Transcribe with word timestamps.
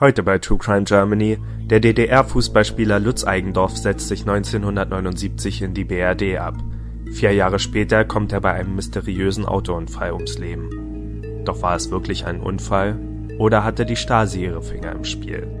Heute 0.00 0.22
bei 0.22 0.38
True 0.38 0.56
Crime 0.56 0.84
Germany. 0.84 1.36
Der 1.64 1.78
DDR-Fußballspieler 1.78 2.98
Lutz 2.98 3.22
Eigendorf 3.22 3.76
setzt 3.76 4.08
sich 4.08 4.22
1979 4.22 5.60
in 5.60 5.74
die 5.74 5.84
BRD 5.84 6.38
ab. 6.38 6.54
Vier 7.12 7.34
Jahre 7.34 7.58
später 7.58 8.06
kommt 8.06 8.32
er 8.32 8.40
bei 8.40 8.52
einem 8.52 8.76
mysteriösen 8.76 9.44
Autounfall 9.44 10.14
ums 10.14 10.38
Leben. 10.38 11.42
Doch 11.44 11.60
war 11.60 11.76
es 11.76 11.90
wirklich 11.90 12.24
ein 12.24 12.40
Unfall? 12.40 12.98
Oder 13.36 13.62
hatte 13.62 13.84
die 13.84 13.96
Stasi 13.96 14.42
ihre 14.42 14.62
Finger 14.62 14.92
im 14.92 15.04
Spiel? 15.04 15.59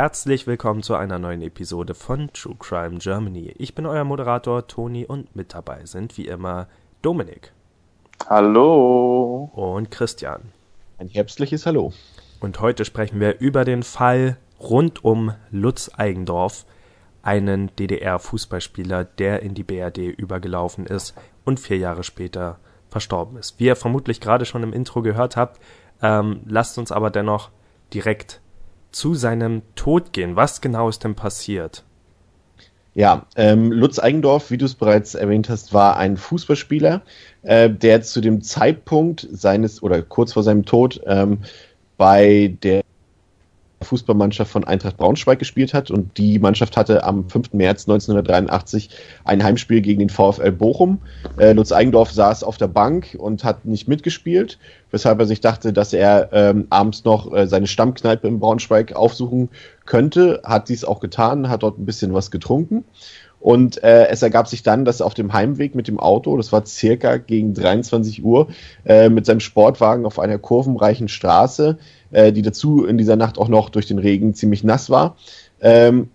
Herzlich 0.00 0.46
willkommen 0.46 0.84
zu 0.84 0.94
einer 0.94 1.18
neuen 1.18 1.42
Episode 1.42 1.92
von 1.92 2.32
True 2.32 2.54
Crime 2.56 2.98
Germany. 2.98 3.52
Ich 3.58 3.74
bin 3.74 3.84
euer 3.84 4.04
Moderator 4.04 4.64
Toni 4.68 5.04
und 5.04 5.34
mit 5.34 5.54
dabei 5.54 5.86
sind 5.86 6.16
wie 6.16 6.28
immer 6.28 6.68
Dominik. 7.02 7.52
Hallo. 8.30 9.50
Und 9.52 9.90
Christian. 9.90 10.52
Ein 10.98 11.08
herbstliches 11.08 11.66
Hallo. 11.66 11.92
Und 12.38 12.60
heute 12.60 12.84
sprechen 12.84 13.18
wir 13.18 13.40
über 13.40 13.64
den 13.64 13.82
Fall 13.82 14.36
rund 14.60 15.04
um 15.04 15.32
Lutz 15.50 15.90
Eigendorf, 15.96 16.64
einen 17.22 17.74
DDR-Fußballspieler, 17.74 19.02
der 19.02 19.42
in 19.42 19.54
die 19.54 19.64
BRD 19.64 19.98
übergelaufen 20.16 20.86
ist 20.86 21.16
und 21.44 21.58
vier 21.58 21.78
Jahre 21.78 22.04
später 22.04 22.60
verstorben 22.88 23.36
ist. 23.36 23.58
Wie 23.58 23.64
ihr 23.64 23.74
vermutlich 23.74 24.20
gerade 24.20 24.44
schon 24.44 24.62
im 24.62 24.72
Intro 24.72 25.02
gehört 25.02 25.36
habt, 25.36 25.58
ähm, 26.00 26.42
lasst 26.46 26.78
uns 26.78 26.92
aber 26.92 27.10
dennoch 27.10 27.50
direkt 27.92 28.40
zu 28.98 29.14
seinem 29.14 29.62
Tod 29.76 30.12
gehen. 30.12 30.34
Was 30.34 30.60
genau 30.60 30.88
ist 30.88 31.04
denn 31.04 31.14
passiert? 31.14 31.84
Ja, 32.94 33.26
ähm, 33.36 33.70
Lutz 33.70 34.00
Eigendorf, 34.00 34.50
wie 34.50 34.58
du 34.58 34.64
es 34.64 34.74
bereits 34.74 35.14
erwähnt 35.14 35.48
hast, 35.48 35.72
war 35.72 35.96
ein 35.98 36.16
Fußballspieler, 36.16 37.02
äh, 37.42 37.70
der 37.70 38.02
zu 38.02 38.20
dem 38.20 38.42
Zeitpunkt 38.42 39.28
seines 39.30 39.84
oder 39.84 40.02
kurz 40.02 40.32
vor 40.32 40.42
seinem 40.42 40.64
Tod 40.64 41.00
ähm, 41.06 41.38
bei 41.96 42.56
der 42.64 42.82
Fußballmannschaft 43.88 44.50
von 44.50 44.64
Eintracht 44.64 44.96
Braunschweig 44.96 45.38
gespielt 45.38 45.74
hat 45.74 45.90
und 45.90 46.16
die 46.18 46.38
Mannschaft 46.38 46.76
hatte 46.76 47.04
am 47.04 47.28
5. 47.28 47.54
März 47.54 47.88
1983 47.88 48.90
ein 49.24 49.42
Heimspiel 49.42 49.80
gegen 49.80 50.00
den 50.00 50.10
VfL 50.10 50.52
Bochum. 50.52 51.00
Äh, 51.38 51.52
Lutz 51.52 51.72
Eigendorf 51.72 52.12
saß 52.12 52.44
auf 52.44 52.58
der 52.58 52.68
Bank 52.68 53.16
und 53.18 53.44
hat 53.44 53.64
nicht 53.64 53.88
mitgespielt, 53.88 54.58
weshalb 54.90 55.18
er 55.18 55.26
sich 55.26 55.40
dachte, 55.40 55.72
dass 55.72 55.92
er 55.92 56.28
ähm, 56.32 56.66
abends 56.70 57.04
noch 57.04 57.32
äh, 57.32 57.46
seine 57.46 57.66
Stammkneipe 57.66 58.28
in 58.28 58.40
Braunschweig 58.40 58.94
aufsuchen 58.94 59.48
könnte, 59.86 60.42
hat 60.44 60.68
dies 60.68 60.84
auch 60.84 61.00
getan, 61.00 61.48
hat 61.48 61.62
dort 61.62 61.78
ein 61.78 61.86
bisschen 61.86 62.12
was 62.12 62.30
getrunken 62.30 62.84
und 63.40 63.82
äh, 63.82 64.08
es 64.08 64.22
ergab 64.22 64.48
sich 64.48 64.62
dann, 64.62 64.84
dass 64.84 65.00
er 65.00 65.06
auf 65.06 65.14
dem 65.14 65.32
Heimweg 65.32 65.74
mit 65.74 65.88
dem 65.88 66.00
Auto, 66.00 66.36
das 66.36 66.52
war 66.52 66.66
circa 66.66 67.18
gegen 67.18 67.54
23 67.54 68.24
Uhr, 68.24 68.48
äh, 68.84 69.08
mit 69.08 69.26
seinem 69.26 69.40
Sportwagen 69.40 70.06
auf 70.06 70.18
einer 70.18 70.38
kurvenreichen 70.38 71.08
Straße 71.08 71.78
äh, 72.10 72.32
die 72.32 72.42
dazu 72.42 72.84
in 72.84 72.98
dieser 72.98 73.16
Nacht 73.16 73.38
auch 73.38 73.48
noch 73.48 73.70
durch 73.70 73.86
den 73.86 73.98
Regen 73.98 74.34
ziemlich 74.34 74.64
nass 74.64 74.90
war, 74.90 75.16
ähm, 75.60 76.10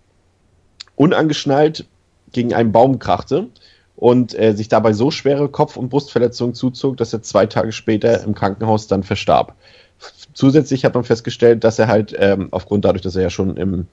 unangeschnallt 0.95 1.85
gegen 2.31 2.53
einen 2.53 2.71
Baum 2.71 2.99
krachte 2.99 3.47
und 3.95 4.37
äh, 4.37 4.53
sich 4.53 4.69
dabei 4.69 4.93
so 4.93 5.11
schwere 5.11 5.49
Kopf- 5.49 5.77
und 5.77 5.89
Brustverletzungen 5.89 6.55
zuzog, 6.55 6.97
dass 6.97 7.13
er 7.13 7.21
zwei 7.21 7.45
Tage 7.45 7.71
später 7.71 8.23
im 8.23 8.33
Krankenhaus 8.33 8.87
dann 8.87 9.03
verstarb. 9.03 9.55
Zusätzlich 10.33 10.83
hat 10.83 10.95
man 10.95 11.03
festgestellt, 11.03 11.63
dass 11.63 11.79
er 11.79 11.87
halt 11.87 12.15
ähm, 12.17 12.47
aufgrund 12.51 12.85
dadurch, 12.85 13.03
dass 13.03 13.15
er 13.15 13.23
ja 13.23 13.29
schon 13.29 13.55
im, 13.55 13.87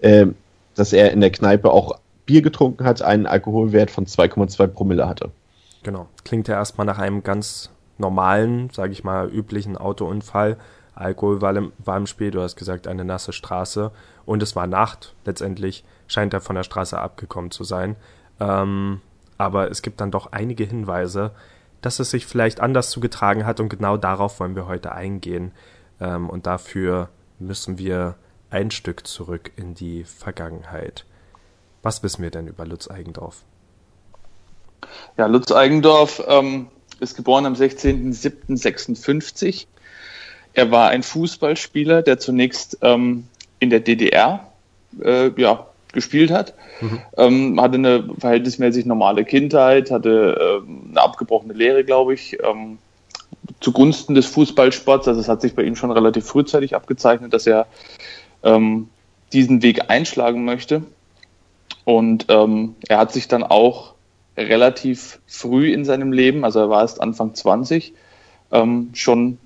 äh, 0.00 0.26
dass 0.74 0.92
er 0.92 1.12
in 1.12 1.20
der 1.20 1.30
Kneipe 1.30 1.70
auch 1.70 1.98
Bier 2.26 2.42
getrunken 2.42 2.84
hat, 2.84 3.02
einen 3.02 3.26
Alkoholwert 3.26 3.90
von 3.90 4.06
2,2 4.06 4.66
Promille 4.68 5.08
hatte. 5.08 5.30
Genau. 5.82 6.08
Klingt 6.24 6.48
ja 6.48 6.54
erstmal 6.54 6.86
nach 6.86 6.98
einem 6.98 7.22
ganz 7.22 7.70
normalen, 7.98 8.70
sage 8.70 8.92
ich 8.92 9.04
mal, 9.04 9.28
üblichen 9.28 9.76
Autounfall. 9.76 10.56
Alkohol 10.94 11.40
war 11.40 11.54
im, 11.56 11.72
war 11.78 11.96
im 11.96 12.06
Spiel, 12.06 12.30
du 12.30 12.40
hast 12.40 12.56
gesagt, 12.56 12.86
eine 12.86 13.04
nasse 13.04 13.32
Straße 13.32 13.90
und 14.24 14.42
es 14.42 14.56
war 14.56 14.66
Nacht. 14.66 15.14
Letztendlich 15.24 15.84
scheint 16.06 16.32
er 16.34 16.40
von 16.40 16.56
der 16.56 16.62
Straße 16.62 16.98
abgekommen 16.98 17.50
zu 17.50 17.64
sein. 17.64 17.96
Ähm, 18.40 19.00
aber 19.36 19.70
es 19.70 19.82
gibt 19.82 20.00
dann 20.00 20.10
doch 20.10 20.32
einige 20.32 20.64
Hinweise, 20.64 21.32
dass 21.80 21.98
es 21.98 22.10
sich 22.10 22.26
vielleicht 22.26 22.60
anders 22.60 22.90
zugetragen 22.90 23.44
hat 23.44 23.60
und 23.60 23.68
genau 23.68 23.96
darauf 23.96 24.40
wollen 24.40 24.56
wir 24.56 24.66
heute 24.66 24.92
eingehen. 24.92 25.52
Ähm, 26.00 26.30
und 26.30 26.46
dafür 26.46 27.10
müssen 27.38 27.78
wir 27.78 28.14
ein 28.50 28.70
Stück 28.70 29.06
zurück 29.06 29.50
in 29.56 29.74
die 29.74 30.04
Vergangenheit. 30.04 31.04
Was 31.84 32.02
wissen 32.02 32.22
wir 32.22 32.32
denn 32.32 32.48
über 32.48 32.66
Lutz 32.66 32.90
Eigendorf? 32.90 33.44
Ja, 35.16 35.26
Lutz 35.26 35.52
Eigendorf 35.52 36.20
ähm, 36.26 36.66
ist 36.98 37.16
geboren 37.16 37.46
am 37.46 37.54
16.07.56 37.54 39.68
er 40.54 40.70
war 40.70 40.90
ein 40.90 41.02
Fußballspieler, 41.02 42.02
der 42.02 42.18
zunächst 42.18 42.78
ähm, 42.80 43.24
in 43.58 43.70
der 43.70 43.80
DDR 43.80 44.48
äh, 45.02 45.30
ja, 45.36 45.66
gespielt 45.92 46.30
hat, 46.30 46.54
mhm. 46.80 47.00
ähm, 47.16 47.60
hatte 47.60 47.74
eine 47.74 48.08
verhältnismäßig 48.18 48.86
normale 48.86 49.24
Kindheit, 49.24 49.90
hatte 49.90 50.62
äh, 50.64 50.90
eine 50.90 51.00
abgebrochene 51.00 51.52
Lehre, 51.52 51.84
glaube 51.84 52.14
ich, 52.14 52.38
ähm, 52.42 52.78
zugunsten 53.60 54.14
des 54.14 54.26
Fußballsports. 54.26 55.08
Also 55.08 55.20
es 55.20 55.28
hat 55.28 55.40
sich 55.40 55.54
bei 55.54 55.64
ihm 55.64 55.74
schon 55.74 55.90
relativ 55.90 56.24
frühzeitig 56.24 56.76
abgezeichnet, 56.76 57.32
dass 57.32 57.46
er 57.46 57.66
ähm, 58.44 58.88
diesen 59.32 59.62
Weg 59.62 59.90
einschlagen 59.90 60.44
möchte. 60.44 60.84
Und 61.84 62.26
ähm, 62.28 62.76
er 62.88 62.98
hat 62.98 63.12
sich 63.12 63.28
dann 63.28 63.42
auch 63.42 63.94
relativ 64.36 65.20
früh 65.26 65.72
in 65.72 65.84
seinem 65.84 66.12
Leben, 66.12 66.44
also 66.44 66.60
er 66.60 66.70
war 66.70 66.82
erst 66.82 67.00
Anfang 67.00 67.34
20, 67.34 67.94
ähm, 68.52 68.90
schon 68.94 69.38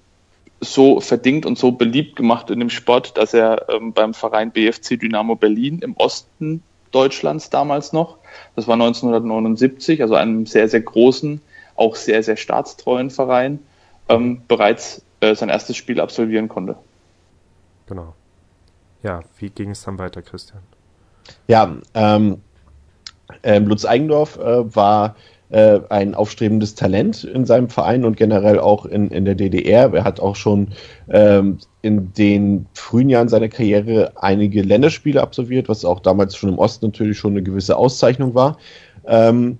so 0.61 1.01
verdingt 1.01 1.47
und 1.47 1.59
so 1.59 1.73
beliebt 1.73 2.17
gemacht 2.17 2.51
in 2.51 2.59
dem 2.59 2.71
Sport, 2.71 3.17
dass 3.17 3.35
er 3.35 3.69
ähm, 3.69 3.93
beim 3.93 4.15
Verein 4.15 4.51
BFC 4.51 4.99
Dynamo 4.99 5.37
Berlin 5.37 5.81
im 5.81 5.97
Osten 5.97 6.63
Deutschlands 6.91 7.51
damals 7.51 7.93
noch, 7.93 8.19
das 8.57 8.67
war 8.67 8.75
1979, 8.75 10.03
also 10.03 10.15
einem 10.15 10.47
sehr, 10.47 10.69
sehr 10.69 10.81
großen, 10.81 11.41
auch 11.77 11.97
sehr, 11.97 12.23
sehr 12.23 12.37
staatstreuen 12.37 13.11
Verein, 13.11 13.61
ähm, 14.09 14.43
bereits 14.49 15.03
äh, 15.21 15.35
sein 15.35 15.49
erstes 15.49 15.77
Spiel 15.77 16.01
absolvieren 16.01 16.49
konnte. 16.49 16.77
Genau. 17.87 18.15
Ja, 19.03 19.21
wie 19.39 19.51
ging 19.51 19.71
es 19.71 19.83
dann 19.83 19.99
weiter, 19.99 20.23
Christian? 20.23 20.63
Ja, 21.47 21.77
ähm, 21.95 22.39
ähm, 23.43 23.67
Lutz 23.67 23.85
Eigendorf 23.85 24.39
äh, 24.39 24.75
war 24.75 25.17
äh, 25.51 25.81
ein 25.89 26.15
aufstrebendes 26.15 26.75
Talent 26.75 27.25
in 27.25 27.47
seinem 27.47 27.69
Verein 27.69 28.05
und 28.05 28.17
generell 28.17 28.59
auch 28.59 28.87
in, 28.87 29.09
in 29.11 29.25
der 29.25 29.35
DDR. 29.35 29.93
Er 29.93 30.05
hat 30.05 30.21
auch 30.21 30.37
schon 30.37 30.69
ähm, 31.09 31.59
in 31.83 32.13
den 32.13 32.67
frühen 32.75 33.09
Jahren 33.09 33.29
seiner 33.29 33.49
Karriere 33.49 34.13
einige 34.17 34.63
Länderspiele 34.63 35.23
absolviert, 35.23 35.69
was 35.69 35.85
auch 35.85 36.01
damals 36.01 36.37
schon 36.37 36.51
im 36.51 36.59
Osten 36.59 36.87
natürlich 36.87 37.19
schon 37.19 37.33
eine 37.33 37.43
gewisse 37.43 37.77
Auszeichnung 37.77 38.35
war. 38.35 38.59
Ähm, 39.07 39.59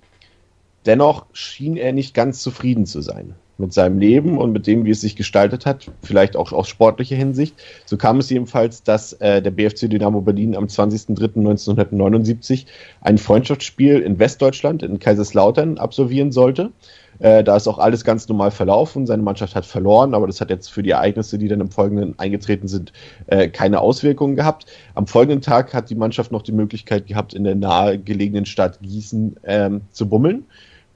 dennoch 0.85 1.27
schien 1.33 1.77
er 1.77 1.93
nicht 1.93 2.15
ganz 2.15 2.43
zufrieden 2.43 2.87
zu 2.87 3.01
sein 3.01 3.35
mit 3.59 3.73
seinem 3.73 3.99
Leben 3.99 4.39
und 4.39 4.53
mit 4.53 4.67
dem, 4.67 4.85
wie 4.85 4.93
es 4.93 5.01
sich 5.01 5.17
gestaltet 5.17 5.67
hat, 5.67 5.91
vielleicht 6.03 6.37
auch 6.37 6.53
aus 6.53 6.69
sportlicher 6.69 7.17
Hinsicht. 7.17 7.57
So 7.85 7.97
kam 7.97 8.19
es 8.19 8.31
jedenfalls, 8.31 8.85
dass 8.85 9.15
äh, 9.15 9.43
der 9.43 9.51
BFC 9.51 9.91
Dynamo 9.91 10.21
Berlin 10.21 10.57
am 10.57 10.67
20.03.1979 10.67 12.67
ein 13.01 13.19
Freundschaftsspiel 13.19 13.99
in 13.99 14.19
Westdeutschland, 14.19 14.83
in 14.83 15.01
Kaiserslautern, 15.01 15.79
absolvieren 15.79 16.31
sollte. 16.31 16.71
Äh, 17.19 17.43
da 17.43 17.57
ist 17.57 17.67
auch 17.67 17.79
alles 17.79 18.05
ganz 18.05 18.29
normal 18.29 18.53
verlaufen. 18.53 19.07
Seine 19.07 19.23
Mannschaft 19.23 19.57
hat 19.57 19.67
verloren, 19.67 20.15
aber 20.15 20.29
das 20.29 20.41
hat 20.41 20.51
jetzt 20.51 20.71
für 20.71 20.83
die 20.83 20.91
Ereignisse, 20.91 21.39
die 21.39 21.49
dann 21.49 21.61
im 21.61 21.71
Folgenden 21.71 22.17
eingetreten 22.19 22.69
sind, 22.69 22.93
äh, 23.27 23.49
keine 23.49 23.81
Auswirkungen 23.81 24.37
gehabt. 24.37 24.67
Am 24.95 25.07
folgenden 25.07 25.41
Tag 25.41 25.75
hat 25.75 25.91
die 25.91 25.97
Mannschaft 25.97 26.31
noch 26.31 26.43
die 26.43 26.53
Möglichkeit 26.53 27.07
gehabt, 27.07 27.35
in 27.35 27.45
der 27.45 27.57
nahegelegenen 27.57 28.47
Stadt 28.47 28.79
Gießen 28.81 29.37
ähm, 29.45 29.81
zu 29.91 30.09
bummeln. 30.09 30.45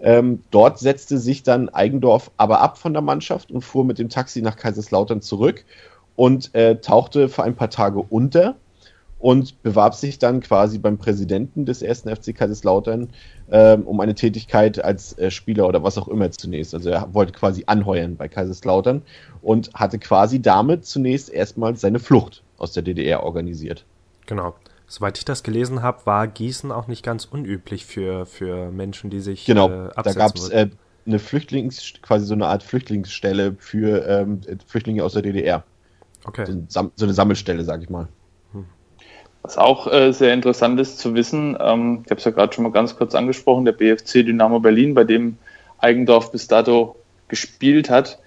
Ähm, 0.03 0.43
dort 0.51 0.81
setzte 0.81 1.19
sich 1.19 1.45
dann 1.45 1.69
Eigendorf 1.69 2.33
aber 2.37 2.61
ab 2.61 2.77
von 2.77 2.93
der 2.93 3.03
Mannschaft 3.03 3.53
und 3.53 3.63
fuhr 3.63 3.85
mit 3.85 3.99
dem 3.99 4.09
Taxi 4.09 4.43
nach 4.43 4.57
Kaiserslautern 4.57 5.23
zurück 5.23 5.65
und 6.17 6.55
äh, 6.55 6.77
tauchte 6.77 7.29
für 7.29 7.45
ein 7.45 7.55
paar 7.55 7.71
Tage 7.71 8.01
unter 8.01 8.57
und 9.21 9.63
bewarb 9.63 9.95
sich 9.95 10.19
dann 10.19 10.41
quasi 10.41 10.79
beim 10.79 10.99
Präsidenten 10.99 11.65
des 11.65 11.81
ersten 11.81 12.15
FC 12.15 12.35
Kaiserslautern 12.35 13.11
äh, 13.51 13.77
um 13.77 14.01
eine 14.01 14.17
Tätigkeit 14.17 14.85
als 14.85 15.17
äh, 15.17 15.31
Spieler 15.31 15.69
oder 15.69 15.85
was 15.85 15.97
auch 15.97 16.09
immer 16.09 16.29
zunächst. 16.33 16.75
Also 16.75 16.91
er 16.91 17.15
wollte 17.15 17.33
quasi 17.33 17.63
anheuern 17.67 18.17
bei 18.17 18.27
Kaiserslautern 18.27 19.03
und 19.41 19.73
hatte 19.75 20.01
quasi 20.01 20.43
damit 20.43 20.85
zunächst 20.85 21.31
erstmal 21.31 21.77
seine 21.77 22.01
Flucht 22.01 22.43
aus 22.59 22.73
der 22.73 22.83
DDR 22.83 23.23
organisiert. 23.23 23.85
Genau. 24.27 24.55
Soweit 24.93 25.17
ich 25.17 25.25
das 25.25 25.43
gelesen 25.43 25.83
habe, 25.83 26.05
war 26.05 26.29
Gießen 26.29 26.71
auch 26.71 26.87
nicht 26.87 27.03
ganz 27.03 27.25
unüblich 27.25 27.87
für, 27.87 28.27
für 28.27 28.71
Menschen, 28.71 29.09
die 29.09 29.21
sich 29.21 29.47
genau, 29.47 29.71
äh, 29.71 29.89
da 30.03 30.13
gab's, 30.13 30.51
äh, 30.51 30.69
eine 31.07 31.19
Flüchtlings, 31.19 31.95
quasi 32.03 32.27
so 32.27 32.35
eine 32.35 32.49
Art 32.49 32.63
Flüchtlingsstelle 32.63 33.57
für 33.59 34.07
ähm, 34.07 34.43
Flüchtlinge 34.67 35.03
aus 35.03 35.15
der 35.15 35.23
DDR. 35.23 35.65
Okay. 36.27 36.45
So, 36.69 36.93
so 36.95 37.07
eine 37.07 37.15
Sammelstelle, 37.15 37.65
sag 37.65 37.83
ich 37.83 37.89
mal. 37.89 38.09
Was 39.41 39.57
auch 39.57 39.91
äh, 39.91 40.13
sehr 40.13 40.35
interessant 40.35 40.79
ist 40.79 40.99
zu 40.99 41.15
wissen, 41.15 41.57
ähm, 41.59 42.03
ich 42.05 42.11
habe 42.11 42.19
es 42.19 42.25
ja 42.27 42.31
gerade 42.31 42.53
schon 42.53 42.65
mal 42.65 42.71
ganz 42.71 42.95
kurz 42.95 43.15
angesprochen, 43.15 43.65
der 43.65 43.73
BFC 43.73 44.27
Dynamo 44.27 44.61
Berlin, 44.61 44.93
bei 44.93 45.05
dem 45.05 45.39
Eigendorf 45.79 46.33
bis 46.33 46.49
dato 46.49 46.97
gespielt 47.29 47.89
hat, 47.89 48.19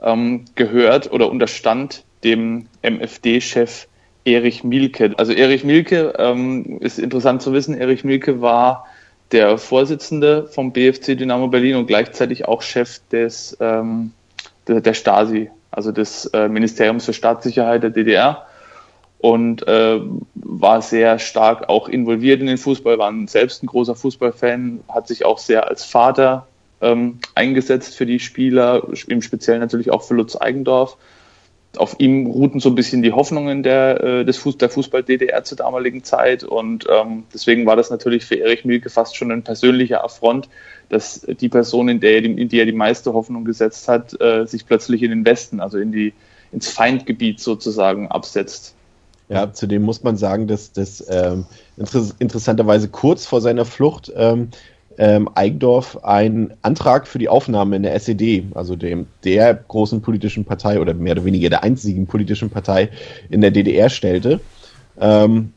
ähm, 0.00 0.44
gehört 0.54 1.10
oder 1.10 1.28
unterstand 1.28 2.04
dem 2.22 2.68
MFD-Chef 2.82 3.88
Erich 4.24 4.64
Mielke. 4.64 5.12
Also 5.16 5.32
Erich 5.32 5.64
Mielke 5.64 6.14
ähm, 6.18 6.78
ist 6.80 6.98
interessant 6.98 7.42
zu 7.42 7.52
wissen, 7.52 7.76
Erich 7.76 8.04
Mielke 8.04 8.40
war 8.40 8.86
der 9.32 9.58
Vorsitzende 9.58 10.46
vom 10.46 10.72
BFC 10.72 11.16
Dynamo 11.16 11.48
Berlin 11.48 11.76
und 11.76 11.86
gleichzeitig 11.86 12.46
auch 12.46 12.62
Chef 12.62 13.00
des 13.10 13.56
ähm, 13.60 14.12
der, 14.68 14.80
der 14.80 14.94
Stasi, 14.94 15.50
also 15.70 15.90
des 15.90 16.26
äh, 16.26 16.48
Ministeriums 16.48 17.06
für 17.06 17.12
Staatssicherheit 17.12 17.82
der 17.82 17.90
DDR 17.90 18.46
und 19.18 19.66
äh, 19.68 20.00
war 20.34 20.82
sehr 20.82 21.18
stark 21.18 21.68
auch 21.68 21.88
involviert 21.88 22.40
in 22.40 22.48
den 22.48 22.58
Fußball, 22.58 22.98
war 22.98 23.12
selbst 23.26 23.62
ein 23.62 23.68
großer 23.68 23.94
Fußballfan, 23.94 24.80
hat 24.88 25.08
sich 25.08 25.24
auch 25.24 25.38
sehr 25.38 25.68
als 25.68 25.84
Vater 25.84 26.46
ähm, 26.80 27.20
eingesetzt 27.36 27.94
für 27.94 28.04
die 28.04 28.18
Spieler, 28.18 28.82
im 29.06 29.22
Speziellen 29.22 29.60
natürlich 29.60 29.92
auch 29.92 30.02
für 30.02 30.14
Lutz 30.14 30.36
Eigendorf. 30.36 30.96
Auf 31.78 31.96
ihm 31.98 32.26
ruhten 32.26 32.60
so 32.60 32.68
ein 32.68 32.74
bisschen 32.74 33.02
die 33.02 33.12
Hoffnungen 33.12 33.62
der, 33.62 34.02
äh, 34.02 34.24
des 34.24 34.42
der 34.58 34.68
Fußball-DDR 34.68 35.42
zur 35.44 35.56
damaligen 35.56 36.04
Zeit 36.04 36.44
und 36.44 36.86
ähm, 36.90 37.24
deswegen 37.32 37.64
war 37.64 37.76
das 37.76 37.90
natürlich 37.90 38.26
für 38.26 38.38
Erich 38.38 38.64
Mielke 38.64 38.90
fast 38.90 39.16
schon 39.16 39.32
ein 39.32 39.42
persönlicher 39.42 40.04
Affront, 40.04 40.48
dass 40.90 41.22
die 41.22 41.48
Person, 41.48 41.88
in, 41.88 42.00
der, 42.00 42.22
in 42.22 42.48
die 42.48 42.58
er 42.58 42.66
die 42.66 42.72
meiste 42.72 43.14
Hoffnung 43.14 43.44
gesetzt 43.44 43.88
hat, 43.88 44.20
äh, 44.20 44.46
sich 44.46 44.66
plötzlich 44.66 45.02
in 45.02 45.10
den 45.10 45.24
Westen, 45.24 45.60
also 45.60 45.78
in 45.78 45.92
die, 45.92 46.12
ins 46.52 46.68
Feindgebiet 46.68 47.40
sozusagen 47.40 48.08
absetzt. 48.08 48.74
Ja, 49.28 49.50
zudem 49.50 49.82
muss 49.82 50.02
man 50.02 50.18
sagen, 50.18 50.46
dass 50.46 50.72
das 50.72 51.02
ähm, 51.08 51.46
inter 51.78 52.04
interessanterweise 52.18 52.88
kurz 52.88 53.24
vor 53.24 53.40
seiner 53.40 53.64
Flucht 53.64 54.12
ähm, 54.14 54.48
ähm, 54.98 55.28
Eigendorf 55.34 56.04
einen 56.04 56.54
Antrag 56.62 57.06
für 57.06 57.18
die 57.18 57.28
Aufnahme 57.28 57.76
in 57.76 57.82
der 57.82 57.94
SED, 57.94 58.44
also 58.54 58.76
dem 58.76 59.06
der 59.24 59.54
großen 59.54 60.02
politischen 60.02 60.44
Partei 60.44 60.80
oder 60.80 60.94
mehr 60.94 61.12
oder 61.12 61.24
weniger 61.24 61.50
der 61.50 61.62
einzigen 61.62 62.06
politischen 62.06 62.50
Partei 62.50 62.90
in 63.30 63.40
der 63.40 63.50
DDR 63.50 63.88
stellte, 63.88 64.40
ähm, 65.00 65.52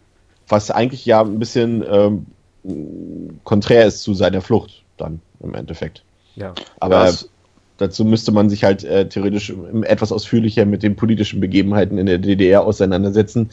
was 0.47 0.71
eigentlich 0.71 1.05
ja 1.05 1.21
ein 1.21 1.39
bisschen 1.39 1.83
ähm, 1.89 3.37
konträr 3.43 3.85
ist 3.85 4.01
zu 4.01 4.13
seiner 4.13 4.41
Flucht 4.41 4.83
dann 4.97 5.19
im 5.41 5.53
Endeffekt. 5.53 6.03
Ja. 6.35 6.53
Aber 6.79 7.05
das 7.05 7.29
dazu 7.77 8.06
müsste 8.06 8.31
man 8.31 8.50
sich 8.50 8.63
halt 8.63 8.83
äh, 8.83 9.07
theoretisch 9.07 9.54
etwas 9.83 10.12
ausführlicher 10.12 10.66
mit 10.66 10.83
den 10.83 10.95
politischen 10.95 11.39
Begebenheiten 11.39 11.98
in 11.98 12.06
der 12.06 12.18
DDR 12.18 12.66
auseinandersetzen. 12.66 13.50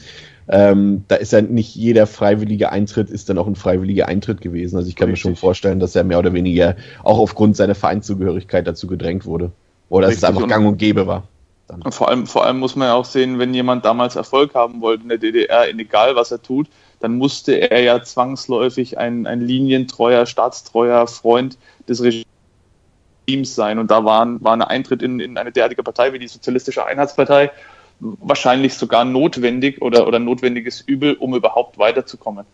Ähm, 0.47 1.03
da 1.07 1.15
ist 1.15 1.31
ja 1.31 1.41
nicht 1.41 1.75
jeder 1.75 2.05
freiwillige 2.07 2.71
Eintritt 2.71 3.09
ist 3.09 3.29
dann 3.29 3.37
auch 3.37 3.47
ein 3.47 3.55
freiwilliger 3.55 4.07
Eintritt 4.07 4.41
gewesen. 4.41 4.77
Also 4.77 4.89
ich 4.89 4.95
kann 4.95 5.09
Richtig. 5.09 5.25
mir 5.25 5.31
schon 5.31 5.35
vorstellen, 5.37 5.79
dass 5.79 5.95
er 5.95 6.03
mehr 6.03 6.19
oder 6.19 6.33
weniger 6.33 6.75
auch 7.03 7.19
aufgrund 7.19 7.55
seiner 7.55 7.75
Vereinszugehörigkeit 7.75 8.67
dazu 8.67 8.87
gedrängt 8.87 9.25
wurde. 9.25 9.51
Oder 9.89 10.07
dass 10.07 10.17
es 10.17 10.23
einfach 10.23 10.47
gang 10.47 10.67
und 10.67 10.77
gäbe 10.77 11.07
war. 11.07 11.23
Dann. 11.67 11.81
Und 11.81 11.93
vor 11.93 12.09
allem, 12.09 12.27
vor 12.27 12.45
allem 12.45 12.59
muss 12.59 12.75
man 12.75 12.89
ja 12.89 12.93
auch 12.93 13.05
sehen, 13.05 13.39
wenn 13.39 13.53
jemand 13.53 13.85
damals 13.85 14.15
Erfolg 14.15 14.53
haben 14.53 14.81
wollte 14.81 15.03
in 15.03 15.09
der 15.09 15.17
DDR, 15.17 15.69
egal 15.69 16.15
was 16.15 16.31
er 16.31 16.41
tut, 16.41 16.67
dann 16.99 17.17
musste 17.17 17.69
er 17.69 17.81
ja 17.81 18.01
zwangsläufig 18.01 18.97
ein, 18.97 19.27
ein 19.27 19.41
linientreuer, 19.41 20.25
staatstreuer 20.25 21.07
Freund 21.07 21.57
des 21.87 22.01
Regimes 22.01 22.32
Teams 23.25 23.55
sein. 23.55 23.79
Und 23.79 23.91
da 23.91 24.05
waren, 24.05 24.43
war 24.43 24.53
ein 24.53 24.61
Eintritt 24.61 25.01
in, 25.01 25.19
in 25.19 25.37
eine 25.37 25.51
derartige 25.51 25.83
Partei 25.83 26.13
wie 26.13 26.19
die 26.19 26.27
Sozialistische 26.27 26.85
Einheitspartei 26.85 27.51
wahrscheinlich 27.99 28.73
sogar 28.73 29.05
notwendig 29.05 29.81
oder, 29.81 30.07
oder 30.07 30.19
notwendiges 30.19 30.81
Übel, 30.81 31.13
um 31.15 31.35
überhaupt 31.35 31.77
weiterzukommen. 31.77 32.45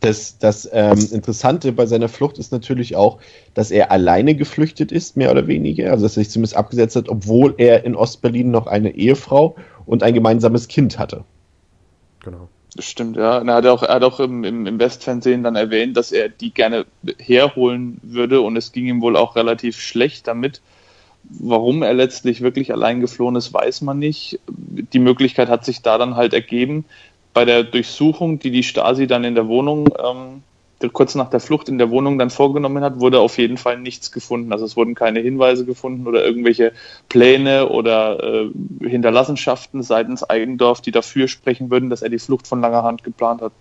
Das, 0.00 0.38
das 0.38 0.68
ähm, 0.72 0.98
Interessante 1.12 1.70
bei 1.72 1.86
seiner 1.86 2.08
Flucht 2.08 2.36
ist 2.38 2.50
natürlich 2.50 2.96
auch, 2.96 3.18
dass 3.54 3.70
er 3.70 3.92
alleine 3.92 4.34
geflüchtet 4.34 4.90
ist, 4.90 5.16
mehr 5.16 5.30
oder 5.30 5.46
weniger. 5.46 5.92
Also 5.92 6.04
dass 6.04 6.16
er 6.16 6.24
sich 6.24 6.30
zumindest 6.30 6.56
abgesetzt 6.56 6.96
hat, 6.96 7.08
obwohl 7.08 7.54
er 7.58 7.84
in 7.84 7.94
Ostberlin 7.94 8.50
noch 8.50 8.66
eine 8.66 8.96
Ehefrau 8.96 9.54
und 9.86 10.02
ein 10.02 10.14
gemeinsames 10.14 10.66
Kind 10.66 10.98
hatte. 10.98 11.24
Genau. 12.20 12.48
Das 12.74 12.86
stimmt, 12.86 13.16
ja. 13.16 13.38
Und 13.38 13.48
er 13.48 13.56
hat 13.56 13.66
auch, 13.66 13.82
er 13.82 13.96
hat 13.96 14.02
auch 14.02 14.18
im, 14.18 14.44
im, 14.44 14.66
im 14.66 14.78
Westfernsehen 14.78 15.42
dann 15.42 15.56
erwähnt, 15.56 15.96
dass 15.96 16.10
er 16.10 16.28
die 16.30 16.54
gerne 16.54 16.86
herholen 17.18 18.00
würde 18.02 18.40
und 18.40 18.56
es 18.56 18.72
ging 18.72 18.86
ihm 18.86 19.02
wohl 19.02 19.16
auch 19.16 19.36
relativ 19.36 19.78
schlecht 19.78 20.26
damit. 20.26 20.62
Warum 21.24 21.82
er 21.82 21.92
letztlich 21.94 22.40
wirklich 22.40 22.72
allein 22.72 23.00
geflohen 23.00 23.36
ist, 23.36 23.52
weiß 23.52 23.82
man 23.82 23.98
nicht. 23.98 24.40
Die 24.46 24.98
Möglichkeit 24.98 25.48
hat 25.48 25.64
sich 25.64 25.82
da 25.82 25.98
dann 25.98 26.16
halt 26.16 26.32
ergeben. 26.32 26.84
Bei 27.34 27.44
der 27.44 27.62
Durchsuchung, 27.62 28.38
die 28.38 28.50
die 28.50 28.62
Stasi 28.62 29.06
dann 29.06 29.24
in 29.24 29.34
der 29.34 29.48
Wohnung 29.48 29.88
ähm, 30.02 30.42
kurz 30.88 31.14
nach 31.14 31.30
der 31.30 31.40
Flucht 31.40 31.68
in 31.68 31.78
der 31.78 31.90
Wohnung 31.90 32.18
dann 32.18 32.30
vorgenommen 32.30 32.82
hat, 32.82 33.00
wurde 33.00 33.20
auf 33.20 33.38
jeden 33.38 33.56
Fall 33.56 33.78
nichts 33.78 34.12
gefunden. 34.12 34.52
Also 34.52 34.64
es 34.64 34.76
wurden 34.76 34.94
keine 34.94 35.20
Hinweise 35.20 35.64
gefunden 35.64 36.06
oder 36.06 36.24
irgendwelche 36.24 36.72
Pläne 37.08 37.68
oder 37.68 38.22
äh, 38.22 38.88
Hinterlassenschaften 38.88 39.82
seitens 39.82 40.28
Eigendorf, 40.28 40.80
die 40.80 40.92
dafür 40.92 41.28
sprechen 41.28 41.70
würden, 41.70 41.90
dass 41.90 42.02
er 42.02 42.08
die 42.08 42.18
Flucht 42.18 42.46
von 42.46 42.60
langer 42.60 42.82
Hand 42.82 43.04
geplant 43.04 43.42
hat. 43.42 43.52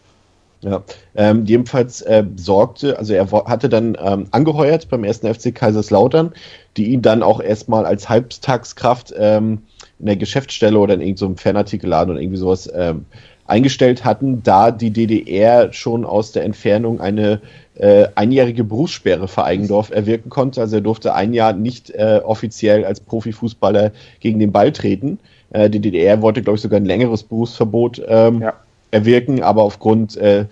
Ja, 0.62 0.84
ähm, 1.16 1.46
jedenfalls 1.46 2.02
äh, 2.02 2.24
sorgte, 2.36 3.00
also 3.00 3.14
er 3.14 3.32
hatte 3.32 3.68
dann 3.68 3.98
ähm, 4.00 4.28
angeheuert 4.30 4.90
beim 4.90 5.04
ersten 5.04 5.34
FC 5.34 5.56
Kaiserslautern, 5.56 6.34
die 6.78 6.92
ihn 6.92 7.02
dann 7.02 7.24
auch 7.24 7.42
erstmal 7.42 7.88
als 7.88 8.10
Halbtagskraft 8.10 9.12
ähm, 9.18 9.64
in 9.98 10.06
der 10.06 10.18
Geschäftsstelle 10.18 10.78
oder 10.78 10.94
in 10.94 11.02
irgendeinem 11.02 11.36
so 11.36 11.42
Fanartikelladen 11.42 12.14
oder 12.14 12.22
irgendwie 12.22 12.38
sowas 12.38 12.72
ähm, 12.76 13.06
eingestellt 13.52 14.06
hatten, 14.06 14.42
da 14.44 14.72
die 14.72 14.92
DDR 14.92 15.72
schon 15.74 16.06
aus 16.06 16.32
der 16.32 16.44
Entfernung 16.44 17.00
eine 17.02 17.42
äh, 17.76 18.08
einjährige 18.16 18.64
Berufssperre 18.64 19.28
für 19.28 19.44
Eigendorf 19.44 19.92
erwirken 19.92 20.30
konnte. 20.30 20.62
Also 20.62 20.78
er 20.78 20.82
durfte 20.82 21.14
ein 21.14 21.34
Jahr 21.34 21.54
nicht 21.54 21.90
äh, 21.92 22.22
offiziell 22.24 22.86
als 22.86 23.02
Profifußballer 23.02 23.92
gegen 24.20 24.40
den 24.40 24.52
Ball 24.52 24.72
treten. 24.72 25.20
Äh, 25.52 25.70
die 25.70 25.80
DDR 25.80 26.22
wollte, 26.22 26.42
glaube 26.42 26.56
ich, 26.56 26.62
sogar 26.62 26.80
ein 26.80 26.86
längeres 26.86 27.24
Berufsverbot 27.24 28.02
ähm, 28.08 28.42
ja. 28.42 28.54
erwirken, 28.92 29.44
aber 29.44 29.64
aufgrund 29.64 30.18
äh, 30.18 30.46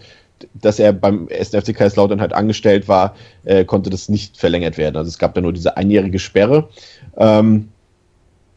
dass 0.53 0.79
er 0.79 0.93
beim 0.93 1.27
SFC 1.27 1.75
Kaiserslautern 1.75 2.21
halt 2.21 2.33
angestellt 2.33 2.87
war, 2.87 3.15
äh, 3.43 3.65
konnte 3.65 3.89
das 3.89 4.07
nicht 4.07 4.37
verlängert 4.37 4.77
werden. 4.77 4.95
Also 4.95 5.09
es 5.09 5.19
gab 5.19 5.33
da 5.33 5.41
nur 5.41 5.51
diese 5.51 5.75
einjährige 5.75 6.19
Sperre. 6.19 6.69
Ähm, 7.17 7.69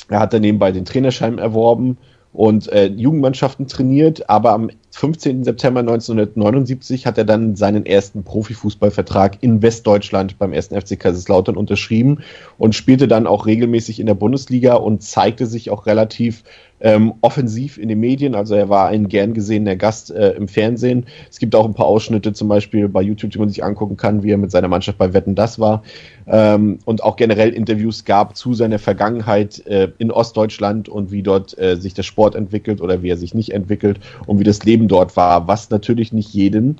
er 0.08 0.20
hat 0.20 0.32
dann 0.32 0.42
nebenbei 0.42 0.72
den 0.72 0.84
Trainerschein 0.84 1.38
erworben 1.38 1.98
und 2.32 2.68
äh, 2.72 2.86
Jugendmannschaften 2.86 3.66
trainiert, 3.66 4.28
aber 4.28 4.52
am 4.52 4.70
15. 4.94 5.42
September 5.44 5.80
1979 5.80 7.06
hat 7.06 7.18
er 7.18 7.24
dann 7.24 7.56
seinen 7.56 7.86
ersten 7.86 8.24
Profifußballvertrag 8.24 9.38
in 9.40 9.62
Westdeutschland 9.62 10.38
beim 10.38 10.52
1. 10.52 10.68
FC 10.68 10.98
Kaiserslautern 10.98 11.56
unterschrieben 11.56 12.18
und 12.58 12.74
spielte 12.74 13.08
dann 13.08 13.26
auch 13.26 13.46
regelmäßig 13.46 14.00
in 14.00 14.06
der 14.06 14.14
Bundesliga 14.14 14.74
und 14.74 15.02
zeigte 15.02 15.46
sich 15.46 15.70
auch 15.70 15.86
relativ 15.86 16.44
ähm, 16.82 17.14
offensiv 17.20 17.78
in 17.78 17.88
den 17.88 18.00
Medien. 18.00 18.34
Also 18.34 18.54
er 18.54 18.68
war 18.68 18.88
ein 18.88 19.08
gern 19.08 19.34
gesehener 19.34 19.76
Gast 19.76 20.10
äh, 20.10 20.32
im 20.32 20.48
Fernsehen. 20.48 21.06
Es 21.30 21.38
gibt 21.38 21.54
auch 21.54 21.64
ein 21.64 21.74
paar 21.74 21.86
Ausschnitte 21.86 22.32
zum 22.32 22.48
Beispiel 22.48 22.88
bei 22.88 23.02
YouTube, 23.02 23.30
die 23.30 23.38
man 23.38 23.48
sich 23.48 23.64
angucken 23.64 23.96
kann, 23.96 24.22
wie 24.22 24.32
er 24.32 24.38
mit 24.38 24.50
seiner 24.50 24.68
Mannschaft 24.68 24.98
bei 24.98 25.14
Wetten 25.14 25.34
das 25.34 25.58
war. 25.58 25.82
Ähm, 26.26 26.78
und 26.84 27.02
auch 27.02 27.16
generell 27.16 27.50
Interviews 27.50 28.04
gab 28.04 28.36
zu 28.36 28.52
seiner 28.54 28.78
Vergangenheit 28.78 29.64
äh, 29.66 29.88
in 29.98 30.10
Ostdeutschland 30.10 30.88
und 30.88 31.12
wie 31.12 31.22
dort 31.22 31.56
äh, 31.58 31.76
sich 31.76 31.94
der 31.94 32.02
Sport 32.02 32.34
entwickelt 32.34 32.80
oder 32.80 33.02
wie 33.02 33.10
er 33.10 33.16
sich 33.16 33.32
nicht 33.32 33.52
entwickelt 33.52 34.00
und 34.26 34.40
wie 34.40 34.44
das 34.44 34.64
Leben 34.64 34.81
dort 34.88 35.16
war, 35.16 35.48
was 35.48 35.70
natürlich 35.70 36.12
nicht 36.12 36.32
jedem 36.32 36.76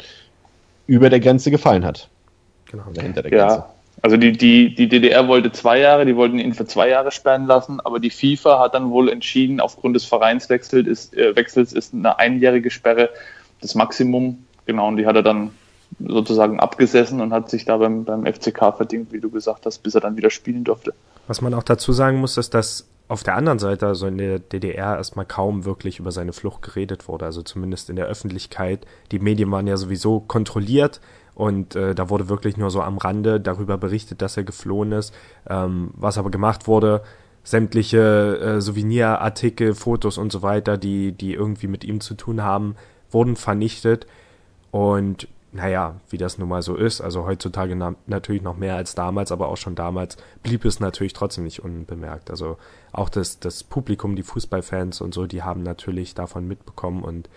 über 0.86 1.10
der 1.10 1.20
Grenze 1.20 1.50
gefallen 1.50 1.84
hat. 1.84 2.08
Genau. 2.70 2.84
Hinter 2.98 3.22
der 3.22 3.30
Grenze. 3.30 3.56
Ja. 3.56 3.68
Also 4.00 4.16
die, 4.16 4.32
die, 4.32 4.74
die 4.74 4.88
DDR 4.88 5.28
wollte 5.28 5.52
zwei 5.52 5.78
Jahre, 5.78 6.04
die 6.04 6.16
wollten 6.16 6.38
ihn 6.38 6.54
für 6.54 6.66
zwei 6.66 6.88
Jahre 6.88 7.12
sperren 7.12 7.46
lassen, 7.46 7.78
aber 7.80 8.00
die 8.00 8.10
FIFA 8.10 8.58
hat 8.58 8.74
dann 8.74 8.90
wohl 8.90 9.08
entschieden, 9.08 9.60
aufgrund 9.60 9.94
des 9.94 10.04
Vereinswechsels 10.04 10.88
ist, 10.88 11.16
äh, 11.16 11.36
Wechsels 11.36 11.72
ist 11.72 11.94
eine 11.94 12.18
einjährige 12.18 12.70
Sperre 12.70 13.10
das 13.60 13.74
Maximum. 13.74 14.44
Genau, 14.66 14.88
und 14.88 14.96
die 14.96 15.06
hat 15.06 15.16
er 15.16 15.22
dann 15.22 15.52
sozusagen 16.00 16.58
abgesessen 16.58 17.20
und 17.20 17.32
hat 17.32 17.50
sich 17.50 17.64
da 17.64 17.76
beim, 17.76 18.04
beim 18.04 18.26
FCK 18.26 18.76
verdient, 18.76 19.12
wie 19.12 19.20
du 19.20 19.30
gesagt 19.30 19.66
hast, 19.66 19.78
bis 19.78 19.94
er 19.94 20.00
dann 20.00 20.16
wieder 20.16 20.30
spielen 20.30 20.64
durfte. 20.64 20.94
Was 21.26 21.40
man 21.40 21.54
auch 21.54 21.62
dazu 21.62 21.92
sagen 21.92 22.18
muss, 22.18 22.36
ist, 22.38 22.54
dass 22.54 22.88
auf 23.12 23.22
der 23.22 23.36
anderen 23.36 23.58
Seite, 23.58 23.86
also 23.86 24.06
in 24.06 24.16
der 24.16 24.38
DDR, 24.38 24.96
erstmal 24.96 25.26
kaum 25.26 25.66
wirklich 25.66 25.98
über 25.98 26.10
seine 26.12 26.32
Flucht 26.32 26.62
geredet 26.62 27.08
wurde, 27.08 27.26
also 27.26 27.42
zumindest 27.42 27.90
in 27.90 27.96
der 27.96 28.06
Öffentlichkeit. 28.06 28.86
Die 29.10 29.18
Medien 29.18 29.50
waren 29.50 29.66
ja 29.66 29.76
sowieso 29.76 30.20
kontrolliert 30.20 31.02
und 31.34 31.76
äh, 31.76 31.94
da 31.94 32.08
wurde 32.08 32.30
wirklich 32.30 32.56
nur 32.56 32.70
so 32.70 32.80
am 32.80 32.96
Rande 32.96 33.38
darüber 33.38 33.76
berichtet, 33.76 34.22
dass 34.22 34.38
er 34.38 34.44
geflohen 34.44 34.92
ist. 34.92 35.14
Ähm, 35.46 35.90
was 35.94 36.16
aber 36.16 36.30
gemacht 36.30 36.66
wurde, 36.66 37.02
sämtliche 37.44 38.38
äh, 38.38 38.60
Souvenirartikel, 38.62 39.74
Fotos 39.74 40.16
und 40.16 40.32
so 40.32 40.40
weiter, 40.40 40.78
die, 40.78 41.12
die 41.12 41.34
irgendwie 41.34 41.66
mit 41.66 41.84
ihm 41.84 42.00
zu 42.00 42.14
tun 42.14 42.42
haben, 42.42 42.76
wurden 43.10 43.36
vernichtet. 43.36 44.06
Und 44.70 45.28
naja, 45.52 46.00
wie 46.08 46.16
das 46.16 46.38
nun 46.38 46.48
mal 46.48 46.62
so 46.62 46.74
ist. 46.74 47.02
Also 47.02 47.26
heutzutage 47.26 47.76
na 47.76 47.94
natürlich 48.06 48.42
noch 48.42 48.56
mehr 48.56 48.76
als 48.76 48.94
damals, 48.94 49.30
aber 49.30 49.48
auch 49.48 49.58
schon 49.58 49.74
damals 49.74 50.16
blieb 50.42 50.64
es 50.64 50.80
natürlich 50.80 51.12
trotzdem 51.12 51.44
nicht 51.44 51.62
unbemerkt. 51.62 52.30
Also 52.30 52.56
auch 52.90 53.10
das, 53.10 53.38
das 53.38 53.62
Publikum, 53.62 54.16
die 54.16 54.22
Fußballfans 54.22 55.02
und 55.02 55.12
so, 55.12 55.26
die 55.26 55.42
haben 55.42 55.62
natürlich 55.62 56.14
davon 56.14 56.48
mitbekommen 56.48 57.04
und 57.04 57.28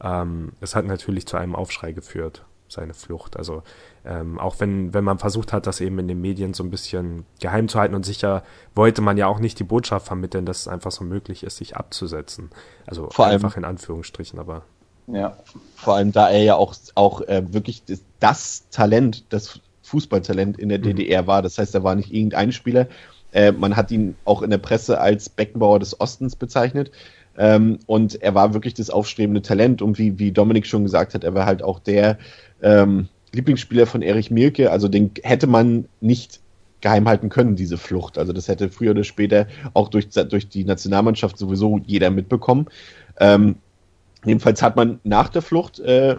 ähm, 0.00 0.52
es 0.60 0.76
hat 0.76 0.86
natürlich 0.86 1.26
zu 1.26 1.36
einem 1.36 1.56
Aufschrei 1.56 1.90
geführt, 1.92 2.44
seine 2.68 2.94
Flucht. 2.94 3.36
Also 3.36 3.64
ähm, 4.04 4.38
auch 4.38 4.60
wenn, 4.60 4.94
wenn 4.94 5.04
man 5.04 5.18
versucht 5.18 5.52
hat, 5.52 5.66
das 5.66 5.80
eben 5.80 5.98
in 5.98 6.06
den 6.06 6.20
Medien 6.20 6.54
so 6.54 6.62
ein 6.62 6.70
bisschen 6.70 7.26
geheim 7.40 7.68
zu 7.68 7.80
halten 7.80 7.94
und 7.96 8.06
sicher 8.06 8.44
wollte 8.76 9.02
man 9.02 9.16
ja 9.16 9.26
auch 9.26 9.40
nicht 9.40 9.58
die 9.58 9.64
Botschaft 9.64 10.06
vermitteln, 10.06 10.46
dass 10.46 10.60
es 10.60 10.68
einfach 10.68 10.92
so 10.92 11.04
möglich 11.04 11.42
ist, 11.42 11.56
sich 11.56 11.76
abzusetzen. 11.76 12.50
Also 12.86 13.10
Vor 13.10 13.26
einfach 13.26 13.56
in 13.56 13.64
Anführungsstrichen, 13.64 14.38
aber 14.38 14.62
ja. 15.06 15.36
Vor 15.76 15.96
allem, 15.96 16.12
da 16.12 16.30
er 16.30 16.42
ja 16.42 16.54
auch, 16.56 16.74
auch 16.94 17.20
äh, 17.22 17.42
wirklich 17.52 17.84
das, 17.84 18.02
das, 18.20 18.68
Talent, 18.70 19.24
das 19.28 19.60
Fußballtalent 19.82 20.58
in 20.58 20.68
der 20.68 20.78
mhm. 20.78 20.84
DDR 20.84 21.26
war. 21.26 21.42
Das 21.42 21.58
heißt, 21.58 21.74
er 21.74 21.84
war 21.84 21.94
nicht 21.94 22.12
irgendein 22.12 22.52
Spieler. 22.52 22.88
Äh, 23.32 23.52
man 23.52 23.76
hat 23.76 23.90
ihn 23.90 24.16
auch 24.24 24.42
in 24.42 24.50
der 24.50 24.58
Presse 24.58 25.00
als 25.00 25.28
Beckenbauer 25.28 25.78
des 25.78 26.00
Ostens 26.00 26.36
bezeichnet. 26.36 26.90
Ähm, 27.36 27.80
und 27.86 28.22
er 28.22 28.34
war 28.34 28.54
wirklich 28.54 28.74
das 28.74 28.90
aufstrebende 28.90 29.42
Talent. 29.42 29.82
Und 29.82 29.98
wie, 29.98 30.18
wie 30.18 30.32
Dominik 30.32 30.66
schon 30.66 30.84
gesagt 30.84 31.14
hat, 31.14 31.24
er 31.24 31.34
war 31.34 31.46
halt 31.46 31.62
auch 31.62 31.80
der 31.80 32.18
ähm, 32.62 33.08
Lieblingsspieler 33.32 33.86
von 33.86 34.02
Erich 34.02 34.30
Mielke. 34.30 34.70
Also 34.70 34.88
den 34.88 35.10
hätte 35.22 35.46
man 35.46 35.86
nicht 36.00 36.40
geheim 36.80 37.08
halten 37.08 37.28
können, 37.28 37.56
diese 37.56 37.78
Flucht. 37.78 38.18
Also 38.18 38.32
das 38.32 38.48
hätte 38.48 38.68
früher 38.68 38.92
oder 38.92 39.04
später 39.04 39.46
auch 39.72 39.88
durch, 39.88 40.10
durch 40.10 40.48
die 40.48 40.64
Nationalmannschaft 40.64 41.38
sowieso 41.38 41.80
jeder 41.84 42.10
mitbekommen. 42.10 42.66
Ähm, 43.18 43.56
Jedenfalls 44.24 44.62
hat 44.62 44.76
man 44.76 45.00
nach 45.04 45.28
der 45.28 45.42
Flucht 45.42 45.80
äh, 45.80 46.16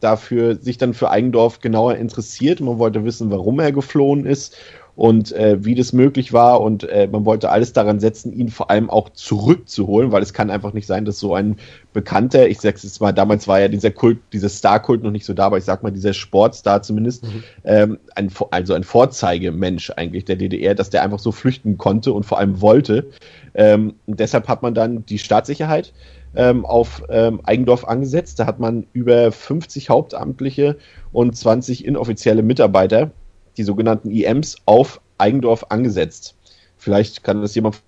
dafür 0.00 0.56
sich 0.56 0.78
dann 0.78 0.94
für 0.94 1.10
Eigendorf 1.10 1.60
genauer 1.60 1.94
interessiert. 1.94 2.60
Man 2.60 2.78
wollte 2.78 3.04
wissen, 3.04 3.30
warum 3.30 3.60
er 3.60 3.72
geflohen 3.72 4.26
ist 4.26 4.56
und 4.94 5.32
äh, 5.32 5.64
wie 5.64 5.74
das 5.74 5.92
möglich 5.92 6.32
war 6.32 6.60
und 6.60 6.84
äh, 6.84 7.08
man 7.10 7.24
wollte 7.24 7.48
alles 7.48 7.72
daran 7.72 7.98
setzen, 7.98 8.32
ihn 8.32 8.50
vor 8.50 8.70
allem 8.70 8.90
auch 8.90 9.08
zurückzuholen, 9.10 10.12
weil 10.12 10.22
es 10.22 10.34
kann 10.34 10.50
einfach 10.50 10.74
nicht 10.74 10.86
sein, 10.86 11.06
dass 11.06 11.18
so 11.18 11.34
ein 11.34 11.56
bekannter, 11.94 12.48
ich 12.48 12.60
sag's 12.60 12.82
jetzt 12.82 13.00
mal, 13.00 13.12
damals 13.12 13.48
war 13.48 13.60
ja 13.60 13.68
dieser 13.68 13.90
Kult, 13.90 14.18
dieser 14.34 14.50
Star-Kult 14.50 15.02
noch 15.02 15.10
nicht 15.10 15.24
so 15.24 15.32
da, 15.32 15.46
aber 15.46 15.56
ich 15.56 15.64
sag 15.64 15.82
mal, 15.82 15.92
dieser 15.92 16.12
Sportstar 16.12 16.82
zumindest, 16.82 17.24
mhm. 17.24 17.42
ähm, 17.64 17.98
ein, 18.16 18.30
also 18.50 18.74
ein 18.74 18.84
Vorzeigemensch 18.84 19.90
eigentlich 19.96 20.26
der 20.26 20.36
DDR, 20.36 20.74
dass 20.74 20.90
der 20.90 21.02
einfach 21.02 21.20
so 21.20 21.32
flüchten 21.32 21.78
konnte 21.78 22.12
und 22.12 22.26
vor 22.26 22.38
allem 22.38 22.60
wollte. 22.60 23.08
Ähm, 23.54 23.94
deshalb 24.06 24.46
hat 24.48 24.62
man 24.62 24.74
dann 24.74 25.06
die 25.06 25.18
Staatssicherheit 25.18 25.94
ähm, 26.34 26.64
auf 26.64 27.02
ähm, 27.08 27.40
Eigendorf 27.44 27.84
angesetzt. 27.84 28.38
Da 28.38 28.46
hat 28.46 28.58
man 28.58 28.86
über 28.92 29.32
50 29.32 29.90
Hauptamtliche 29.90 30.78
und 31.12 31.36
20 31.36 31.84
inoffizielle 31.84 32.42
Mitarbeiter, 32.42 33.10
die 33.56 33.64
sogenannten 33.64 34.10
IMs, 34.10 34.56
auf 34.64 35.00
Eigendorf 35.18 35.66
angesetzt. 35.68 36.34
Vielleicht 36.76 37.22
kann 37.22 37.42
das 37.42 37.54
jemand 37.54 37.80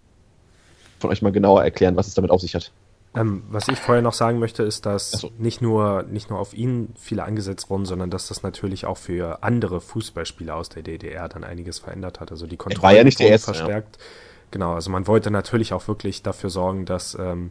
von 0.99 1.11
euch 1.11 1.23
mal 1.23 1.33
genauer 1.33 1.65
erklären, 1.65 1.97
was 1.97 2.07
es 2.07 2.15
damit 2.15 2.31
auf 2.31 2.41
sich 2.41 2.55
hat. 2.55 2.73
Ähm, 3.17 3.45
was 3.49 3.69
ich 3.69 3.79
vorher 3.79 4.03
noch 4.03 4.13
sagen 4.13 4.41
möchte, 4.41 4.65
ist, 4.65 4.87
dass 4.87 5.13
so. 5.13 5.31
nicht 5.39 5.63
nur 5.63 6.03
nicht 6.03 6.31
nur 6.31 6.41
auf 6.41 6.53
ihn 6.53 6.89
viele 6.99 7.23
angesetzt 7.23 7.71
wurden, 7.71 7.85
sondern 7.85 8.11
dass 8.11 8.27
das 8.27 8.43
natürlich 8.43 8.87
auch 8.87 8.97
für 8.97 9.43
andere 9.43 9.81
Fußballspieler 9.81 10.57
aus 10.57 10.69
der 10.69 10.83
DDR 10.83 11.29
dann 11.29 11.45
einiges 11.45 11.79
verändert 11.79 12.19
hat. 12.19 12.33
Also 12.33 12.47
die 12.47 12.57
Kontrolle 12.57 12.83
war 12.83 12.93
ja 12.93 13.05
nicht 13.05 13.21
der 13.21 13.29
erste, 13.29 13.55
verstärkt. 13.55 13.97
Ja. 13.97 14.03
Genau, 14.51 14.75
also 14.75 14.91
man 14.91 15.07
wollte 15.07 15.31
natürlich 15.31 15.73
auch 15.73 15.87
wirklich 15.87 16.23
dafür 16.23 16.51
sorgen, 16.51 16.87
dass 16.87 17.17
ähm, 17.19 17.51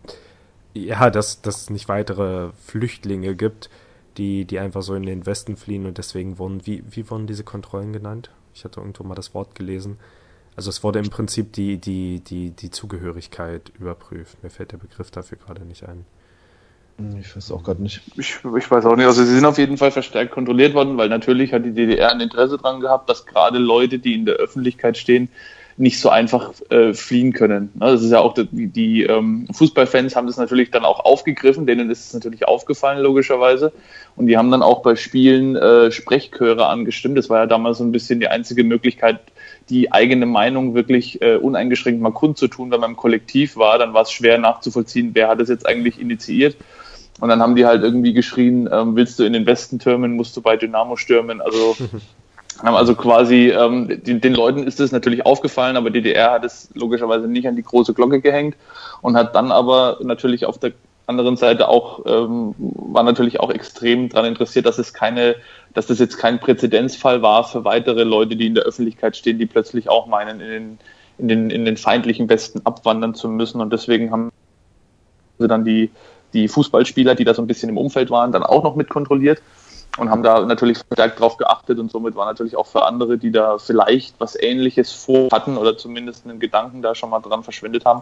ja, 0.74 1.10
dass 1.10 1.42
dass 1.42 1.70
nicht 1.70 1.88
weitere 1.88 2.50
Flüchtlinge 2.66 3.36
gibt, 3.36 3.70
die 4.18 4.46
die 4.46 4.60
einfach 4.60 4.82
so 4.82 4.96
in 4.96 5.04
den 5.04 5.26
Westen 5.26 5.56
fliehen 5.56 5.86
und 5.86 5.98
deswegen 5.98 6.38
wurden 6.38 6.66
wie 6.66 6.84
wie 6.90 7.10
wurden 7.10 7.28
diese 7.28 7.44
Kontrollen 7.44 7.94
genannt? 7.94 8.32
Ich 8.54 8.64
hatte 8.64 8.80
irgendwo 8.80 9.04
mal 9.04 9.16
das 9.16 9.34
Wort 9.34 9.56
gelesen. 9.56 9.98
Also 10.56 10.70
es 10.70 10.84
wurde 10.84 11.00
im 11.00 11.10
Prinzip 11.10 11.54
die 11.54 11.78
die 11.78 12.20
die 12.20 12.52
die 12.52 12.72
Zugehörigkeit 12.72 13.72
überprüft. 13.80 14.44
Mir 14.44 14.50
fällt 14.50 14.72
der 14.72 14.78
Begriff 14.78 15.12
dafür 15.12 15.38
gerade 15.38 15.66
nicht 15.66 15.88
ein. 15.88 16.06
Ich 17.20 17.36
weiß 17.36 17.52
auch 17.52 17.64
gerade 17.64 17.82
nicht. 17.82 18.02
Ich, 18.18 18.38
ich, 18.44 18.72
weiß 18.72 18.86
auch 18.86 18.96
nicht. 18.96 19.08
Also 19.08 19.24
sie 19.24 19.34
sind 19.34 19.46
auf 19.46 19.58
jeden 19.58 19.78
Fall 19.78 19.92
verstärkt 19.92 20.32
kontrolliert 20.32 20.76
worden, 20.76 20.96
weil 20.96 21.10
natürlich 21.10 21.52
hat 21.52 21.66
die 21.66 21.74
DDR 21.74 22.12
ein 22.12 22.20
Interesse 22.20 22.58
daran 22.58 22.82
gehabt, 22.82 23.10
dass 23.10 23.26
gerade 23.26 23.58
Leute, 23.58 23.98
die 23.98 24.14
in 24.14 24.26
der 24.26 24.36
Öffentlichkeit 24.36 24.98
stehen, 24.98 25.30
nicht 25.78 26.00
so 26.00 26.10
einfach 26.10 26.54
äh, 26.70 26.94
fliehen 26.94 27.34
können. 27.34 27.72
Ne, 27.74 27.92
das 27.92 28.04
ist 28.04 28.12
ja 28.12 28.20
auch 28.20 28.34
die, 28.34 28.68
die 28.68 29.04
ähm, 29.04 29.48
Fußballfans 29.52 30.16
haben 30.16 30.28
das 30.28 30.38
natürlich 30.38 30.72
dann 30.72 30.86
auch 30.86 31.00
aufgegriffen, 31.04 31.66
denen 31.66 31.90
ist 31.90 32.08
es 32.08 32.14
natürlich 32.14 32.48
aufgefallen 32.48 33.00
logischerweise 33.00 33.74
und 34.16 34.28
die 34.28 34.38
haben 34.38 34.52
dann 34.52 34.62
auch 34.62 34.82
bei 34.82 34.96
Spielen 34.96 35.56
äh, 35.56 35.92
Sprechchöre 35.92 36.68
angestimmt. 36.68 37.18
Das 37.18 37.30
war 37.30 37.40
ja 37.40 37.46
damals 37.46 37.80
so 37.80 37.84
ein 37.84 37.92
bisschen 37.92 38.20
die 38.20 38.28
einzige 38.28 38.64
Möglichkeit, 38.64 39.20
die 39.70 39.92
eigene 39.92 40.26
Meinung 40.26 40.76
wirklich 40.76 41.22
äh, 41.22 41.36
uneingeschränkt 41.36 42.02
mal 42.02 42.12
kundzutun, 42.12 42.72
wenn 42.72 42.80
man 42.80 42.92
im 42.92 42.98
Kollektiv 42.98 43.58
war, 43.58 43.78
dann 43.80 43.94
war 43.94 44.04
es 44.04 44.12
schwer 44.12 44.38
nachzuvollziehen, 44.38 45.12
wer 45.14 45.30
hat 45.30 45.40
es 45.40 45.50
jetzt 45.50 45.68
eigentlich 45.68 46.00
initiiert. 46.00 46.56
Und 47.20 47.30
dann 47.30 47.42
haben 47.42 47.56
die 47.56 47.66
halt 47.66 47.84
irgendwie 47.84 48.14
geschrien, 48.14 48.68
ähm, 48.72 48.96
willst 48.96 49.20
du 49.20 49.24
in 49.24 49.34
den 49.34 49.46
Westen 49.46 49.80
türmen, 49.80 50.16
musst 50.16 50.36
du 50.36 50.42
bei 50.42 50.58
Dynamo 50.58 50.96
stürmen. 50.96 51.42
Also 51.42 51.78
Also 52.60 52.96
quasi, 52.96 53.50
ähm, 53.50 54.02
die, 54.04 54.20
den 54.20 54.34
Leuten 54.34 54.64
ist 54.64 54.80
es 54.80 54.92
natürlich 54.92 55.26
aufgefallen, 55.26 55.76
aber 55.76 55.90
DDR 55.90 56.32
hat 56.32 56.46
es 56.46 56.70
logischerweise 56.74 57.28
nicht 57.28 57.48
an 57.48 57.56
die 57.56 57.64
große 57.64 57.94
Glocke 57.94 58.22
gehängt 58.22 58.56
und 59.02 59.18
hat 59.18 59.36
dann 59.36 59.52
aber 59.52 59.98
natürlich 60.02 60.46
auf 60.46 60.58
der 60.60 60.74
anderen 61.06 61.36
Seite 61.36 61.68
auch, 61.68 62.06
ähm, 62.06 62.56
war 62.58 63.04
natürlich 63.04 63.40
auch 63.40 63.50
extrem 63.50 64.10
daran 64.10 64.26
interessiert, 64.26 64.66
dass 64.66 64.78
es 64.78 64.94
keine, 64.94 65.36
dass 65.74 65.88
das 65.88 66.00
jetzt 66.00 66.18
kein 66.18 66.40
Präzedenzfall 66.40 67.22
war 67.22 67.44
für 67.44 67.66
weitere 67.66 68.04
Leute, 68.04 68.36
die 68.36 68.48
in 68.48 68.56
der 68.56 68.64
Öffentlichkeit 68.64 69.18
stehen, 69.18 69.38
die 69.38 69.46
plötzlich 69.46 69.90
auch 69.90 70.08
meinen, 70.08 70.40
in 70.40 70.50
den, 70.50 70.80
in 71.18 71.28
den, 71.28 71.50
in 71.50 71.66
den 71.66 71.78
feindlichen 71.78 72.30
Westen 72.30 72.62
abwandern 72.64 73.16
zu 73.16 73.28
müssen. 73.28 73.60
Und 73.60 73.74
deswegen 73.74 74.12
haben 74.12 74.32
sie 75.40 75.48
dann 75.48 75.66
die, 75.66 75.92
die 76.34 76.48
Fußballspieler, 76.48 77.16
die 77.16 77.26
da 77.26 77.34
so 77.34 77.42
ein 77.42 77.48
bisschen 77.48 77.70
im 77.70 77.78
Umfeld 77.78 78.10
waren, 78.10 78.32
dann 78.32 78.44
auch 78.44 78.64
noch 78.64 78.76
mit 78.76 78.90
kontrolliert 78.90 79.42
und 79.98 80.10
haben 80.10 80.24
da 80.24 80.42
natürlich 80.42 80.80
verstärkt 80.80 81.20
drauf 81.20 81.38
geachtet 81.38 81.80
und 81.80 81.92
somit 81.92 82.16
war 82.16 82.26
natürlich 82.26 82.56
auch 82.56 82.68
für 82.68 82.84
andere, 82.84 83.18
die 83.18 83.32
da 83.32 83.58
vielleicht 83.58 84.20
was 84.20 84.40
ähnliches 84.40 84.92
vor 84.92 85.30
hatten 85.32 85.58
oder 85.58 85.78
zumindest 85.78 86.26
einen 86.26 86.40
Gedanken 86.40 86.82
da 86.82 86.96
schon 86.96 87.10
mal 87.10 87.20
dran 87.20 87.44
verschwendet 87.44 87.86
haben, 87.86 88.02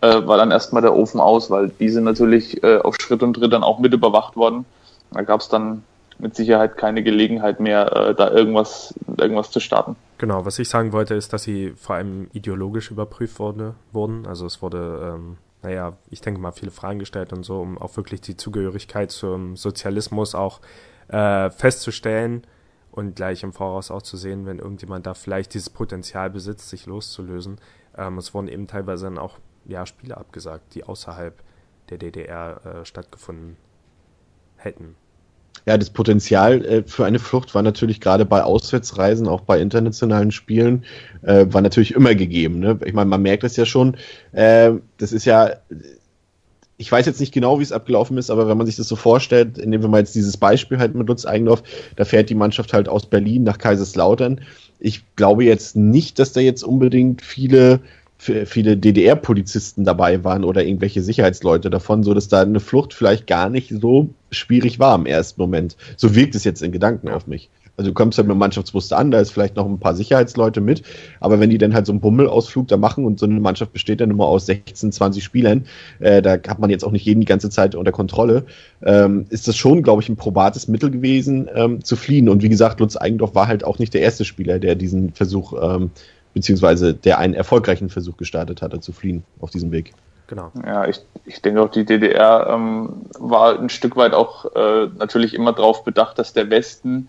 äh, 0.00 0.26
war 0.26 0.36
dann 0.38 0.50
erstmal 0.50 0.82
der 0.82 0.94
Ofen 0.94 1.20
aus, 1.20 1.50
weil 1.50 1.68
die 1.68 1.88
sind 1.88 2.04
natürlich 2.04 2.62
äh, 2.62 2.78
auf 2.78 2.96
Schritt 3.00 3.22
und 3.22 3.34
Tritt 3.34 3.52
dann 3.52 3.62
auch 3.62 3.78
mit 3.78 3.92
überwacht 3.92 4.36
worden. 4.36 4.64
Da 5.10 5.22
gab 5.22 5.40
es 5.40 5.48
dann 5.48 5.82
mit 6.18 6.34
Sicherheit 6.34 6.76
keine 6.76 7.02
Gelegenheit 7.02 7.60
mehr, 7.60 7.94
äh, 7.94 8.14
da 8.14 8.30
irgendwas, 8.30 8.94
irgendwas 9.18 9.50
zu 9.50 9.60
starten. 9.60 9.96
Genau, 10.18 10.46
was 10.46 10.58
ich 10.58 10.68
sagen 10.68 10.92
wollte, 10.92 11.14
ist, 11.14 11.32
dass 11.32 11.42
sie 11.42 11.74
vor 11.76 11.96
allem 11.96 12.28
ideologisch 12.32 12.90
überprüft 12.90 13.38
wurde, 13.38 13.74
wurden. 13.92 14.26
Also 14.26 14.46
es 14.46 14.62
wurde, 14.62 15.14
ähm, 15.14 15.36
naja, 15.62 15.92
ich 16.10 16.22
denke 16.22 16.40
mal, 16.40 16.52
viele 16.52 16.70
Fragen 16.70 16.98
gestellt 16.98 17.32
und 17.34 17.44
so, 17.44 17.60
um 17.60 17.76
auch 17.76 17.96
wirklich 17.96 18.22
die 18.22 18.36
Zugehörigkeit 18.36 19.10
zum 19.10 19.56
Sozialismus 19.56 20.34
auch 20.34 20.60
äh, 21.08 21.50
festzustellen 21.50 22.42
und 22.90 23.16
gleich 23.16 23.42
im 23.42 23.52
Voraus 23.52 23.90
auch 23.90 24.02
zu 24.02 24.16
sehen, 24.16 24.46
wenn 24.46 24.58
irgendjemand 24.58 25.06
da 25.06 25.14
vielleicht 25.14 25.54
dieses 25.54 25.70
Potenzial 25.70 26.30
besitzt, 26.30 26.70
sich 26.70 26.86
loszulösen. 26.86 27.58
Ähm, 27.96 28.18
es 28.18 28.32
wurden 28.34 28.48
eben 28.48 28.66
teilweise 28.66 29.04
dann 29.04 29.18
auch 29.18 29.38
ja, 29.66 29.84
Spiele 29.86 30.16
abgesagt, 30.16 30.74
die 30.74 30.84
außerhalb 30.84 31.34
der 31.90 31.98
DDR 31.98 32.60
äh, 32.64 32.84
stattgefunden 32.84 33.56
hätten. 34.56 34.96
Ja, 35.66 35.76
das 35.76 35.90
Potenzial 35.90 36.64
äh, 36.64 36.82
für 36.84 37.04
eine 37.04 37.18
Flucht 37.18 37.54
war 37.54 37.62
natürlich 37.62 38.00
gerade 38.00 38.24
bei 38.24 38.42
Auswärtsreisen, 38.42 39.26
auch 39.26 39.40
bei 39.40 39.60
internationalen 39.60 40.30
Spielen, 40.30 40.84
äh, 41.22 41.46
war 41.48 41.60
natürlich 41.60 41.94
immer 41.94 42.14
gegeben. 42.14 42.60
Ne? 42.60 42.78
Ich 42.84 42.92
meine, 42.92 43.10
man 43.10 43.22
merkt 43.22 43.42
das 43.42 43.56
ja 43.56 43.66
schon. 43.66 43.96
Äh, 44.32 44.72
das 44.98 45.12
ist 45.12 45.24
ja 45.24 45.54
ich 46.78 46.92
weiß 46.92 47.06
jetzt 47.06 47.20
nicht 47.20 47.32
genau, 47.32 47.58
wie 47.58 47.62
es 47.62 47.72
abgelaufen 47.72 48.18
ist, 48.18 48.30
aber 48.30 48.48
wenn 48.48 48.58
man 48.58 48.66
sich 48.66 48.76
das 48.76 48.88
so 48.88 48.96
vorstellt, 48.96 49.58
indem 49.58 49.82
wir 49.82 49.88
mal 49.88 49.98
jetzt 49.98 50.14
dieses 50.14 50.36
Beispiel 50.36 50.78
halt 50.78 50.94
mit 50.94 51.08
Lutz 51.08 51.24
Eigendorf, 51.24 51.62
da 51.96 52.04
fährt 52.04 52.28
die 52.28 52.34
Mannschaft 52.34 52.72
halt 52.72 52.88
aus 52.88 53.06
Berlin 53.06 53.44
nach 53.44 53.58
Kaiserslautern. 53.58 54.42
Ich 54.78 55.02
glaube 55.16 55.44
jetzt 55.44 55.76
nicht, 55.76 56.18
dass 56.18 56.32
da 56.32 56.40
jetzt 56.40 56.62
unbedingt 56.62 57.22
viele 57.22 57.80
viele 58.18 58.76
DDR-Polizisten 58.76 59.84
dabei 59.84 60.24
waren 60.24 60.44
oder 60.44 60.64
irgendwelche 60.64 61.02
Sicherheitsleute 61.02 61.68
davon, 61.68 62.02
so 62.02 62.14
dass 62.14 62.28
da 62.28 62.40
eine 62.40 62.60
Flucht 62.60 62.94
vielleicht 62.94 63.26
gar 63.26 63.50
nicht 63.50 63.68
so 63.68 64.08
schwierig 64.30 64.78
war 64.78 64.94
im 64.94 65.06
ersten 65.06 65.40
Moment. 65.40 65.76
So 65.96 66.14
wirkt 66.14 66.34
es 66.34 66.44
jetzt 66.44 66.62
in 66.62 66.72
Gedanken 66.72 67.10
auf 67.10 67.26
mich. 67.26 67.50
Also 67.76 67.90
du 67.90 67.94
kommst 67.94 68.16
halt 68.16 68.26
mit 68.26 68.34
dem 68.34 68.38
Mannschaftsbus 68.38 68.92
an, 68.92 69.10
da 69.10 69.20
ist 69.20 69.30
vielleicht 69.30 69.56
noch 69.56 69.66
ein 69.66 69.78
paar 69.78 69.94
Sicherheitsleute 69.94 70.60
mit, 70.60 70.82
aber 71.20 71.40
wenn 71.40 71.50
die 71.50 71.58
dann 71.58 71.74
halt 71.74 71.84
so 71.84 71.92
einen 71.92 72.00
Bummelausflug 72.00 72.68
da 72.68 72.76
machen 72.76 73.04
und 73.04 73.18
so 73.18 73.26
eine 73.26 73.38
Mannschaft 73.38 73.72
besteht 73.72 74.00
dann 74.00 74.10
immer 74.10 74.24
aus 74.24 74.46
16, 74.46 74.92
20 74.92 75.22
Spielern, 75.22 75.66
äh, 75.98 76.22
da 76.22 76.32
hat 76.32 76.58
man 76.58 76.70
jetzt 76.70 76.84
auch 76.84 76.92
nicht 76.92 77.04
jeden 77.04 77.20
die 77.20 77.26
ganze 77.26 77.50
Zeit 77.50 77.74
unter 77.74 77.92
Kontrolle, 77.92 78.46
ähm, 78.82 79.26
ist 79.28 79.46
das 79.46 79.56
schon, 79.56 79.82
glaube 79.82 80.02
ich, 80.02 80.08
ein 80.08 80.16
probates 80.16 80.68
Mittel 80.68 80.90
gewesen, 80.90 81.48
ähm, 81.54 81.84
zu 81.84 81.96
fliehen. 81.96 82.28
Und 82.28 82.42
wie 82.42 82.48
gesagt, 82.48 82.80
Lutz 82.80 82.96
Eigendorf 82.96 83.34
war 83.34 83.46
halt 83.46 83.64
auch 83.64 83.78
nicht 83.78 83.92
der 83.92 84.00
erste 84.00 84.24
Spieler, 84.24 84.58
der 84.58 84.74
diesen 84.74 85.12
Versuch, 85.12 85.52
ähm, 85.60 85.90
beziehungsweise 86.32 86.94
der 86.94 87.18
einen 87.18 87.34
erfolgreichen 87.34 87.90
Versuch 87.90 88.16
gestartet 88.16 88.62
hatte, 88.62 88.80
zu 88.80 88.92
fliehen 88.92 89.24
auf 89.40 89.50
diesem 89.50 89.70
Weg. 89.72 89.92
Genau. 90.28 90.50
Ja, 90.64 90.88
ich, 90.88 91.00
ich 91.24 91.40
denke 91.40 91.62
auch, 91.62 91.70
die 91.70 91.84
DDR 91.84 92.48
ähm, 92.50 93.02
war 93.18 93.58
ein 93.58 93.68
Stück 93.68 93.96
weit 93.96 94.12
auch 94.12 94.44
äh, 94.56 94.88
natürlich 94.98 95.34
immer 95.34 95.52
darauf 95.52 95.84
bedacht, 95.84 96.18
dass 96.18 96.32
der 96.32 96.50
Westen 96.50 97.08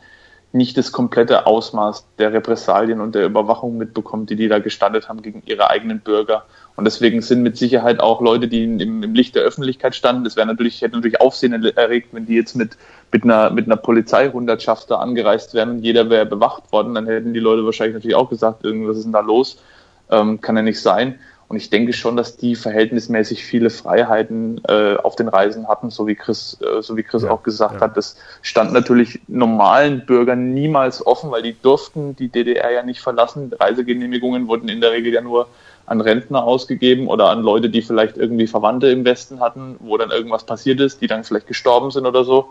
nicht 0.53 0.77
das 0.77 0.91
komplette 0.91 1.45
Ausmaß 1.45 2.07
der 2.17 2.33
Repressalien 2.33 3.01
und 3.01 3.15
der 3.15 3.25
Überwachung 3.25 3.77
mitbekommt, 3.77 4.29
die 4.29 4.35
die 4.35 4.47
da 4.47 4.59
gestattet 4.59 5.09
haben 5.09 5.21
gegen 5.21 5.43
ihre 5.45 5.69
eigenen 5.69 5.99
Bürger. 5.99 6.45
Und 6.75 6.85
deswegen 6.85 7.21
sind 7.21 7.43
mit 7.43 7.57
Sicherheit 7.57 7.99
auch 7.99 8.21
Leute, 8.21 8.47
die 8.47 8.63
im, 8.63 9.03
im 9.03 9.13
Licht 9.13 9.35
der 9.35 9.43
Öffentlichkeit 9.43 9.95
standen, 9.95 10.23
das 10.23 10.35
wäre 10.35 10.47
natürlich, 10.47 10.81
hätte 10.81 10.95
natürlich 10.95 11.19
Aufsehen 11.19 11.53
erregt, 11.65 12.09
wenn 12.13 12.25
die 12.25 12.35
jetzt 12.35 12.55
mit, 12.55 12.77
mit 13.11 13.23
einer, 13.23 13.49
mit 13.49 13.65
einer 13.65 13.77
Polizeihundertschaft 13.77 14.89
da 14.89 14.97
angereist 14.97 15.53
wären 15.53 15.71
und 15.71 15.83
jeder 15.83 16.09
wäre 16.09 16.25
bewacht 16.25 16.71
worden, 16.71 16.95
dann 16.95 17.07
hätten 17.07 17.33
die 17.33 17.39
Leute 17.39 17.65
wahrscheinlich 17.65 17.95
natürlich 17.95 18.15
auch 18.15 18.29
gesagt, 18.29 18.63
irgendwas 18.63 18.97
ist 18.97 19.03
denn 19.03 19.11
da 19.11 19.21
los, 19.21 19.61
ähm, 20.09 20.39
kann 20.39 20.55
ja 20.55 20.61
nicht 20.61 20.79
sein. 20.79 21.19
Und 21.49 21.55
ich 21.55 21.69
denke 21.69 21.93
schon, 21.93 22.17
dass 22.17 22.35
die 22.35 22.55
verhältnismäßig 22.55 23.45
viele 23.45 23.69
Freiheiten 23.69 24.61
äh, 24.67 24.95
auf 24.97 25.15
den 25.15 25.29
Reisen 25.29 25.67
hatten, 25.67 25.89
so 25.89 26.05
wie 26.05 26.15
Chris, 26.15 26.57
äh, 26.61 26.81
so 26.81 26.97
wie 26.97 27.03
Chris 27.03 27.23
ja, 27.23 27.31
auch 27.31 27.43
gesagt 27.43 27.75
ja. 27.75 27.81
hat. 27.81 27.95
Das 27.95 28.17
stand 28.41 28.73
natürlich 28.73 29.21
normalen 29.27 30.05
Bürgern 30.05 30.53
niemals 30.53 31.05
offen, 31.05 31.31
weil 31.31 31.43
die 31.43 31.55
durften 31.61 32.17
die 32.17 32.27
DDR 32.27 32.71
ja 32.71 32.83
nicht 32.83 32.99
verlassen. 32.99 33.51
Reisegenehmigungen 33.57 34.49
wurden 34.49 34.67
in 34.67 34.81
der 34.81 34.91
Regel 34.91 35.13
ja 35.13 35.21
nur 35.21 35.47
an 35.85 36.01
Rentner 36.01 36.43
ausgegeben 36.43 37.07
oder 37.07 37.29
an 37.29 37.41
Leute, 37.41 37.69
die 37.69 37.81
vielleicht 37.81 38.17
irgendwie 38.17 38.47
Verwandte 38.47 38.89
im 38.89 39.05
Westen 39.05 39.39
hatten, 39.39 39.77
wo 39.79 39.97
dann 39.97 40.11
irgendwas 40.11 40.43
passiert 40.43 40.81
ist, 40.81 41.01
die 41.01 41.07
dann 41.07 41.23
vielleicht 41.23 41.47
gestorben 41.47 41.91
sind 41.91 42.05
oder 42.05 42.25
so. 42.25 42.45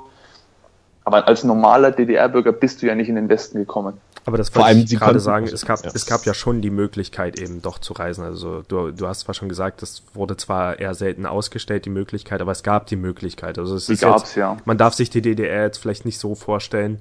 Aber 1.07 1.29
als 1.29 1.45
normaler 1.45 1.93
DDR-Bürger 1.93 2.51
bist 2.51 2.83
du 2.83 2.87
ja 2.87 2.97
nicht 2.97 3.09
in 3.09 3.15
den 3.15 3.29
Westen 3.29 3.59
gekommen. 3.59 4.01
Aber 4.25 4.39
das 4.39 4.53
wollte 4.57 4.77
ich 4.77 4.91
gerade 4.99 5.21
sagen, 5.21 5.47
es 5.47 5.65
gab, 5.65 5.85
ja. 5.85 5.93
es 5.95 6.05
gab 6.05 6.27
ja 6.27 6.35
schon 6.35 6.63
die 6.63 6.71
Möglichkeit 6.71 7.39
eben 7.39 7.63
doch 7.63 7.79
zu 7.79 7.93
reisen. 7.93 8.25
Also 8.25 8.63
du, 8.67 8.91
du 8.91 9.07
hast 9.07 9.21
zwar 9.21 9.33
schon 9.37 9.49
gesagt, 9.49 9.83
das 9.83 10.03
wurde 10.15 10.37
zwar 10.37 10.81
eher 10.81 10.95
selten 10.95 11.25
ausgestellt, 11.25 11.85
die 11.85 11.91
Möglichkeit, 11.91 12.41
aber 12.41 12.51
es 12.51 12.65
gab 12.65 12.89
die 12.89 12.97
Möglichkeit. 12.97 13.57
Also 13.57 13.77
es 13.77 13.87
die 13.87 13.93
ist 13.93 14.01
gab's, 14.01 14.23
jetzt, 14.23 14.35
ja. 14.35 14.57
man 14.65 14.79
darf 14.79 14.95
sich 14.95 15.09
die 15.09 15.23
DDR 15.23 15.63
jetzt 15.63 15.79
vielleicht 15.79 16.07
nicht 16.07 16.19
so 16.19 16.35
vorstellen, 16.35 16.99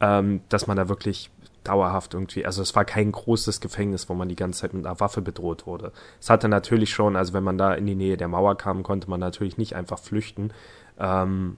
ähm, 0.00 0.40
dass 0.50 0.68
man 0.68 0.76
da 0.76 0.88
wirklich 0.88 1.28
dauerhaft 1.64 2.14
irgendwie, 2.14 2.46
also 2.46 2.62
es 2.62 2.76
war 2.76 2.84
kein 2.84 3.10
großes 3.10 3.60
Gefängnis, 3.60 4.08
wo 4.08 4.14
man 4.14 4.28
die 4.28 4.36
ganze 4.36 4.60
Zeit 4.60 4.72
mit 4.72 4.86
einer 4.86 5.00
Waffe 5.00 5.20
bedroht 5.20 5.66
wurde. 5.66 5.90
Es 6.20 6.30
hatte 6.30 6.48
natürlich 6.48 6.90
schon, 6.90 7.16
also 7.16 7.32
wenn 7.32 7.42
man 7.42 7.58
da 7.58 7.74
in 7.74 7.86
die 7.86 7.96
Nähe 7.96 8.16
der 8.16 8.28
Mauer 8.28 8.56
kam, 8.56 8.84
konnte 8.84 9.10
man 9.10 9.18
natürlich 9.18 9.58
nicht 9.58 9.74
einfach 9.74 9.98
flüchten. 9.98 10.52
Ähm, 10.96 11.56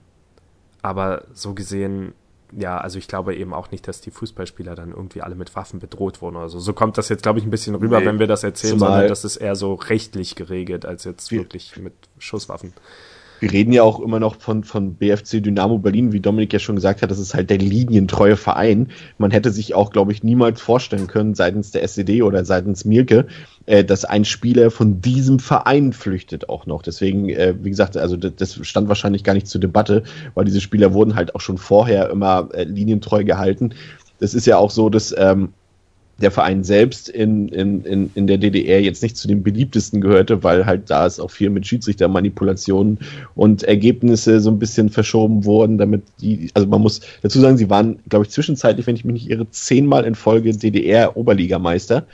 aber 0.81 1.25
so 1.33 1.53
gesehen 1.53 2.13
ja, 2.53 2.77
also 2.77 2.99
ich 2.99 3.07
glaube 3.07 3.35
eben 3.35 3.53
auch 3.53 3.71
nicht, 3.71 3.87
dass 3.87 4.01
die 4.01 4.11
Fußballspieler 4.11 4.75
dann 4.75 4.91
irgendwie 4.91 5.21
alle 5.21 5.35
mit 5.35 5.55
Waffen 5.55 5.79
bedroht 5.79 6.21
wurden 6.21 6.35
oder 6.35 6.49
so. 6.49 6.59
So 6.59 6.73
kommt 6.73 6.97
das 6.97 7.09
jetzt, 7.09 7.23
glaube 7.23 7.39
ich, 7.39 7.45
ein 7.45 7.49
bisschen 7.49 7.75
rüber, 7.75 7.99
nee, 7.99 8.05
wenn 8.05 8.19
wir 8.19 8.27
das 8.27 8.43
erzählen, 8.43 8.77
sondern 8.77 9.07
das 9.07 9.23
ist 9.23 9.37
eher 9.37 9.55
so 9.55 9.75
rechtlich 9.75 10.35
geregelt, 10.35 10.85
als 10.85 11.03
jetzt 11.05 11.31
wirklich 11.31 11.77
mit 11.77 11.93
Schusswaffen 12.17 12.73
wir 13.41 13.51
reden 13.51 13.73
ja 13.73 13.81
auch 13.81 13.99
immer 13.99 14.19
noch 14.19 14.39
von, 14.39 14.63
von 14.63 14.93
BFC 14.93 15.41
Dynamo 15.41 15.79
Berlin, 15.79 16.13
wie 16.13 16.19
Dominik 16.19 16.53
ja 16.53 16.59
schon 16.59 16.75
gesagt 16.75 17.01
hat, 17.01 17.09
das 17.09 17.17
ist 17.17 17.33
halt 17.33 17.49
der 17.49 17.57
linientreue 17.57 18.37
Verein. 18.37 18.89
Man 19.17 19.31
hätte 19.31 19.49
sich 19.49 19.73
auch, 19.73 19.89
glaube 19.89 20.11
ich, 20.11 20.23
niemals 20.23 20.61
vorstellen 20.61 21.07
können, 21.07 21.33
seitens 21.33 21.71
der 21.71 21.81
SED 21.81 22.21
oder 22.21 22.45
seitens 22.45 22.85
Mirke, 22.85 23.25
äh, 23.65 23.83
dass 23.83 24.05
ein 24.05 24.25
Spieler 24.25 24.69
von 24.69 25.01
diesem 25.01 25.39
Verein 25.39 25.91
flüchtet 25.91 26.49
auch 26.49 26.67
noch. 26.67 26.83
Deswegen, 26.83 27.29
äh, 27.29 27.55
wie 27.59 27.71
gesagt, 27.71 27.97
also 27.97 28.15
das, 28.15 28.35
das, 28.35 28.59
stand 28.67 28.87
wahrscheinlich 28.87 29.23
gar 29.23 29.33
nicht 29.33 29.47
zur 29.47 29.59
Debatte, 29.59 30.03
weil 30.35 30.45
diese 30.45 30.61
Spieler 30.61 30.93
wurden 30.93 31.15
halt 31.15 31.33
auch 31.33 31.41
schon 31.41 31.57
vorher 31.57 32.11
immer 32.11 32.49
äh, 32.53 32.63
linientreu 32.63 33.23
gehalten. 33.23 33.73
Das 34.19 34.35
ist 34.35 34.45
ja 34.45 34.57
auch 34.57 34.69
so, 34.69 34.91
dass 34.91 35.15
ähm, 35.17 35.49
der 36.21 36.31
Verein 36.31 36.63
selbst 36.63 37.09
in, 37.09 37.47
in, 37.49 37.83
in, 37.83 38.11
in 38.15 38.27
der 38.27 38.37
DDR 38.37 38.81
jetzt 38.81 39.03
nicht 39.03 39.17
zu 39.17 39.27
den 39.27 39.43
beliebtesten 39.43 40.01
gehörte, 40.01 40.43
weil 40.43 40.65
halt 40.65 40.89
da 40.89 41.05
ist 41.05 41.19
auch 41.19 41.31
viel 41.31 41.49
mit 41.49 41.67
Schiedsrichtermanipulationen 41.67 42.99
und 43.35 43.63
Ergebnisse 43.63 44.39
so 44.39 44.49
ein 44.49 44.59
bisschen 44.59 44.89
verschoben 44.89 45.45
wurden, 45.45 45.77
damit 45.77 46.03
die, 46.21 46.49
also 46.53 46.67
man 46.67 46.81
muss 46.81 47.01
dazu 47.21 47.39
sagen, 47.39 47.57
sie 47.57 47.69
waren, 47.69 47.99
glaube 48.09 48.25
ich, 48.25 48.31
zwischenzeitlich, 48.31 48.87
wenn 48.87 48.95
ich 48.95 49.05
mich 49.05 49.13
nicht 49.13 49.29
irre, 49.29 49.49
zehnmal 49.49 50.05
in 50.05 50.15
Folge 50.15 50.51
DDR-Oberligameister. 50.51 52.05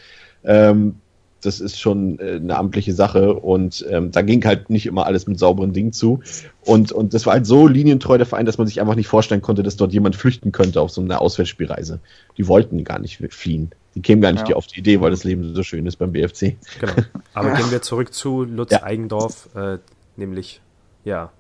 Ähm, 0.43 0.95
das 1.41 1.60
ist 1.60 1.79
schon 1.79 2.20
äh, 2.20 2.36
eine 2.36 2.58
amtliche 2.58 2.94
Sache 2.94 3.34
und 3.34 3.86
ähm, 3.89 4.12
da 4.12 4.22
ging 4.22 4.44
halt 4.46 4.70
nicht 4.70 4.86
immer 4.86 5.06
alles 5.06 5.27
mit 5.27 5.38
sauberen 5.39 5.74
Dingen 5.74 5.94
zu. 5.94 6.22
Und, 6.62 6.91
und 6.91 7.13
das 7.13 7.25
war 7.25 7.34
halt 7.34 7.46
so 7.46 7.67
linientreu 7.67 8.17
der 8.17 8.25
Verein, 8.25 8.46
dass 8.46 8.58
man 8.58 8.67
sich 8.67 8.81
einfach 8.81 8.96
nicht 8.96 9.07
vorstellen 9.07 9.42
konnte, 9.42 9.64
dass 9.64 9.77
dort 9.77 9.94
jemand 9.94 10.16
flüchten 10.16 10.51
könnte 10.51 10.81
auf 10.81 10.92
so 10.92 11.01
einer 11.01 11.22
Auswärtsspielreise. 11.22 12.00
Die 12.38 12.48
wollten 12.48 12.83
gar 12.83 13.00
nicht 13.00 13.22
fliehen. 13.33 13.72
Die 13.96 14.01
kämen 14.01 14.22
gar 14.22 14.31
nicht 14.31 14.50
ja. 14.50 14.55
auf 14.55 14.68
die 14.68 14.79
Idee, 14.79 15.01
weil 15.01 15.11
das 15.11 15.24
Leben 15.24 15.55
so 15.55 15.64
schön 15.64 15.85
ist 15.85 15.98
beim 15.98 16.11
BFC. 16.11 16.57
Genau. 16.79 16.94
Aber 17.33 17.51
gehen 17.53 17.72
wir 17.72 17.81
zurück 17.81 18.14
zu 18.14 18.44
Lutz 18.44 18.72
ja. 18.72 18.83
Eigendorf, 18.83 19.50
äh, 19.55 19.77
nämlich, 20.16 20.61
ja, 21.03 21.31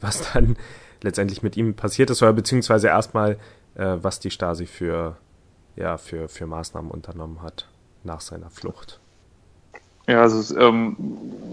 was 0.00 0.32
dann 0.32 0.56
letztendlich 1.02 1.42
mit 1.42 1.56
ihm 1.56 1.74
passiert 1.74 2.10
ist, 2.10 2.22
oder 2.22 2.32
beziehungsweise 2.32 2.88
erstmal, 2.88 3.32
äh, 3.74 3.96
was 4.00 4.20
die 4.20 4.30
Stasi 4.30 4.66
für, 4.66 5.16
ja, 5.76 5.98
für, 5.98 6.28
für 6.28 6.46
Maßnahmen 6.46 6.90
unternommen 6.90 7.42
hat 7.42 7.66
nach 8.04 8.20
seiner 8.20 8.50
Flucht. 8.50 9.00
Ja, 10.08 10.22
also 10.22 10.58
ähm, 10.58 10.96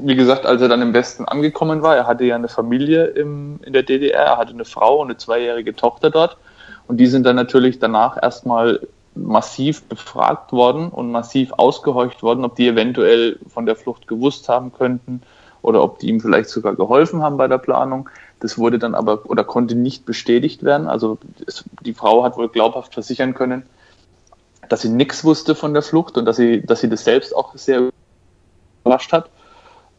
wie 0.01 0.15
gesagt, 0.15 0.45
als 0.45 0.61
er 0.61 0.69
dann 0.69 0.81
im 0.81 0.93
Westen 0.93 1.25
angekommen 1.25 1.81
war, 1.81 1.97
er 1.97 2.07
hatte 2.07 2.23
ja 2.23 2.35
eine 2.35 2.47
Familie 2.47 3.07
im, 3.07 3.59
in 3.63 3.73
der 3.73 3.83
DDR, 3.83 4.23
er 4.23 4.37
hatte 4.37 4.53
eine 4.53 4.63
Frau 4.63 5.01
und 5.01 5.07
eine 5.07 5.17
zweijährige 5.17 5.75
Tochter 5.75 6.09
dort 6.09 6.37
und 6.87 6.97
die 6.97 7.07
sind 7.07 7.25
dann 7.25 7.35
natürlich 7.35 7.79
danach 7.79 8.21
erstmal 8.21 8.79
massiv 9.13 9.83
befragt 9.83 10.53
worden 10.53 10.87
und 10.87 11.11
massiv 11.11 11.51
ausgehorcht 11.51 12.23
worden, 12.23 12.45
ob 12.45 12.55
die 12.55 12.69
eventuell 12.69 13.39
von 13.53 13.65
der 13.65 13.75
Flucht 13.75 14.07
gewusst 14.07 14.47
haben 14.47 14.71
könnten 14.71 15.21
oder 15.61 15.83
ob 15.83 15.99
die 15.99 16.07
ihm 16.07 16.21
vielleicht 16.21 16.49
sogar 16.49 16.75
geholfen 16.75 17.21
haben 17.21 17.35
bei 17.35 17.49
der 17.49 17.57
Planung. 17.57 18.09
Das 18.39 18.57
wurde 18.57 18.79
dann 18.79 18.95
aber 18.95 19.29
oder 19.29 19.43
konnte 19.43 19.75
nicht 19.75 20.05
bestätigt 20.05 20.63
werden. 20.63 20.87
Also 20.87 21.17
es, 21.45 21.65
die 21.81 21.93
Frau 21.93 22.23
hat 22.23 22.37
wohl 22.37 22.47
glaubhaft 22.47 22.93
versichern 22.93 23.33
können, 23.33 23.63
dass 24.69 24.81
sie 24.81 24.89
nichts 24.89 25.25
wusste 25.25 25.55
von 25.55 25.73
der 25.73 25.81
Flucht 25.81 26.17
und 26.17 26.23
dass 26.23 26.37
sie, 26.37 26.61
dass 26.61 26.79
sie 26.79 26.89
das 26.89 27.03
selbst 27.03 27.35
auch 27.35 27.53
sehr 27.57 27.89
überrascht 28.85 29.11
hat. 29.11 29.29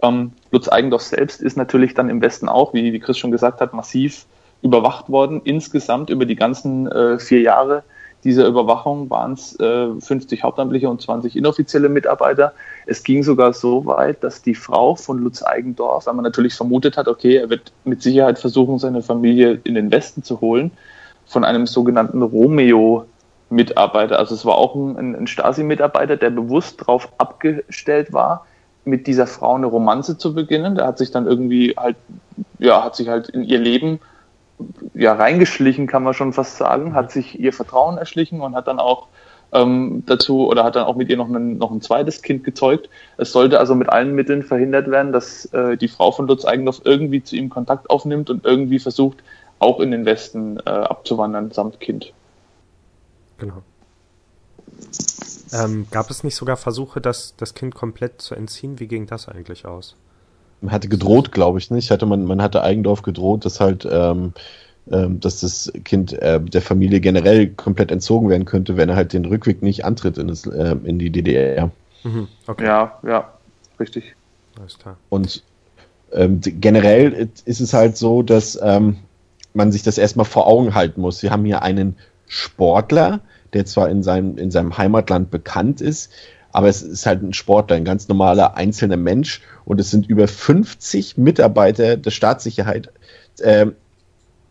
Ähm, 0.02 0.32
Lutz 0.50 0.68
Eigendorf 0.68 1.02
selbst 1.02 1.42
ist 1.42 1.56
natürlich 1.56 1.94
dann 1.94 2.08
im 2.08 2.20
Westen 2.22 2.48
auch, 2.48 2.72
wie, 2.72 2.92
wie 2.92 3.00
Chris 3.00 3.18
schon 3.18 3.30
gesagt 3.30 3.60
hat, 3.60 3.72
massiv 3.72 4.26
überwacht 4.62 5.08
worden. 5.08 5.40
Insgesamt 5.44 6.10
über 6.10 6.24
die 6.24 6.36
ganzen 6.36 6.86
äh, 6.90 7.18
vier 7.18 7.40
Jahre 7.40 7.82
dieser 8.24 8.46
Überwachung 8.46 9.10
waren 9.10 9.34
es 9.34 9.58
äh, 9.60 9.88
50 10.00 10.42
hauptamtliche 10.42 10.88
und 10.88 11.00
20 11.00 11.36
inoffizielle 11.36 11.88
Mitarbeiter. 11.88 12.52
Es 12.86 13.04
ging 13.04 13.22
sogar 13.22 13.52
so 13.52 13.86
weit, 13.86 14.24
dass 14.24 14.42
die 14.42 14.54
Frau 14.54 14.96
von 14.96 15.18
Lutz 15.18 15.42
Eigendorf, 15.44 16.06
weil 16.06 16.14
man 16.14 16.24
natürlich 16.24 16.54
vermutet 16.54 16.96
hat, 16.96 17.06
okay, 17.08 17.36
er 17.36 17.50
wird 17.50 17.72
mit 17.84 18.02
Sicherheit 18.02 18.38
versuchen, 18.38 18.78
seine 18.78 19.02
Familie 19.02 19.60
in 19.62 19.74
den 19.74 19.92
Westen 19.92 20.22
zu 20.24 20.40
holen, 20.40 20.72
von 21.26 21.44
einem 21.44 21.66
sogenannten 21.66 22.22
Romeo-Mitarbeiter, 22.22 24.18
also 24.18 24.34
es 24.34 24.44
war 24.44 24.56
auch 24.56 24.74
ein, 24.74 25.14
ein 25.14 25.26
Stasi-Mitarbeiter, 25.26 26.16
der 26.16 26.30
bewusst 26.30 26.80
darauf 26.80 27.08
abgestellt 27.18 28.12
war, 28.12 28.46
mit 28.86 29.06
dieser 29.06 29.26
Frau 29.26 29.54
eine 29.54 29.66
Romanze 29.66 30.16
zu 30.16 30.34
beginnen. 30.34 30.76
Der 30.76 30.86
hat 30.86 30.98
sich 30.98 31.10
dann 31.10 31.26
irgendwie 31.26 31.74
halt, 31.76 31.96
ja, 32.58 32.84
hat 32.84 32.96
sich 32.96 33.08
halt 33.08 33.28
in 33.28 33.42
ihr 33.42 33.58
Leben 33.58 34.00
ja 34.94 35.12
reingeschlichen, 35.12 35.86
kann 35.86 36.02
man 36.02 36.14
schon 36.14 36.32
fast 36.32 36.56
sagen, 36.56 36.94
hat 36.94 37.10
sich 37.10 37.38
ihr 37.38 37.52
Vertrauen 37.52 37.98
erschlichen 37.98 38.40
und 38.40 38.54
hat 38.54 38.68
dann 38.68 38.78
auch 38.78 39.08
ähm, 39.52 40.02
dazu 40.06 40.48
oder 40.48 40.64
hat 40.64 40.76
dann 40.76 40.84
auch 40.84 40.96
mit 40.96 41.08
ihr 41.08 41.16
noch 41.16 41.28
ein, 41.28 41.58
noch 41.58 41.70
ein 41.70 41.80
zweites 41.80 42.22
Kind 42.22 42.44
gezeugt. 42.44 42.88
Es 43.16 43.32
sollte 43.32 43.58
also 43.58 43.74
mit 43.74 43.88
allen 43.88 44.14
Mitteln 44.14 44.42
verhindert 44.42 44.90
werden, 44.90 45.12
dass 45.12 45.46
äh, 45.46 45.76
die 45.76 45.88
Frau 45.88 46.10
von 46.10 46.26
Lutz 46.26 46.44
Eigendorf 46.44 46.80
irgendwie 46.84 47.22
zu 47.22 47.36
ihm 47.36 47.48
Kontakt 47.48 47.90
aufnimmt 47.90 48.30
und 48.30 48.44
irgendwie 48.44 48.78
versucht, 48.78 49.18
auch 49.58 49.80
in 49.80 49.90
den 49.90 50.04
Westen 50.04 50.58
äh, 50.64 50.70
abzuwandern 50.70 51.50
samt 51.50 51.80
Kind. 51.80 52.12
Genau. 53.38 53.62
Ähm, 55.52 55.86
gab 55.90 56.10
es 56.10 56.24
nicht 56.24 56.34
sogar 56.34 56.56
Versuche, 56.56 57.00
das, 57.00 57.34
das 57.36 57.54
Kind 57.54 57.74
komplett 57.74 58.20
zu 58.20 58.34
entziehen? 58.34 58.80
Wie 58.80 58.86
ging 58.86 59.06
das 59.06 59.28
eigentlich 59.28 59.64
aus? 59.66 59.96
Man 60.60 60.72
hatte 60.72 60.88
gedroht, 60.88 61.32
glaube 61.32 61.58
ich 61.58 61.70
nicht. 61.70 61.90
Hatte 61.90 62.06
man, 62.06 62.24
man 62.24 62.42
hatte 62.42 62.62
Eigendorf 62.62 63.02
gedroht, 63.02 63.44
dass 63.44 63.60
halt, 63.60 63.86
ähm, 63.90 64.32
ähm, 64.90 65.20
dass 65.20 65.40
das 65.40 65.72
Kind 65.84 66.12
äh, 66.14 66.40
der 66.40 66.62
Familie 66.62 67.00
generell 67.00 67.48
komplett 67.48 67.90
entzogen 67.90 68.28
werden 68.28 68.44
könnte, 68.44 68.76
wenn 68.76 68.88
er 68.88 68.96
halt 68.96 69.12
den 69.12 69.24
Rückweg 69.24 69.62
nicht 69.62 69.84
antritt 69.84 70.18
in, 70.18 70.28
das, 70.28 70.46
äh, 70.46 70.76
in 70.84 70.98
die 70.98 71.10
DDR. 71.10 71.70
Mhm, 72.02 72.28
okay. 72.46 72.64
Ja, 72.64 72.98
ja, 73.06 73.32
richtig. 73.78 74.14
Alles 74.58 74.78
klar. 74.78 74.96
Und 75.10 75.42
ähm, 76.12 76.40
generell 76.40 77.28
ist 77.44 77.60
es 77.60 77.72
halt 77.74 77.96
so, 77.96 78.22
dass 78.22 78.58
ähm, 78.62 78.98
man 79.54 79.72
sich 79.72 79.82
das 79.82 79.98
erstmal 79.98 80.26
vor 80.26 80.46
Augen 80.46 80.74
halten 80.74 81.00
muss. 81.00 81.18
Sie 81.18 81.30
haben 81.30 81.44
hier 81.44 81.62
einen 81.62 81.96
Sportler, 82.26 83.20
der 83.52 83.66
zwar 83.66 83.88
in 83.88 84.02
seinem, 84.02 84.38
in 84.38 84.50
seinem 84.50 84.76
Heimatland 84.76 85.30
bekannt 85.30 85.80
ist, 85.80 86.12
aber 86.52 86.68
es 86.68 86.82
ist 86.82 87.04
halt 87.04 87.22
ein 87.22 87.34
Sportler, 87.34 87.76
ein 87.76 87.84
ganz 87.84 88.08
normaler 88.08 88.56
einzelner 88.56 88.96
Mensch 88.96 89.42
und 89.64 89.80
es 89.80 89.90
sind 89.90 90.08
über 90.08 90.26
50 90.26 91.18
Mitarbeiter 91.18 91.96
der 91.96 92.10
Staatssicherheit 92.10 92.90
äh, 93.40 93.66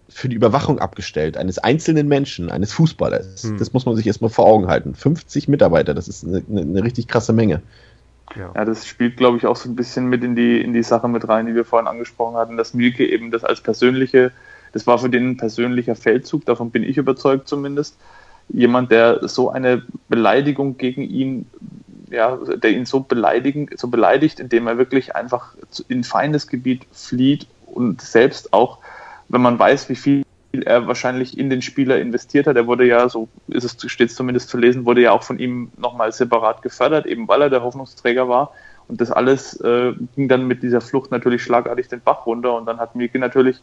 für 0.08 0.30
die 0.30 0.36
Überwachung 0.36 0.80
abgestellt, 0.80 1.36
eines 1.36 1.58
einzelnen 1.58 2.08
Menschen, 2.08 2.52
eines 2.52 2.74
Fußballers. 2.74 3.44
Hm. 3.44 3.58
Das 3.58 3.74
muss 3.74 3.86
man 3.86 3.96
sich 3.96 4.06
erstmal 4.06 4.30
vor 4.30 4.46
Augen 4.46 4.68
halten. 4.68 4.94
50 4.94 5.48
Mitarbeiter, 5.48 5.94
das 5.94 6.08
ist 6.08 6.24
eine, 6.24 6.44
eine, 6.48 6.62
eine 6.62 6.84
richtig 6.84 7.08
krasse 7.08 7.34
Menge. 7.34 7.62
Ja. 8.36 8.52
ja. 8.54 8.66
das 8.66 8.88
spielt, 8.88 9.18
glaube 9.18 9.38
ich, 9.38 9.46
auch 9.46 9.56
so 9.56 9.68
ein 9.68 9.76
bisschen 9.76 10.08
mit 10.08 10.24
in 10.24 10.36
die, 10.36 10.62
in 10.62 10.74
die 10.74 10.84
Sache 10.84 11.08
mit 11.08 11.28
rein, 11.28 11.48
die 11.48 11.56
wir 11.56 11.66
vorhin 11.66 11.88
angesprochen 11.88 12.38
hatten, 12.38 12.56
dass 12.56 12.74
Milke 12.74 13.08
eben 13.08 13.32
das 13.32 13.44
als 13.44 13.62
persönliche, 13.62 14.32
das 14.74 14.86
war 14.88 15.00
für 15.00 15.10
den 15.10 15.32
ein 15.32 15.38
persönlicher 15.38 15.96
Feldzug, 15.96 16.46
davon 16.46 16.72
bin 16.72 16.84
ich 16.84 16.98
überzeugt 16.98 17.48
zumindest. 17.48 17.98
Jemand, 18.50 18.92
der 18.92 19.28
so 19.28 19.50
eine 19.50 19.84
Beleidigung 20.08 20.78
gegen 20.78 21.02
ihn, 21.02 21.48
ja, 22.10 22.38
der 22.38 22.72
ihn 22.72 22.86
so 22.86 23.02
beleidigen, 23.02 23.70
so 23.76 23.88
beleidigt, 23.88 24.40
indem 24.40 24.68
er 24.68 24.78
wirklich 24.78 25.16
einfach 25.16 25.56
in 25.88 26.04
Feindesgebiet 26.04 26.86
flieht 26.92 27.48
und 27.66 28.02
selbst 28.02 28.54
auch, 28.54 28.80
wenn 29.30 29.42
man 29.42 29.58
weiß, 29.58 29.90
wie 29.90 29.96
viel 29.96 30.24
er 30.64 30.88
wahrscheinlich 30.88 31.38
in 31.38 31.50
den 31.50 31.62
Spieler 31.62 32.00
investiert 32.00 32.48
hat. 32.48 32.56
Er 32.56 32.68
wurde 32.68 32.86
ja, 32.86 33.10
so 33.10 33.28
ist 33.48 33.64
es 33.84 33.92
steht 33.92 34.12
zumindest 34.12 34.50
zu 34.50 34.58
lesen, 34.58 34.86
wurde 34.86 35.02
ja 35.02 35.12
auch 35.12 35.24
von 35.24 35.40
ihm 35.40 35.72
nochmal 35.78 36.12
separat 36.12 36.62
gefördert, 36.62 37.06
eben 37.06 37.28
weil 37.28 37.42
er 37.42 37.50
der 37.50 37.64
Hoffnungsträger 37.64 38.30
war. 38.30 38.54
Und 38.88 39.02
das 39.02 39.12
alles 39.12 39.60
äh, 39.62 39.94
ging 40.16 40.28
dann 40.28 40.48
mit 40.48 40.62
dieser 40.62 40.80
Flucht 40.80 41.12
natürlich 41.12 41.42
schlagartig 41.44 41.88
den 41.88 42.02
Bach 42.02 42.26
runter. 42.26 42.56
Und 42.56 42.68
dann 42.68 42.80
hat 42.80 42.96
Mieke 42.96 43.18
natürlich 43.18 43.62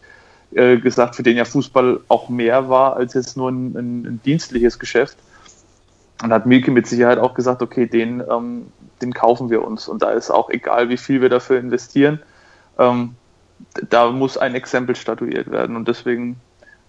äh, 0.54 0.78
gesagt, 0.78 1.16
für 1.16 1.22
den 1.22 1.36
ja 1.36 1.44
Fußball 1.44 2.00
auch 2.08 2.28
mehr 2.28 2.68
war 2.68 2.96
als 2.96 3.14
jetzt 3.14 3.36
nur 3.36 3.50
ein, 3.50 3.74
ein, 3.74 4.06
ein 4.06 4.20
dienstliches 4.24 4.78
Geschäft. 4.78 5.16
Und 6.22 6.32
hat 6.32 6.46
Milke 6.46 6.70
mit 6.70 6.86
Sicherheit 6.86 7.18
auch 7.18 7.34
gesagt, 7.34 7.62
okay, 7.62 7.86
den, 7.86 8.22
ähm, 8.30 8.66
den 9.00 9.12
kaufen 9.12 9.50
wir 9.50 9.64
uns. 9.64 9.88
Und 9.88 10.02
da 10.02 10.10
ist 10.10 10.30
auch 10.30 10.50
egal, 10.50 10.88
wie 10.88 10.96
viel 10.96 11.20
wir 11.20 11.28
dafür 11.28 11.58
investieren. 11.58 12.20
Ähm, 12.78 13.16
da 13.88 14.10
muss 14.10 14.36
ein 14.36 14.54
Exempel 14.54 14.94
statuiert 14.94 15.50
werden. 15.50 15.74
Und 15.74 15.88
deswegen 15.88 16.36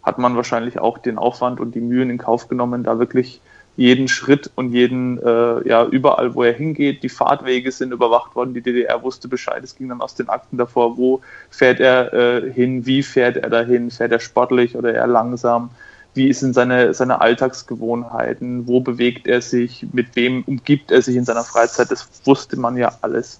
hat 0.03 0.19
man 0.19 0.35
wahrscheinlich 0.35 0.79
auch 0.79 0.97
den 0.97 1.17
Aufwand 1.17 1.59
und 1.59 1.73
die 1.73 1.81
Mühen 1.81 2.09
in 2.09 2.17
Kauf 2.17 2.47
genommen, 2.47 2.83
da 2.83 2.99
wirklich 2.99 3.41
jeden 3.75 4.07
Schritt 4.07 4.51
und 4.55 4.71
jeden, 4.71 5.17
äh, 5.17 5.67
ja, 5.67 5.85
überall, 5.85 6.35
wo 6.35 6.43
er 6.43 6.53
hingeht, 6.53 7.01
die 7.01 7.09
Fahrtwege 7.09 7.71
sind 7.71 7.91
überwacht 7.91 8.35
worden, 8.35 8.53
die 8.53 8.61
DDR 8.61 9.01
wusste 9.01 9.27
Bescheid, 9.27 9.63
es 9.63 9.75
ging 9.75 9.89
dann 9.89 10.01
aus 10.01 10.15
den 10.15 10.29
Akten 10.29 10.57
davor, 10.57 10.97
wo 10.97 11.21
fährt 11.49 11.79
er 11.79 12.13
äh, 12.13 12.51
hin, 12.51 12.85
wie 12.85 13.01
fährt 13.01 13.37
er 13.37 13.49
dahin, 13.49 13.89
fährt 13.89 14.11
er 14.11 14.19
sportlich 14.19 14.75
oder 14.75 14.93
eher 14.93 15.07
langsam, 15.07 15.71
wie 16.13 16.31
sind 16.33 16.53
seine, 16.53 16.93
seine 16.93 17.21
Alltagsgewohnheiten, 17.21 18.67
wo 18.67 18.79
bewegt 18.79 19.25
er 19.25 19.41
sich, 19.41 19.87
mit 19.91 20.15
wem 20.15 20.43
umgibt 20.43 20.91
er 20.91 21.01
sich 21.01 21.15
in 21.15 21.25
seiner 21.25 21.43
Freizeit, 21.43 21.89
das 21.89 22.07
wusste 22.25 22.59
man 22.59 22.77
ja 22.77 22.93
alles. 23.01 23.39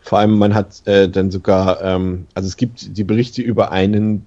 Vor 0.00 0.18
allem, 0.18 0.38
man 0.38 0.54
hat 0.54 0.86
äh, 0.86 1.08
dann 1.08 1.30
sogar, 1.30 1.82
ähm, 1.82 2.26
also 2.34 2.48
es 2.48 2.56
gibt 2.56 2.96
die 2.96 3.04
Berichte 3.04 3.42
über 3.42 3.70
einen 3.70 4.26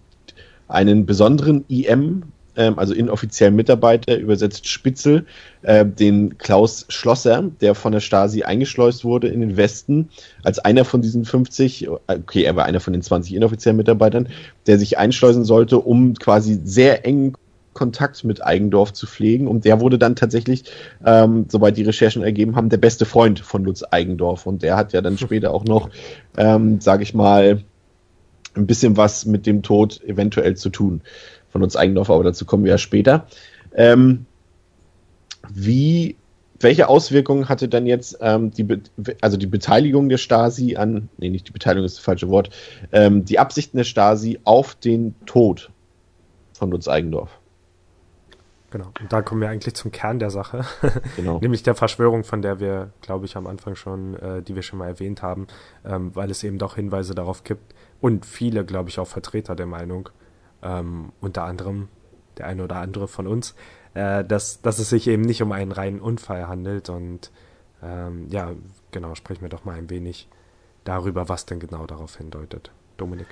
einen 0.68 1.06
besonderen 1.06 1.66
IM, 1.68 2.24
ähm, 2.56 2.80
also 2.80 2.94
inoffiziellen 2.94 3.56
Mitarbeiter, 3.56 4.18
übersetzt 4.18 4.68
Spitzel, 4.68 5.26
äh, 5.62 5.86
den 5.86 6.38
Klaus 6.38 6.86
Schlosser, 6.89 7.52
der 7.62 7.76
von 7.76 7.91
der 7.91 8.00
Stasi 8.00 8.44
eingeschleust 8.44 9.04
wurde 9.04 9.28
in 9.28 9.41
den 9.41 9.58
Westen, 9.58 10.10
als 10.44 10.60
einer 10.60 10.86
von 10.86 11.02
diesen 11.02 11.26
50, 11.26 11.89
okay, 11.89 12.44
er 12.44 12.56
war 12.56 12.65
einer 12.65 12.80
von 12.80 12.94
den 12.94 13.02
20 13.02 13.36
inoffiziellen 13.36 13.78
Mitarbeitern, 13.78 14.30
der 14.68 14.80
sich 14.80 14.98
einschleusen 14.98 15.46
sollte, 15.46 15.80
um 15.80 16.13
quasi 16.15 16.60
sehr 16.63 17.06
engen 17.06 17.36
Kontakt 17.76 18.24
mit 18.24 18.44
Eigendorf 18.44 18.94
zu 18.94 19.06
pflegen. 19.06 19.48
Und 19.48 19.65
der 19.65 19.82
wurde 19.82 20.00
dann 20.00 20.15
tatsächlich, 20.15 20.63
ähm, 21.06 21.46
soweit 21.50 21.78
die 21.78 21.84
Recherchen 21.84 22.24
ergeben 22.24 22.56
haben, 22.56 22.70
der 22.70 22.78
beste 22.78 23.06
Freund 23.06 23.41
von 23.41 23.63
Lutz 23.65 23.84
Eigendorf. 23.91 24.48
Und 24.48 24.63
der 24.63 24.78
hat 24.78 24.94
ja 24.94 25.02
dann 25.02 25.18
später 25.18 25.54
auch 25.54 25.65
noch, 25.65 25.89
ähm, 26.38 26.80
sage 26.80 27.04
ich 27.04 27.13
mal, 27.13 27.63
ein 28.56 28.65
bisschen 28.65 28.96
was 28.96 29.26
mit 29.26 29.46
dem 29.46 29.62
Tod 29.62 30.02
eventuell 30.04 30.56
zu 30.56 30.70
tun 30.70 31.02
von 31.56 31.63
uns 31.63 31.78
Eigendorf, 31.78 32.10
aber 32.10 32.26
dazu 32.26 32.44
kommen 32.44 32.65
wir 32.65 32.72
ja 32.72 32.78
später. 32.78 33.28
Ähm, 33.74 34.26
wie, 35.48 36.18
welche 36.60 36.89
Auswirkungen 36.89 37.48
hatte 37.48 37.70
dann 37.70 37.86
jetzt 37.86 38.18
ähm, 38.20 38.52
die, 38.52 38.63
Be 38.63 38.82
also 39.22 39.38
die 39.38 39.48
Beteiligung 39.48 40.10
der 40.10 40.18
Stasi 40.18 40.76
an, 40.76 41.08
nee, 41.15 41.30
nicht 41.30 41.48
die 41.48 41.54
Beteiligung 41.54 41.86
ist 41.86 41.96
das 41.96 42.04
falsche 42.04 42.28
Wort, 42.28 42.50
ähm, 42.91 43.24
die 43.24 43.39
Absichten 43.39 43.78
der 43.78 43.86
Stasi 43.86 44.41
auf 44.44 44.76
den 44.76 45.15
Tod 45.26 45.70
von 46.52 46.72
Lutz 46.72 46.89
Eigendorf? 46.89 47.39
Genau. 48.72 48.91
Und 49.00 49.13
da 49.13 49.22
kommen 49.22 49.39
wir 49.39 49.48
eigentlich 49.48 49.76
zum 49.76 49.94
Kern 49.94 50.20
der 50.20 50.32
Sache, 50.32 50.65
genau. 51.15 51.39
nämlich 51.39 51.63
der 51.63 51.76
Verschwörung, 51.76 52.26
von 52.26 52.41
der 52.41 52.60
wir, 52.60 52.89
glaube 53.00 53.28
ich, 53.28 53.38
am 53.38 53.48
Anfang 53.48 53.76
schon, 53.76 54.15
äh, 54.20 54.41
die 54.41 54.56
wir 54.56 54.62
schon 54.62 54.80
mal 54.80 54.88
erwähnt 54.88 55.22
haben, 55.22 55.48
ähm, 55.86 56.13
weil 56.15 56.30
es 56.32 56.44
eben 56.44 56.58
doch 56.58 56.76
Hinweise 56.76 57.15
darauf 57.15 57.46
gibt, 57.46 57.74
und 58.02 58.26
viele, 58.26 58.65
glaube 58.65 58.89
ich, 58.89 59.00
auch 59.00 59.08
Vertreter 59.08 59.56
der 59.56 59.68
Meinung, 59.68 60.10
ähm, 60.65 61.12
unter 61.21 61.43
anderem 61.43 61.88
der 62.38 62.47
eine 62.47 62.63
oder 62.63 62.78
andere 62.78 63.08
von 63.08 63.28
uns, 63.28 63.56
äh, 63.93 64.25
dass, 64.25 64.62
dass 64.62 64.80
es 64.80 64.89
sich 64.89 65.08
eben 65.08 65.21
nicht 65.21 65.41
um 65.41 65.51
einen 65.51 65.71
reinen 65.71 66.01
Unfall 66.01 66.47
handelt. 66.47 66.89
Und 66.89 67.32
ähm, 67.84 68.28
ja, 68.30 68.51
genau, 68.91 69.15
sprechen 69.15 69.41
wir 69.41 69.49
doch 69.49 69.63
mal 69.63 69.78
ein 69.78 69.89
wenig 69.89 70.28
darüber, 70.84 71.30
was 71.30 71.45
denn 71.45 71.60
genau 71.60 71.86
darauf 71.86 72.17
hindeutet. 72.17 72.71
Dominik. 72.97 73.28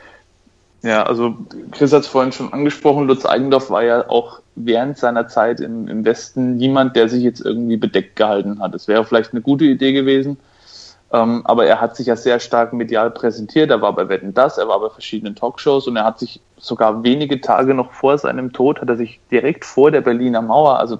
Ja, 0.83 1.03
also 1.03 1.37
Chris 1.71 1.93
hat 1.93 2.01
es 2.01 2.07
vorhin 2.07 2.33
schon 2.33 2.51
angesprochen, 2.51 3.07
Lutz 3.07 3.25
Eigendorf 3.25 3.69
war 3.69 3.85
ja 3.85 4.09
auch 4.09 4.41
während 4.55 4.97
seiner 4.97 5.29
Zeit 5.29 5.61
im, 5.61 5.87
im 5.87 6.03
Westen 6.03 6.57
niemand, 6.57 6.97
der 6.97 7.07
sich 7.07 7.23
jetzt 7.23 7.39
irgendwie 7.39 7.77
bedeckt 7.77 8.17
gehalten 8.17 8.59
hat. 8.61 8.75
Es 8.75 8.89
wäre 8.89 9.05
vielleicht 9.05 9.31
eine 9.31 9.41
gute 9.41 9.63
Idee 9.63 9.93
gewesen, 9.93 10.37
ähm, 11.13 11.41
aber 11.45 11.65
er 11.67 11.79
hat 11.79 11.95
sich 11.95 12.07
ja 12.07 12.15
sehr 12.15 12.39
stark 12.39 12.73
medial 12.73 13.11
präsentiert. 13.11 13.69
Er 13.69 13.81
war 13.81 13.93
bei 13.93 14.09
Wetten 14.09 14.33
Das, 14.33 14.57
er 14.57 14.67
war 14.67 14.79
bei 14.79 14.89
verschiedenen 14.89 15.35
Talkshows 15.35 15.87
und 15.87 15.95
er 15.95 16.05
hat 16.05 16.17
sich 16.17 16.41
sogar 16.57 17.03
wenige 17.03 17.39
Tage 17.39 17.75
noch 17.75 17.91
vor 17.91 18.17
seinem 18.17 18.51
Tod, 18.51 18.81
hat 18.81 18.89
er 18.89 18.97
sich 18.97 19.19
direkt 19.29 19.63
vor 19.63 19.91
der 19.91 20.01
Berliner 20.01 20.41
Mauer, 20.41 20.79
also 20.79 20.97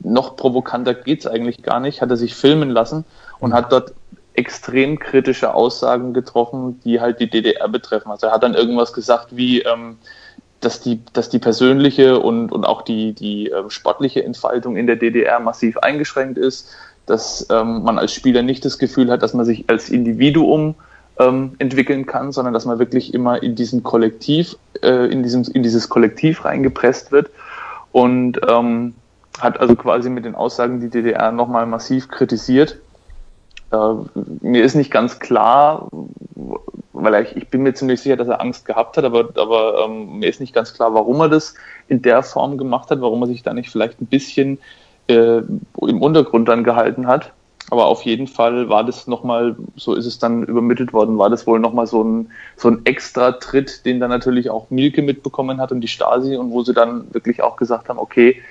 noch 0.00 0.36
provokanter 0.36 0.92
geht's 0.92 1.26
eigentlich 1.26 1.62
gar 1.62 1.78
nicht, 1.78 2.02
hat 2.02 2.10
er 2.10 2.16
sich 2.16 2.34
filmen 2.34 2.68
lassen 2.68 3.04
und 3.38 3.54
hat 3.54 3.70
dort 3.70 3.94
extrem 4.34 4.98
kritische 4.98 5.54
Aussagen 5.54 6.12
getroffen, 6.12 6.80
die 6.84 7.00
halt 7.00 7.20
die 7.20 7.30
DDR 7.30 7.68
betreffen. 7.68 8.10
Also 8.10 8.26
er 8.26 8.32
hat 8.32 8.42
dann 8.42 8.54
irgendwas 8.54 8.92
gesagt 8.92 9.36
wie, 9.36 9.60
ähm, 9.62 9.98
dass 10.60 10.80
die, 10.80 11.00
dass 11.12 11.28
die 11.28 11.38
persönliche 11.38 12.18
und, 12.18 12.50
und 12.50 12.64
auch 12.64 12.82
die, 12.82 13.12
die 13.12 13.50
äh, 13.50 13.70
sportliche 13.70 14.24
Entfaltung 14.24 14.76
in 14.76 14.88
der 14.88 14.96
DDR 14.96 15.38
massiv 15.38 15.78
eingeschränkt 15.78 16.38
ist, 16.38 16.74
dass 17.06 17.46
ähm, 17.50 17.82
man 17.82 17.98
als 17.98 18.12
Spieler 18.12 18.42
nicht 18.42 18.64
das 18.64 18.78
Gefühl 18.78 19.10
hat, 19.10 19.22
dass 19.22 19.34
man 19.34 19.44
sich 19.44 19.64
als 19.68 19.90
Individuum 19.90 20.74
ähm, 21.18 21.54
entwickeln 21.58 22.06
kann, 22.06 22.32
sondern 22.32 22.54
dass 22.54 22.64
man 22.64 22.78
wirklich 22.78 23.14
immer 23.14 23.42
in 23.42 23.54
diesem 23.54 23.82
Kollektiv, 23.82 24.56
äh, 24.82 25.06
in, 25.10 25.22
diesem, 25.22 25.44
in 25.44 25.62
dieses 25.62 25.88
Kollektiv 25.88 26.44
reingepresst 26.44 27.12
wird 27.12 27.30
und 27.92 28.40
ähm, 28.48 28.94
hat 29.40 29.60
also 29.60 29.76
quasi 29.76 30.10
mit 30.10 30.24
den 30.24 30.34
Aussagen 30.34 30.80
die 30.80 30.88
DDR 30.88 31.32
nochmal 31.32 31.66
massiv 31.66 32.08
kritisiert. 32.08 32.78
Äh, 33.70 33.94
mir 34.40 34.64
ist 34.64 34.74
nicht 34.74 34.90
ganz 34.90 35.18
klar, 35.18 35.88
weil 36.92 37.22
ich, 37.24 37.36
ich 37.36 37.48
bin 37.48 37.62
mir 37.62 37.74
ziemlich 37.74 38.00
sicher, 38.00 38.16
dass 38.16 38.28
er 38.28 38.40
Angst 38.40 38.64
gehabt 38.64 38.96
hat, 38.96 39.04
aber, 39.04 39.30
aber 39.36 39.84
ähm, 39.84 40.18
mir 40.18 40.28
ist 40.28 40.40
nicht 40.40 40.54
ganz 40.54 40.74
klar, 40.74 40.94
warum 40.94 41.20
er 41.20 41.28
das 41.28 41.54
in 41.88 42.02
der 42.02 42.22
Form 42.22 42.56
gemacht 42.58 42.90
hat, 42.90 43.00
warum 43.00 43.22
er 43.22 43.26
sich 43.26 43.42
da 43.42 43.52
nicht 43.52 43.70
vielleicht 43.70 44.00
ein 44.00 44.06
bisschen 44.06 44.58
äh, 45.08 45.38
im 45.38 46.02
Untergrund 46.02 46.48
dann 46.48 46.64
gehalten 46.64 47.06
hat. 47.06 47.32
Aber 47.70 47.86
auf 47.86 48.02
jeden 48.02 48.26
Fall 48.26 48.68
war 48.68 48.84
das 48.84 49.06
nochmal, 49.06 49.56
so 49.76 49.94
ist 49.94 50.04
es 50.04 50.18
dann 50.18 50.42
übermittelt 50.42 50.92
worden, 50.92 51.16
war 51.16 51.30
das 51.30 51.46
wohl 51.46 51.58
nochmal 51.58 51.86
so 51.86 52.04
ein, 52.04 52.30
so 52.56 52.68
ein 52.68 52.82
extra 52.84 53.32
Tritt, 53.32 53.86
den 53.86 54.00
dann 54.00 54.10
natürlich 54.10 54.50
auch 54.50 54.68
Mielke 54.68 55.00
mitbekommen 55.00 55.60
hat 55.60 55.72
und 55.72 55.80
die 55.80 55.88
Stasi 55.88 56.36
und 56.36 56.50
wo 56.50 56.62
sie 56.62 56.74
dann 56.74 57.12
wirklich 57.14 57.42
auch 57.42 57.56
gesagt 57.56 57.88
haben, 57.88 57.98
okay, 57.98 58.42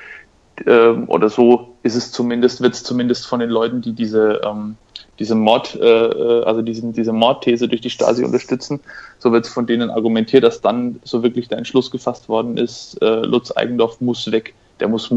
äh, 0.66 0.90
oder 1.08 1.30
so 1.30 1.76
ist 1.84 1.96
es 1.96 2.12
zumindest, 2.12 2.62
wird 2.62 2.74
es 2.74 2.84
zumindest 2.84 3.28
von 3.28 3.40
den 3.40 3.50
Leuten, 3.50 3.82
die 3.82 3.94
diese, 3.94 4.42
ähm, 4.44 4.78
diese 5.20 5.36
Mord, 5.36 5.76
äh, 5.80 5.86
äh, 5.86 6.44
also 6.44 6.64
diesen, 6.64 6.94
diese 6.94 7.14
Mordthese 7.14 7.68
durch 7.68 7.82
die 7.82 7.92
Stasi 7.92 8.24
unterstützen, 8.24 8.80
so 9.20 9.32
wird 9.32 9.46
es 9.46 9.54
von 9.54 9.68
denen 9.68 9.92
argumentiert, 9.92 10.44
dass 10.44 10.62
dann 10.62 11.00
so 11.04 11.22
wirklich 11.22 11.48
der 11.48 11.60
Entschluss 11.60 11.92
gefasst 11.92 12.30
worden 12.30 12.58
ist, 12.58 13.00
äh, 13.02 13.22
Lutz 13.22 13.56
Eigendorf 13.56 14.02
muss 14.02 14.32
weg, 14.32 14.56
der 14.80 14.88
muss 14.88 15.14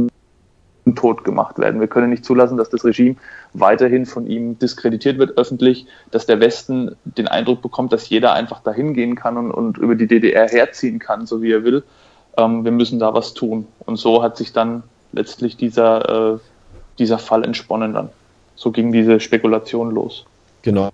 tot 0.94 1.25
gemacht 1.25 1.59
werden. 1.59 1.81
Wir 1.81 1.88
können 1.88 2.11
nicht 2.11 2.25
zulassen, 2.25 2.57
dass 2.57 2.70
das 2.70 2.85
Regime 2.85 3.16
weiterhin 3.55 4.07
von 4.07 4.27
ihm 4.27 4.59
diskreditiert 4.59 5.18
wird 5.18 5.37
öffentlich, 5.37 5.87
dass 6.11 6.27
der 6.27 6.38
Westen 6.38 6.94
den 7.05 7.27
Eindruck 7.27 7.62
bekommt, 7.62 7.92
dass 7.92 8.09
jeder 8.09 8.35
einfach 8.35 8.61
dahin 8.61 8.94
gehen 8.94 9.16
kann 9.16 9.37
und, 9.37 9.51
und 9.51 9.79
über 9.79 9.96
die 9.96 10.07
DDR 10.07 10.49
herziehen 10.49 10.99
kann, 10.99 11.27
so 11.27 11.42
wie 11.42 11.53
er 11.53 11.64
will. 11.64 11.83
Ähm, 12.37 12.64
wir 12.64 12.70
müssen 12.70 12.99
da 12.99 13.12
was 13.14 13.35
tun. 13.35 13.66
Und 13.81 13.96
so 13.96 14.22
hat 14.22 14.37
sich 14.37 14.53
dann 14.53 14.85
letztlich 15.12 15.57
dieser, 15.57 16.35
äh, 16.35 16.38
dieser 16.99 17.18
Fall 17.18 17.44
entsponnen 17.44 17.94
dann. 17.94 18.11
So 18.55 18.70
ging 18.70 18.92
diese 18.92 19.18
Spekulation 19.18 19.90
los. 19.90 20.25
Genau. 20.62 20.90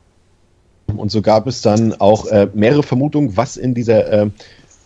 Und 0.97 1.11
so 1.11 1.23
gab 1.23 1.47
es 1.47 1.63
dann 1.63 1.95
auch 2.01 2.27
äh, 2.27 2.49
mehrere 2.55 2.83
Vermutungen, 2.83 3.37
was 3.37 3.57
in 3.57 3.75
dieser 3.75 4.11
äh, 4.13 4.31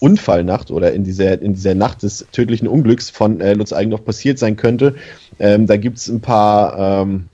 Unfallnacht 0.00 0.70
oder 0.70 0.92
in 0.92 1.04
dieser, 1.04 1.40
in 1.40 1.54
dieser 1.54 1.74
Nacht 1.74 2.02
des 2.02 2.26
tödlichen 2.32 2.68
Unglücks 2.68 3.11
von 3.11 3.40
äh, 3.40 3.54
Lutz 3.54 3.72
Eigendorf 3.72 4.04
passiert 4.04 4.38
sein 4.38 4.56
könnte. 4.56 4.94
Ähm, 5.38 5.66
da 5.66 5.76
gibt 5.76 5.98
es 5.98 6.09
ein 6.09 6.20
paar 6.20 7.02
ähm, 7.02 7.28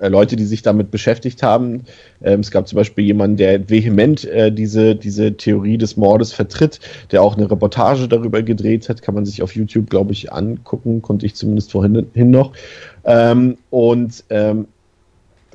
äh, 0.00 0.08
Leute, 0.08 0.36
die 0.36 0.44
sich 0.44 0.62
damit 0.62 0.90
beschäftigt 0.90 1.42
haben. 1.42 1.84
Ähm, 2.22 2.40
es 2.40 2.50
gab 2.50 2.68
zum 2.68 2.76
Beispiel 2.76 3.04
jemanden, 3.04 3.36
der 3.36 3.68
vehement 3.68 4.24
äh, 4.24 4.52
diese, 4.52 4.94
diese 4.94 5.36
Theorie 5.36 5.78
des 5.78 5.96
Mordes 5.96 6.32
vertritt, 6.32 6.80
der 7.10 7.22
auch 7.22 7.36
eine 7.36 7.50
Reportage 7.50 8.08
darüber 8.08 8.42
gedreht 8.42 8.88
hat. 8.88 9.02
Kann 9.02 9.14
man 9.14 9.26
sich 9.26 9.42
auf 9.42 9.54
YouTube, 9.54 9.90
glaube 9.90 10.12
ich, 10.12 10.32
angucken. 10.32 11.02
Konnte 11.02 11.26
ich 11.26 11.34
zumindest 11.34 11.72
vorhin 11.72 12.06
noch. 12.30 12.52
Ähm, 13.04 13.58
und 13.70 14.24
ähm, 14.30 14.68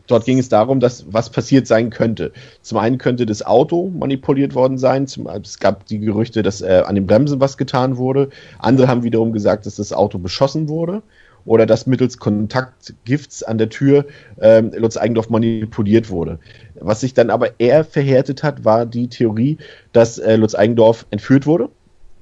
dort 0.07 0.25
ging 0.25 0.39
es 0.39 0.49
darum, 0.49 0.79
dass 0.79 1.05
was 1.11 1.29
passiert 1.29 1.67
sein 1.67 1.89
könnte. 1.89 2.31
Zum 2.61 2.77
einen 2.77 2.97
könnte 2.97 3.25
das 3.25 3.45
Auto 3.45 3.89
manipuliert 3.89 4.55
worden 4.55 4.77
sein. 4.77 5.07
Zum, 5.07 5.27
es 5.27 5.59
gab 5.59 5.85
die 5.85 5.99
Gerüchte, 5.99 6.43
dass 6.43 6.61
äh, 6.61 6.83
an 6.85 6.95
den 6.95 7.07
Bremsen 7.07 7.39
was 7.39 7.57
getan 7.57 7.97
wurde. 7.97 8.29
Andere 8.59 8.87
haben 8.87 9.03
wiederum 9.03 9.33
gesagt, 9.33 9.65
dass 9.65 9.75
das 9.75 9.93
Auto 9.93 10.17
beschossen 10.17 10.67
wurde 10.67 11.01
oder 11.45 11.65
dass 11.65 11.87
mittels 11.87 12.17
Kontaktgifts 12.19 13.43
an 13.43 13.57
der 13.57 13.69
Tür 13.69 14.05
ähm, 14.39 14.71
Lutz 14.75 14.97
Eigendorf 14.97 15.29
manipuliert 15.29 16.09
wurde. 16.09 16.39
Was 16.75 17.01
sich 17.01 17.13
dann 17.13 17.29
aber 17.29 17.59
eher 17.59 17.83
verhärtet 17.83 18.43
hat, 18.43 18.65
war 18.65 18.85
die 18.85 19.07
Theorie, 19.07 19.57
dass 19.91 20.17
äh, 20.17 20.35
Lutz 20.35 20.55
Eigendorf 20.55 21.05
entführt 21.11 21.45
wurde 21.45 21.69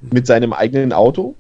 mit 0.02 0.26
seinem 0.26 0.54
eigenen 0.54 0.94
Auto 0.94 1.36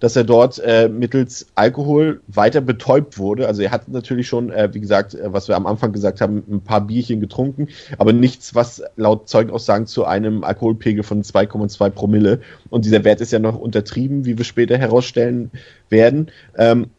dass 0.00 0.16
er 0.16 0.24
dort 0.24 0.58
äh, 0.58 0.88
mittels 0.88 1.46
Alkohol 1.54 2.20
weiter 2.26 2.62
betäubt 2.62 3.18
wurde. 3.18 3.46
Also 3.46 3.62
er 3.62 3.70
hat 3.70 3.88
natürlich 3.88 4.26
schon, 4.26 4.50
äh, 4.50 4.70
wie 4.72 4.80
gesagt, 4.80 5.14
äh, 5.14 5.32
was 5.32 5.46
wir 5.46 5.56
am 5.56 5.66
Anfang 5.66 5.92
gesagt 5.92 6.20
haben, 6.20 6.42
ein 6.50 6.62
paar 6.62 6.80
Bierchen 6.80 7.20
getrunken, 7.20 7.68
aber 7.98 8.12
nichts, 8.12 8.54
was 8.54 8.82
laut 8.96 9.28
Zeugenaussagen 9.28 9.86
zu 9.86 10.06
einem 10.06 10.42
Alkoholpegel 10.42 11.04
von 11.04 11.22
2,2 11.22 11.90
Promille. 11.90 12.40
Und 12.70 12.86
dieser 12.86 13.04
Wert 13.04 13.20
ist 13.20 13.30
ja 13.30 13.38
noch 13.38 13.58
untertrieben, 13.58 14.24
wie 14.24 14.38
wir 14.38 14.44
später 14.44 14.78
herausstellen 14.78 15.50
werden. 15.90 16.30
Ähm, 16.56 16.90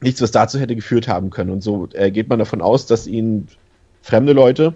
nichts, 0.00 0.20
was 0.20 0.32
dazu 0.32 0.58
hätte 0.58 0.74
geführt 0.74 1.06
haben 1.06 1.30
können. 1.30 1.50
Und 1.50 1.62
so 1.62 1.88
äh, 1.92 2.10
geht 2.10 2.28
man 2.28 2.40
davon 2.40 2.60
aus, 2.60 2.86
dass 2.86 3.06
ihn 3.06 3.46
fremde 4.02 4.32
Leute 4.32 4.74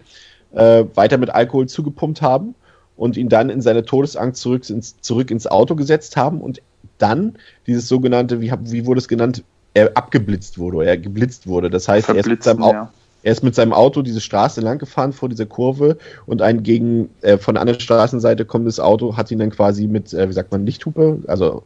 äh, 0.52 0.84
weiter 0.94 1.18
mit 1.18 1.30
Alkohol 1.30 1.66
zugepumpt 1.66 2.22
haben 2.22 2.54
und 2.96 3.16
ihn 3.16 3.28
dann 3.28 3.50
in 3.50 3.60
seiner 3.60 3.84
Todesangst 3.84 4.40
zurück 4.40 4.70
ins, 4.70 5.00
zurück 5.00 5.32
ins 5.32 5.48
Auto 5.48 5.74
gesetzt 5.74 6.16
haben 6.16 6.40
und 6.40 6.62
dann 6.98 7.36
dieses 7.66 7.88
sogenannte, 7.88 8.40
wie, 8.40 8.52
wie 8.60 8.86
wurde 8.86 8.98
es 8.98 9.08
genannt, 9.08 9.42
er 9.74 9.96
abgeblitzt 9.96 10.58
wurde, 10.58 10.78
oder 10.78 10.86
er 10.86 10.96
geblitzt 10.96 11.46
wurde. 11.46 11.68
Das 11.68 11.86
heißt, 11.86 12.08
er 12.08 12.16
ist, 12.16 12.26
mit 12.26 12.42
seinem, 12.42 12.62
ja. 12.62 12.90
er 13.22 13.32
ist, 13.32 13.42
mit 13.42 13.54
seinem, 13.54 13.74
Auto 13.74 14.02
diese 14.02 14.20
Straße 14.20 14.60
lang 14.62 14.78
gefahren 14.78 15.12
vor 15.12 15.28
dieser 15.28 15.46
Kurve 15.46 15.98
und 16.24 16.40
ein 16.40 16.62
gegen 16.62 17.10
äh, 17.20 17.36
von 17.36 17.54
der 17.54 17.60
anderen 17.60 17.80
Straßenseite 17.80 18.46
kommendes 18.46 18.80
Auto 18.80 19.16
hat 19.16 19.30
ihn 19.30 19.38
dann 19.38 19.50
quasi 19.50 19.86
mit, 19.86 20.14
äh, 20.14 20.28
wie 20.28 20.32
sagt 20.32 20.50
man, 20.50 20.64
Lichthupe, 20.64 21.18
also 21.26 21.62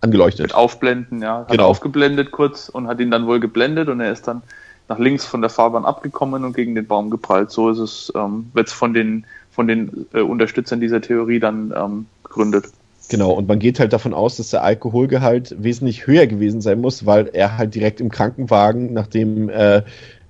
angeleuchtet. 0.00 0.42
Mit 0.42 0.54
Aufblenden, 0.54 1.20
ja. 1.20 1.40
Hat 1.40 1.48
genau. 1.48 1.66
aufgeblendet 1.66 2.30
kurz 2.30 2.68
und 2.68 2.86
hat 2.86 3.00
ihn 3.00 3.10
dann 3.10 3.26
wohl 3.26 3.40
geblendet 3.40 3.88
und 3.88 4.00
er 4.00 4.12
ist 4.12 4.28
dann 4.28 4.42
nach 4.88 4.98
links 4.98 5.24
von 5.24 5.40
der 5.40 5.50
Fahrbahn 5.50 5.84
abgekommen 5.84 6.44
und 6.44 6.54
gegen 6.54 6.74
den 6.74 6.86
Baum 6.86 7.10
geprallt. 7.10 7.50
So 7.50 7.70
ist 7.70 7.78
es, 7.78 8.12
ähm, 8.14 8.50
wird 8.54 8.68
es 8.68 8.72
von 8.72 8.94
den, 8.94 9.26
von 9.50 9.66
den 9.66 10.06
äh, 10.14 10.20
Unterstützern 10.20 10.80
dieser 10.80 11.00
Theorie 11.00 11.40
dann 11.40 11.74
ähm, 11.76 12.06
begründet. 12.22 12.66
Genau, 13.08 13.32
und 13.32 13.48
man 13.48 13.58
geht 13.58 13.80
halt 13.80 13.92
davon 13.92 14.12
aus, 14.12 14.36
dass 14.36 14.50
der 14.50 14.62
Alkoholgehalt 14.62 15.56
wesentlich 15.58 16.06
höher 16.06 16.26
gewesen 16.26 16.60
sein 16.60 16.80
muss, 16.80 17.06
weil 17.06 17.28
er 17.28 17.56
halt 17.56 17.74
direkt 17.74 18.00
im 18.00 18.10
Krankenwagen, 18.10 18.92
nachdem 18.92 19.48
äh, 19.48 19.82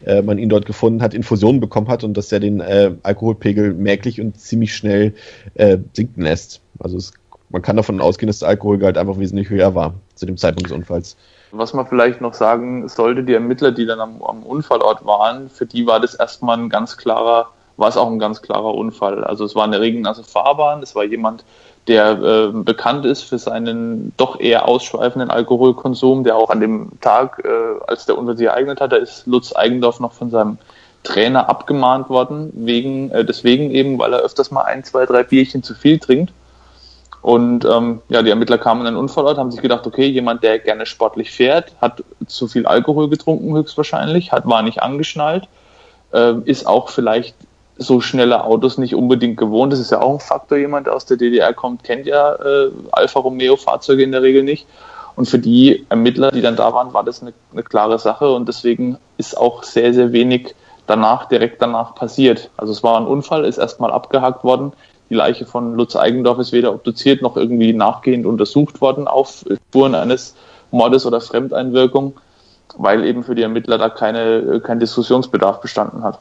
äh, 0.05 0.23
man 0.23 0.39
ihn 0.39 0.49
dort 0.49 0.65
gefunden 0.65 1.03
hat, 1.03 1.13
Infusionen 1.13 1.61
bekommen 1.61 1.89
hat 1.89 2.05
und 2.05 2.17
dass 2.17 2.31
er 2.31 2.39
den 2.39 2.61
äh, 2.61 2.93
Alkoholpegel 3.03 3.75
merklich 3.75 4.21
und 4.21 4.39
ziemlich 4.39 4.75
schnell 4.75 5.15
äh, 5.55 5.79
sinken 5.93 6.23
lässt. 6.23 6.61
Also 6.79 6.97
es, 6.97 7.13
man 7.49 7.63
kann 7.63 7.77
davon 7.77 8.01
ausgehen, 8.01 8.29
dass 8.29 8.39
der 8.39 8.49
Alkoholgehalt 8.49 8.97
einfach 8.97 9.19
wesentlich 9.19 9.51
höher 9.51 9.75
war 9.75 9.95
zu 10.15 10.27
dem 10.27 10.37
Zeitpunkt 10.37 10.71
des 10.71 10.77
Unfalls. 10.77 11.17
Was 11.51 11.73
man 11.73 11.87
vielleicht 11.87 12.21
noch 12.21 12.35
sagen 12.35 12.89
sollte, 12.89 13.25
die 13.25 13.33
Ermittler, 13.33 13.73
die 13.73 13.87
dann 13.87 14.01
am, 14.01 14.23
am 14.23 14.43
Unfallort 14.45 15.05
waren, 15.05 15.49
für 15.49 15.67
die 15.67 15.87
war 15.87 15.99
das 15.99 16.15
erstmal 16.15 16.59
ein 16.59 16.69
ganz 16.69 16.97
klarer, 16.97 17.49
war 17.77 17.89
es 17.89 17.97
auch 17.97 18.11
ein 18.11 18.19
ganz 18.19 18.43
klarer 18.43 18.75
Unfall. 18.75 19.25
Also 19.25 19.45
es 19.45 19.55
war 19.57 19.65
eine 19.65 19.81
regennasse 19.81 20.23
Fahrbahn, 20.23 20.83
es 20.83 20.95
war 20.95 21.05
jemand, 21.05 21.45
der 21.89 22.11
äh, 22.13 22.53
bekannt 22.53 23.07
ist 23.07 23.23
für 23.23 23.39
seinen 23.39 24.13
doch 24.17 24.39
eher 24.39 24.69
ausschweifenden 24.69 25.31
Alkoholkonsum, 25.31 26.23
der 26.23 26.37
auch 26.37 26.51
an 26.51 26.61
dem 26.61 26.91
Tag, 27.01 27.43
äh, 27.45 27.49
als 27.87 28.07
der 28.07 28.19
Unfall 28.19 28.37
sich 28.37 28.47
ereignet 28.47 28.81
hat, 28.81 28.93
da 28.93 28.97
ist 28.97 29.27
Lutz 29.27 29.57
Eigendorf 29.57 29.99
noch 29.99 30.13
von 30.13 30.31
seinem 30.31 30.59
Trainer 31.03 31.49
abgemahnt 31.49 32.11
worden, 32.11 32.51
wegen, 32.55 33.11
äh, 33.11 33.25
deswegen 33.25 33.71
eben, 33.71 33.99
weil 33.99 34.13
er 34.13 34.21
öfters 34.21 34.51
mal 34.51 34.63
ein, 34.63 34.85
zwei, 34.85 35.07
drei 35.07 35.23
Bierchen 35.23 35.63
zu 35.63 35.75
viel 35.75 35.99
trinkt. 35.99 36.33
Und 37.23 37.65
ähm, 37.65 38.01
ja, 38.09 38.23
die 38.23 38.31
Ermittler 38.31 38.59
kamen 38.59 38.83
an 38.83 38.95
den 38.95 38.97
Unfallort, 38.97 39.39
haben 39.39 39.51
sich 39.51 39.63
gedacht, 39.63 39.87
okay, 39.87 40.07
jemand, 40.07 40.43
der 40.43 40.59
gerne 40.59 40.87
sportlich 40.87 41.31
fährt, 41.31 41.73
hat 41.81 42.05
zu 42.27 42.47
viel 42.47 42.67
Alkohol 42.67 43.09
getrunken 43.09 43.55
höchstwahrscheinlich, 43.57 44.31
hat, 44.31 44.47
war 44.47 44.63
nicht 44.63 44.83
angeschnallt, 44.83 45.49
äh, 46.13 46.35
ist 46.45 46.67
auch 46.67 46.91
vielleicht 46.91 47.35
so 47.79 48.01
schnelle 48.01 48.45
Autos 48.45 48.77
nicht 48.77 48.95
unbedingt 48.95 49.37
gewohnt. 49.37 49.73
Das 49.73 49.81
ist 49.81 49.93
ja 49.93 50.03
auch 50.03 50.15
ein 50.15 50.21
Faktor. 50.21 50.59
Jemand, 50.59 50.87
der 50.87 50.95
aus 50.95 51.07
der 51.07 51.17
DDR 51.17 51.55
kommt, 51.55 51.85
kennt 51.85 52.07
ja 52.07 52.35
äh, 52.35 52.71
Alfa 52.91 53.21
Romeo-Fahrzeuge 53.21 54.03
in 54.03 54.13
der 54.13 54.23
Regel 54.23 54.43
nicht. 54.43 54.67
Und 55.15 55.27
für 55.27 55.39
die 55.39 55.87
Ermittler, 55.89 56.31
die 56.31 56.43
dann 56.43 56.57
da 56.57 56.73
waren, 56.75 56.93
war 56.93 57.05
das 57.05 57.23
eine, 57.23 57.33
eine, 57.53 57.63
klare 57.63 57.99
Sache. 57.99 58.33
Und 58.33 58.47
deswegen 58.49 58.99
ist 59.17 59.37
auch 59.37 59.63
sehr, 59.63 59.95
sehr 59.95 60.13
wenig 60.13 60.55
danach, 60.87 61.27
direkt 61.27 61.63
danach 61.63 61.95
passiert. 61.95 62.51
Also 62.57 62.73
es 62.73 62.83
war 62.83 63.01
ein 63.01 63.07
Unfall, 63.07 63.45
ist 63.45 63.59
erstmal 63.59 63.91
abgehakt 63.91 64.45
worden. 64.45 64.73
Die 65.11 65.15
Leiche 65.15 65.47
von 65.47 65.75
Lutz 65.75 65.97
Eigendorf 65.97 66.39
ist 66.39 66.53
weder 66.53 66.73
obduziert 66.73 67.23
noch 67.23 67.37
irgendwie 67.37 67.73
nachgehend 67.73 68.27
untersucht 68.27 68.81
worden 68.81 69.09
auf 69.09 69.45
Spuren 69.69 69.95
eines 69.95 70.35
Mordes 70.71 71.07
oder 71.07 71.21
Fremdeinwirkung, 71.21 72.15
weil 72.77 73.05
eben 73.05 73.25
für 73.25 73.35
die 73.35 73.43
Ermittler 73.43 73.79
da 73.79 73.89
keine, 73.89 74.61
kein 74.61 74.81
Diskussionsbedarf 74.81 75.61
bestanden 75.61 76.03
hat. 76.03 76.19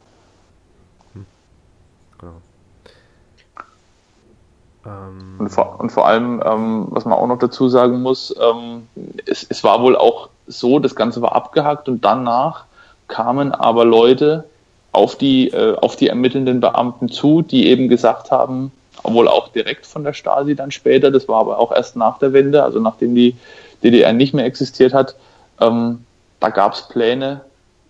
Und, 5.39 5.49
vor, 5.49 5.79
und, 5.79 5.91
vor, 5.91 6.07
allem, 6.07 6.41
ähm, 6.45 6.87
was 6.89 7.05
man 7.05 7.17
auch 7.17 7.27
noch 7.27 7.39
dazu 7.39 7.69
sagen 7.69 8.01
muss, 8.01 8.33
ähm, 8.41 8.87
es, 9.25 9.45
es, 9.49 9.63
war 9.63 9.81
wohl 9.81 9.95
auch 9.95 10.29
so, 10.47 10.79
das 10.79 10.95
Ganze 10.95 11.21
war 11.21 11.35
abgehakt 11.35 11.89
und 11.89 12.03
danach 12.03 12.65
kamen 13.07 13.51
aber 13.51 13.85
Leute 13.85 14.45
auf 14.91 15.15
die, 15.15 15.49
äh, 15.49 15.75
auf 15.77 15.95
die 15.95 16.07
ermittelnden 16.07 16.59
Beamten 16.59 17.09
zu, 17.09 17.41
die 17.41 17.67
eben 17.67 17.89
gesagt 17.89 18.31
haben, 18.31 18.71
wohl 19.03 19.27
auch 19.27 19.49
direkt 19.49 19.85
von 19.85 20.03
der 20.03 20.13
Stasi 20.13 20.55
dann 20.55 20.71
später, 20.71 21.11
das 21.11 21.27
war 21.27 21.39
aber 21.39 21.59
auch 21.59 21.71
erst 21.71 21.95
nach 21.95 22.17
der 22.17 22.33
Wende, 22.33 22.63
also 22.63 22.79
nachdem 22.79 23.15
die 23.15 23.35
DDR 23.83 24.13
nicht 24.13 24.33
mehr 24.33 24.45
existiert 24.45 24.93
hat, 24.93 25.15
ähm, 25.59 26.03
da 26.39 26.49
gab 26.49 26.73
es 26.73 26.87
Pläne, 26.87 27.41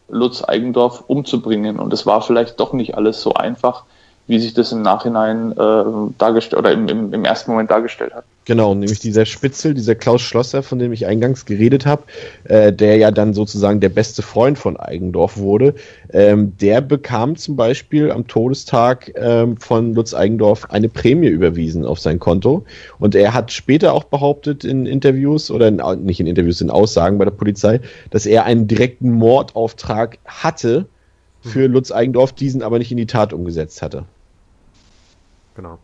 Lutz 0.10 0.43
Eigendorf 0.43 1.03
umzubringen. 1.07 1.79
Und 1.79 1.91
es 1.93 2.05
war 2.05 2.21
vielleicht 2.21 2.60
doch 2.60 2.73
nicht 2.73 2.95
alles 2.95 3.21
so 3.21 3.33
einfach, 3.33 3.83
wie 4.28 4.40
sich 4.40 4.54
das 4.54 4.74
im 4.74 4.82
Nachhinein 4.82 5.54
äh, 5.54 5.84
dargestellt 6.18 6.60
oder 6.60 6.72
im, 6.72 6.88
im, 6.90 7.13
im, 7.13 7.24
ersten 7.24 7.52
Moment 7.52 7.72
dargestellt 7.72 8.13
hat. 8.13 8.26
Genau, 8.44 8.76
nämlich 8.76 9.00
dieser 9.00 9.26
Spitzel, 9.26 9.74
dieser 9.74 9.96
Klaus 9.96 10.22
Schlosser, 10.22 10.63
von 10.63 10.80
dem 10.80 10.92
ich 10.92 11.06
eingangs 11.06 11.46
geredet 11.46 11.86
habe, 11.86 12.04
äh, 12.44 12.74
der 12.74 12.98
ja 12.98 13.12
dann 13.12 13.34
sozusagen 13.34 13.80
der 13.80 13.90
beste 13.90 14.22
Freund 14.22 14.58
von 14.58 14.78
Eigendorf 14.78 15.38
wurde, 15.38 15.76
ähm, 16.12 16.54
der 16.60 16.82
bekam 16.82 17.38
zum 17.38 17.56
Beispiel 17.56 18.12
am 18.12 18.28
Todestag 18.28 19.13
ähm, 19.16 19.56
von 19.58 19.94
Lutz 19.94 20.13
Eigendorf 20.13 20.70
eine 20.72 20.90
Prämie 20.90 21.28
überwiesen 21.28 21.86
auf 21.86 22.00
sein 22.00 22.20
Konto. 22.20 22.66
Und 23.00 23.16
er 23.16 23.34
hat 23.34 23.54
später 23.54 23.94
auch 23.94 24.06
behauptet 24.06 24.66
in 24.66 24.86
Interviews 24.86 25.52
oder 25.52 25.70
in, 25.70 25.82
nicht 26.04 26.20
in 26.20 26.28
Interviews, 26.28 26.60
in 26.60 26.70
Aussagen 26.70 27.18
bei 27.18 27.26
der 27.26 27.32
Polizei, 27.32 27.80
dass 28.10 28.26
er 28.26 28.44
einen 28.44 28.68
direkten 28.68 29.12
Mordauftrag 29.12 30.18
hatte 30.26 30.86
für 31.42 31.68
Lutz 31.68 31.92
Eigendorf, 31.92 32.34
diesen 32.34 32.62
aber 32.62 32.78
nicht 32.78 32.92
in 32.92 32.98
die 32.98 33.06
Tat 33.06 33.32
umgesetzt 33.32 33.82
hatte. 33.82 34.06
Genau. 35.58 35.80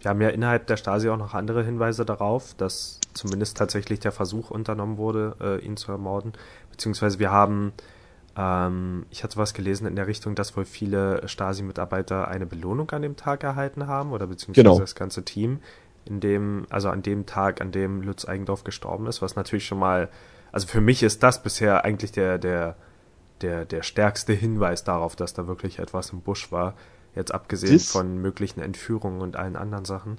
Wir 0.00 0.10
haben 0.10 0.20
ja 0.20 0.28
innerhalb 0.28 0.66
der 0.66 0.76
Stasi 0.76 1.08
auch 1.08 1.16
noch 1.16 1.32
andere 1.32 1.64
Hinweise 1.64 2.04
darauf, 2.04 2.52
dass 2.54 3.00
zumindest 3.14 3.56
tatsächlich 3.56 4.00
der 4.00 4.12
Versuch 4.12 4.50
unternommen 4.50 4.98
wurde, 4.98 5.34
äh, 5.40 5.64
ihn 5.64 5.78
zu 5.78 5.90
ermorden. 5.90 6.34
Beziehungsweise 6.70 7.18
wir 7.18 7.32
haben, 7.32 7.72
ähm, 8.36 9.06
ich 9.10 9.24
hatte 9.24 9.38
was 9.38 9.54
gelesen 9.54 9.86
in 9.86 9.96
der 9.96 10.06
Richtung, 10.06 10.34
dass 10.34 10.58
wohl 10.58 10.66
viele 10.66 11.26
Stasi-Mitarbeiter 11.26 12.28
eine 12.28 12.44
Belohnung 12.44 12.90
an 12.90 13.00
dem 13.00 13.16
Tag 13.16 13.42
erhalten 13.44 13.86
haben 13.86 14.12
oder 14.12 14.26
beziehungsweise 14.26 14.62
genau. 14.62 14.78
das 14.78 14.94
ganze 14.94 15.24
Team, 15.24 15.60
in 16.04 16.20
dem, 16.20 16.66
also 16.68 16.90
an 16.90 17.00
dem 17.00 17.24
Tag, 17.24 17.62
an 17.62 17.72
dem 17.72 18.02
Lutz 18.02 18.28
Eigendorf 18.28 18.62
gestorben 18.62 19.06
ist, 19.06 19.22
was 19.22 19.36
natürlich 19.36 19.64
schon 19.64 19.78
mal, 19.78 20.10
also 20.52 20.66
für 20.66 20.82
mich 20.82 21.02
ist 21.02 21.22
das 21.22 21.42
bisher 21.42 21.86
eigentlich 21.86 22.12
der, 22.12 22.36
der, 22.36 22.76
der, 23.40 23.64
der 23.64 23.82
stärkste 23.82 24.34
Hinweis 24.34 24.84
darauf, 24.84 25.16
dass 25.16 25.32
da 25.32 25.46
wirklich 25.46 25.78
etwas 25.78 26.10
im 26.10 26.20
Busch 26.20 26.52
war 26.52 26.74
Jetzt 27.16 27.32
abgesehen 27.32 27.74
das, 27.74 27.86
von 27.86 28.20
möglichen 28.20 28.60
Entführungen 28.60 29.20
und 29.20 29.36
allen 29.36 29.56
anderen 29.56 29.84
Sachen. 29.84 30.18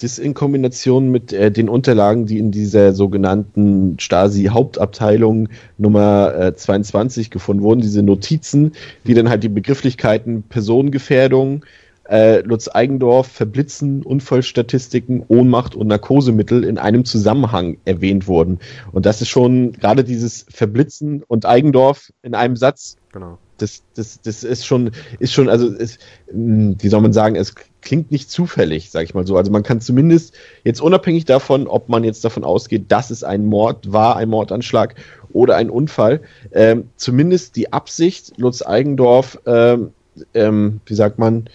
Das 0.00 0.18
in 0.18 0.34
Kombination 0.34 1.10
mit 1.10 1.32
äh, 1.32 1.52
den 1.52 1.68
Unterlagen, 1.68 2.26
die 2.26 2.38
in 2.38 2.50
dieser 2.50 2.92
sogenannten 2.92 3.96
Stasi-Hauptabteilung 4.00 5.48
Nummer 5.78 6.34
äh, 6.34 6.56
22 6.56 7.30
gefunden 7.30 7.62
wurden, 7.62 7.80
diese 7.80 8.02
Notizen, 8.02 8.72
die 9.06 9.14
dann 9.14 9.28
halt 9.28 9.44
die 9.44 9.48
Begrifflichkeiten 9.48 10.42
Personengefährdung, 10.42 11.64
äh, 12.08 12.40
Lutz 12.40 12.68
Eigendorf, 12.68 13.28
Verblitzen, 13.28 14.02
Unfallstatistiken, 14.02 15.24
Ohnmacht 15.28 15.76
und 15.76 15.86
Narkosemittel 15.86 16.64
in 16.64 16.78
einem 16.78 17.04
Zusammenhang 17.04 17.76
erwähnt 17.84 18.26
wurden. 18.26 18.58
Und 18.90 19.06
das 19.06 19.22
ist 19.22 19.28
schon 19.28 19.70
gerade 19.70 20.02
dieses 20.02 20.46
Verblitzen 20.50 21.22
und 21.28 21.46
Eigendorf 21.46 22.12
in 22.22 22.34
einem 22.34 22.56
Satz. 22.56 22.96
Genau 23.12 23.38
das, 23.62 23.82
das, 23.94 24.20
das 24.20 24.44
ist 24.44 24.66
schon, 24.66 24.90
ist 25.18 25.32
schon, 25.32 25.48
also 25.48 25.68
ist, 25.68 26.00
hm, 26.28 26.76
wie 26.78 26.88
soll 26.88 27.00
man 27.00 27.12
sagen, 27.12 27.36
es 27.36 27.54
klingt 27.80 28.10
nicht 28.10 28.30
zufällig, 28.30 28.90
sag 28.90 29.04
ich 29.04 29.14
mal 29.14 29.26
so. 29.26 29.36
Also 29.36 29.50
man 29.50 29.62
kann 29.62 29.80
zumindest 29.80 30.34
jetzt 30.64 30.80
unabhängig 30.80 31.24
davon, 31.24 31.66
ob 31.66 31.88
man 31.88 32.04
jetzt 32.04 32.24
davon 32.24 32.44
ausgeht, 32.44 32.86
dass 32.88 33.10
es 33.10 33.24
ein 33.24 33.46
Mord 33.46 33.92
war, 33.92 34.16
ein 34.16 34.28
Mordanschlag, 34.28 34.94
oder 35.32 35.56
ein 35.56 35.70
Unfall. 35.70 36.20
Ähm, 36.52 36.90
zumindest 36.96 37.56
die 37.56 37.72
Absicht, 37.72 38.32
Lutz 38.36 38.62
Eigendorf, 38.62 39.38
ähm, 39.46 39.92
ähm, 40.34 40.80
wie 40.86 40.94
sagt 40.94 41.18
man, 41.18 41.48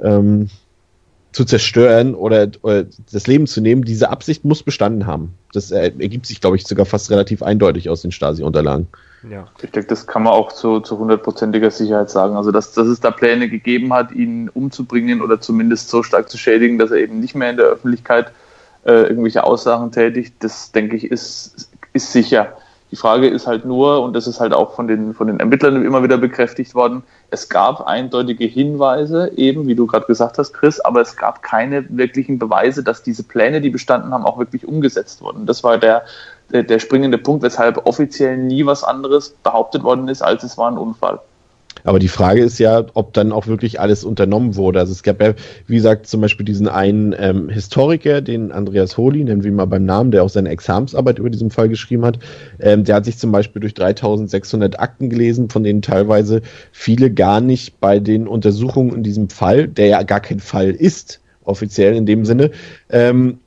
ähm, 0.00 0.50
zu 1.32 1.44
zerstören 1.44 2.14
oder, 2.14 2.48
oder, 2.62 2.84
das 3.10 3.26
Leben 3.26 3.46
zu 3.46 3.60
nehmen, 3.60 3.84
diese 3.84 4.10
Absicht 4.10 4.44
muss 4.44 4.62
bestanden 4.62 5.06
haben. 5.06 5.34
Das 5.52 5.70
ergibt 5.70 6.26
sich, 6.26 6.40
glaube 6.40 6.56
ich, 6.56 6.66
sogar 6.66 6.86
fast 6.86 7.10
relativ 7.10 7.42
eindeutig 7.42 7.88
aus 7.88 8.02
den 8.02 8.12
Stasi-Unterlagen. 8.12 8.86
Ja. 9.30 9.46
Ich 9.62 9.70
denke, 9.70 9.88
das 9.88 10.06
kann 10.06 10.24
man 10.24 10.32
auch 10.32 10.52
zu, 10.52 10.80
zu 10.80 10.98
hundertprozentiger 10.98 11.70
Sicherheit 11.70 12.10
sagen. 12.10 12.36
Also, 12.36 12.50
dass, 12.50 12.72
dass 12.72 12.88
es 12.88 13.00
da 13.00 13.10
Pläne 13.10 13.48
gegeben 13.48 13.92
hat, 13.92 14.12
ihn 14.12 14.48
umzubringen 14.48 15.22
oder 15.22 15.40
zumindest 15.40 15.88
so 15.88 16.02
stark 16.02 16.28
zu 16.28 16.36
schädigen, 16.38 16.78
dass 16.78 16.90
er 16.90 16.98
eben 16.98 17.20
nicht 17.20 17.34
mehr 17.34 17.50
in 17.50 17.56
der 17.56 17.66
Öffentlichkeit 17.66 18.32
äh, 18.84 19.02
irgendwelche 19.02 19.44
Aussagen 19.44 19.92
tätigt, 19.92 20.34
das 20.40 20.72
denke 20.72 20.96
ich, 20.96 21.04
ist, 21.04 21.70
ist 21.92 22.12
sicher. 22.12 22.56
Die 22.90 22.96
Frage 22.96 23.28
ist 23.28 23.46
halt 23.46 23.64
nur, 23.64 24.02
und 24.02 24.14
das 24.14 24.26
ist 24.26 24.40
halt 24.40 24.52
auch 24.52 24.74
von 24.74 24.86
den, 24.86 25.14
von 25.14 25.26
den 25.26 25.40
Ermittlern 25.40 25.84
immer 25.84 26.02
wieder 26.02 26.18
bekräftigt 26.18 26.74
worden, 26.74 27.04
es 27.32 27.48
gab 27.48 27.86
eindeutige 27.86 28.44
Hinweise, 28.44 29.32
eben 29.36 29.66
wie 29.66 29.74
du 29.74 29.86
gerade 29.86 30.04
gesagt 30.04 30.36
hast, 30.36 30.52
Chris, 30.52 30.80
aber 30.80 31.00
es 31.00 31.16
gab 31.16 31.42
keine 31.42 31.86
wirklichen 31.88 32.38
Beweise, 32.38 32.84
dass 32.84 33.02
diese 33.02 33.22
Pläne, 33.22 33.62
die 33.62 33.70
bestanden 33.70 34.12
haben, 34.12 34.26
auch 34.26 34.38
wirklich 34.38 34.68
umgesetzt 34.68 35.22
wurden. 35.22 35.46
Das 35.46 35.64
war 35.64 35.78
der, 35.78 36.04
der, 36.50 36.78
springende 36.78 37.16
Punkt, 37.16 37.42
weshalb 37.42 37.86
offiziell 37.86 38.36
nie 38.36 38.66
was 38.66 38.84
anderes 38.84 39.30
behauptet 39.42 39.82
worden 39.82 40.08
ist, 40.08 40.20
als 40.20 40.42
es 40.42 40.58
war 40.58 40.70
ein 40.70 40.76
Unfall. 40.76 41.20
Aber 41.84 41.98
die 41.98 42.08
Frage 42.08 42.42
ist 42.42 42.58
ja, 42.58 42.84
ob 42.94 43.12
dann 43.12 43.32
auch 43.32 43.46
wirklich 43.46 43.80
alles 43.80 44.04
unternommen 44.04 44.56
wurde. 44.56 44.78
Also 44.78 44.92
es 44.92 45.02
gab 45.02 45.20
ja, 45.20 45.34
wie 45.66 45.76
gesagt, 45.76 46.06
zum 46.06 46.20
Beispiel 46.20 46.46
diesen 46.46 46.68
einen 46.68 47.14
ähm, 47.18 47.48
Historiker, 47.48 48.20
den 48.20 48.52
Andreas 48.52 48.96
Holi, 48.96 49.24
nennen 49.24 49.42
wir 49.42 49.50
ihn 49.50 49.56
mal 49.56 49.66
beim 49.66 49.84
Namen, 49.84 50.10
der 50.10 50.24
auch 50.24 50.28
seine 50.28 50.50
Examsarbeit 50.50 51.18
über 51.18 51.30
diesen 51.30 51.50
Fall 51.50 51.68
geschrieben 51.68 52.04
hat. 52.04 52.18
Ähm, 52.60 52.84
der 52.84 52.96
hat 52.96 53.04
sich 53.04 53.18
zum 53.18 53.32
Beispiel 53.32 53.60
durch 53.60 53.74
3600 53.74 54.78
Akten 54.80 55.10
gelesen, 55.10 55.50
von 55.50 55.64
denen 55.64 55.82
teilweise 55.82 56.42
viele 56.72 57.10
gar 57.10 57.40
nicht 57.40 57.80
bei 57.80 57.98
den 57.98 58.26
Untersuchungen 58.26 58.94
in 58.94 59.02
diesem 59.02 59.28
Fall, 59.28 59.68
der 59.68 59.86
ja 59.86 60.02
gar 60.02 60.20
kein 60.20 60.40
Fall 60.40 60.70
ist, 60.70 61.20
offiziell 61.44 61.94
in 61.94 62.06
dem 62.06 62.24
Sinne, 62.24 62.50
ähm, 62.90 63.38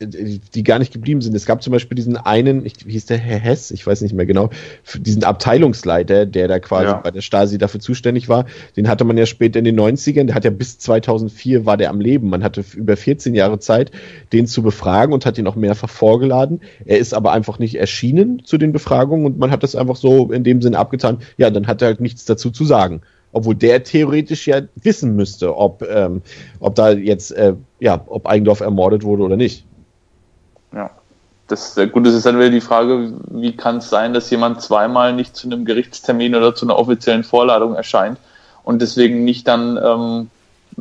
die 0.00 0.62
gar 0.62 0.78
nicht 0.78 0.92
geblieben 0.92 1.20
sind. 1.20 1.34
Es 1.34 1.46
gab 1.46 1.62
zum 1.62 1.72
Beispiel 1.72 1.96
diesen 1.96 2.16
einen, 2.16 2.64
ich, 2.64 2.86
wie 2.86 2.92
hieß 2.92 3.06
der 3.06 3.18
Herr 3.18 3.38
Hess, 3.38 3.70
ich 3.70 3.86
weiß 3.86 4.00
nicht 4.02 4.14
mehr 4.14 4.26
genau, 4.26 4.50
diesen 4.98 5.24
Abteilungsleiter, 5.24 6.26
der 6.26 6.48
da 6.48 6.58
quasi 6.58 6.86
ja. 6.86 6.94
bei 6.94 7.10
der 7.10 7.20
Stasi 7.20 7.58
dafür 7.58 7.80
zuständig 7.80 8.28
war. 8.28 8.46
Den 8.76 8.88
hatte 8.88 9.04
man 9.04 9.18
ja 9.18 9.26
später 9.26 9.58
in 9.58 9.64
den 9.64 9.78
90ern, 9.78 10.24
der 10.24 10.34
hat 10.34 10.44
ja 10.44 10.50
bis 10.50 10.78
2004 10.78 11.66
war 11.66 11.76
der 11.76 11.90
am 11.90 12.00
Leben. 12.00 12.28
Man 12.28 12.42
hatte 12.42 12.64
über 12.74 12.96
14 12.96 13.34
Jahre 13.34 13.58
Zeit, 13.58 13.90
den 14.32 14.46
zu 14.46 14.62
befragen 14.62 15.12
und 15.12 15.26
hat 15.26 15.38
ihn 15.38 15.46
auch 15.46 15.56
mehrfach 15.56 15.90
vorgeladen. 15.90 16.60
Er 16.84 16.98
ist 16.98 17.14
aber 17.14 17.32
einfach 17.32 17.58
nicht 17.58 17.76
erschienen 17.76 18.42
zu 18.44 18.58
den 18.58 18.72
Befragungen 18.72 19.26
und 19.26 19.38
man 19.38 19.50
hat 19.50 19.62
das 19.62 19.74
einfach 19.74 19.96
so 19.96 20.30
in 20.32 20.44
dem 20.44 20.62
Sinne 20.62 20.78
abgetan. 20.78 21.18
Ja, 21.36 21.50
dann 21.50 21.66
hat 21.66 21.82
er 21.82 21.88
halt 21.88 22.00
nichts 22.00 22.24
dazu 22.24 22.50
zu 22.50 22.64
sagen 22.64 23.02
obwohl 23.32 23.54
der 23.54 23.82
theoretisch 23.82 24.46
ja 24.46 24.62
wissen 24.82 25.14
müsste, 25.16 25.56
ob, 25.56 25.82
ähm, 25.82 26.22
ob 26.60 26.74
da 26.74 26.92
jetzt, 26.92 27.30
äh, 27.32 27.54
ja, 27.78 28.04
ob 28.06 28.26
Eigendorf 28.26 28.60
ermordet 28.60 29.04
wurde 29.04 29.22
oder 29.22 29.36
nicht. 29.36 29.66
Das, 31.48 31.76
gut, 31.92 32.06
das 32.06 32.14
ist 32.14 32.26
dann 32.26 32.38
wieder 32.38 32.50
die 32.50 32.60
Frage, 32.60 33.14
wie 33.30 33.56
kann 33.56 33.78
es 33.78 33.88
sein, 33.88 34.12
dass 34.12 34.28
jemand 34.30 34.60
zweimal 34.60 35.14
nicht 35.14 35.34
zu 35.34 35.46
einem 35.48 35.64
Gerichtstermin 35.64 36.34
oder 36.34 36.54
zu 36.54 36.66
einer 36.66 36.78
offiziellen 36.78 37.24
Vorladung 37.24 37.74
erscheint 37.74 38.18
und 38.64 38.82
deswegen 38.82 39.24
nicht 39.24 39.48
dann 39.48 39.78
ähm, 39.82 40.30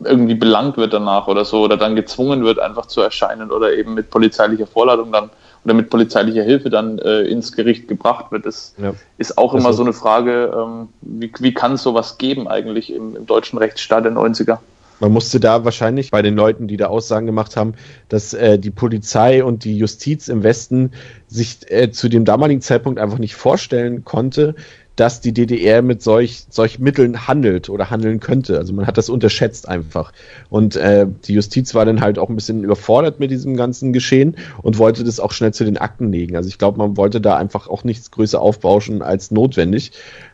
irgendwie 0.03 0.35
belangt 0.35 0.77
wird 0.77 0.93
danach 0.93 1.27
oder 1.27 1.45
so 1.45 1.61
oder 1.61 1.77
dann 1.77 1.95
gezwungen 1.95 2.43
wird, 2.43 2.59
einfach 2.59 2.85
zu 2.87 3.01
erscheinen 3.01 3.51
oder 3.51 3.73
eben 3.73 3.93
mit 3.93 4.09
polizeilicher 4.09 4.67
Vorladung 4.67 5.11
dann 5.11 5.29
oder 5.63 5.73
mit 5.73 5.89
polizeilicher 5.89 6.43
Hilfe 6.43 6.69
dann 6.69 6.99
äh, 6.99 7.21
ins 7.21 7.51
Gericht 7.51 7.87
gebracht 7.87 8.31
wird. 8.31 8.45
Das 8.45 8.73
ja. 8.77 8.93
ist 9.17 9.37
auch 9.37 9.53
immer 9.53 9.67
also, 9.67 9.77
so 9.77 9.83
eine 9.83 9.93
Frage, 9.93 10.53
ähm, 10.55 10.89
wie, 11.01 11.31
wie 11.39 11.53
kann 11.53 11.73
es 11.73 11.83
sowas 11.83 12.17
geben 12.17 12.47
eigentlich 12.47 12.93
im, 12.93 13.15
im 13.15 13.25
deutschen 13.25 13.57
Rechtsstaat 13.57 14.05
der 14.05 14.13
90er? 14.13 14.59
Man 14.99 15.11
musste 15.11 15.39
da 15.39 15.63
wahrscheinlich 15.63 16.11
bei 16.11 16.21
den 16.21 16.35
Leuten, 16.35 16.67
die 16.67 16.77
da 16.77 16.87
Aussagen 16.87 17.27
gemacht 17.27 17.55
haben, 17.55 17.73
dass 18.09 18.33
äh, 18.33 18.57
die 18.57 18.71
Polizei 18.71 19.43
und 19.43 19.63
die 19.63 19.77
Justiz 19.77 20.27
im 20.27 20.43
Westen 20.43 20.91
sich 21.27 21.59
äh, 21.69 21.91
zu 21.91 22.09
dem 22.09 22.25
damaligen 22.25 22.61
Zeitpunkt 22.61 22.99
einfach 22.99 23.19
nicht 23.19 23.35
vorstellen 23.35 24.03
konnte, 24.03 24.55
dass 24.97 25.21
die 25.21 25.31
DDR 25.31 25.83
mit 25.83 26.01
solch, 26.01 26.45
solch 26.49 26.79
Mitteln 26.79 27.27
handelt 27.27 27.69
oder 27.69 27.91
handeln 27.91 28.19
könnte. 28.19 28.57
Also 28.57 28.73
man 28.73 28.87
hat 28.87 28.97
das 28.97 29.09
unterschätzt 29.09 29.69
einfach. 29.69 30.11
Und 30.49 30.75
äh, 30.75 31.05
die 31.25 31.33
Justiz 31.33 31.75
war 31.75 31.85
dann 31.85 32.01
halt 32.01 32.17
auch 32.17 32.29
ein 32.29 32.35
bisschen 32.35 32.63
überfordert 32.63 33.19
mit 33.19 33.29
diesem 33.29 33.55
ganzen 33.55 33.93
Geschehen 33.93 34.35
und 34.63 34.79
wollte 34.79 35.03
das 35.03 35.19
auch 35.19 35.31
schnell 35.31 35.53
zu 35.53 35.65
den 35.65 35.77
Akten 35.77 36.11
legen. 36.11 36.35
Also 36.35 36.49
ich 36.49 36.57
glaube, 36.57 36.79
man 36.79 36.97
wollte 36.97 37.21
da 37.21 37.37
einfach 37.37 37.67
auch 37.67 37.83
nichts 37.83 38.09
größer 38.09 38.41
aufbauschen 38.41 39.03
als 39.03 39.29
notwendig. 39.29 39.91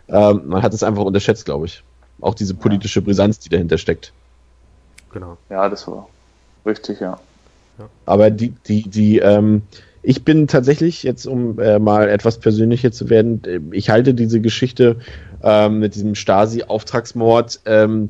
Ähm, 0.07 0.43
man 0.45 0.63
hat 0.63 0.73
es 0.73 0.81
einfach 0.81 1.03
unterschätzt, 1.03 1.43
glaube 1.43 1.65
ich. 1.65 1.83
Auch 2.21 2.35
diese 2.35 2.53
politische 2.53 3.01
Brisanz, 3.01 3.39
die 3.39 3.49
dahinter 3.49 3.77
steckt. 3.77 4.13
Genau. 5.13 5.37
Ja, 5.49 5.69
das 5.69 5.87
war 5.87 6.09
richtig, 6.65 6.99
ja. 6.99 7.19
ja. 7.77 7.89
Aber 8.05 8.29
die, 8.31 8.49
die, 8.67 8.89
die, 8.89 9.19
ähm, 9.19 9.61
ich 10.01 10.25
bin 10.25 10.47
tatsächlich, 10.47 11.03
jetzt 11.03 11.25
um 11.25 11.59
äh, 11.59 11.79
mal 11.79 12.09
etwas 12.09 12.39
persönlicher 12.39 12.91
zu 12.91 13.09
werden, 13.09 13.41
äh, 13.45 13.59
ich 13.71 13.89
halte 13.89 14.13
diese 14.13 14.41
Geschichte 14.41 14.97
ähm, 15.41 15.79
mit 15.79 15.95
diesem 15.95 16.15
Stasi-Auftragsmord 16.15 17.61
ähm, 17.65 18.09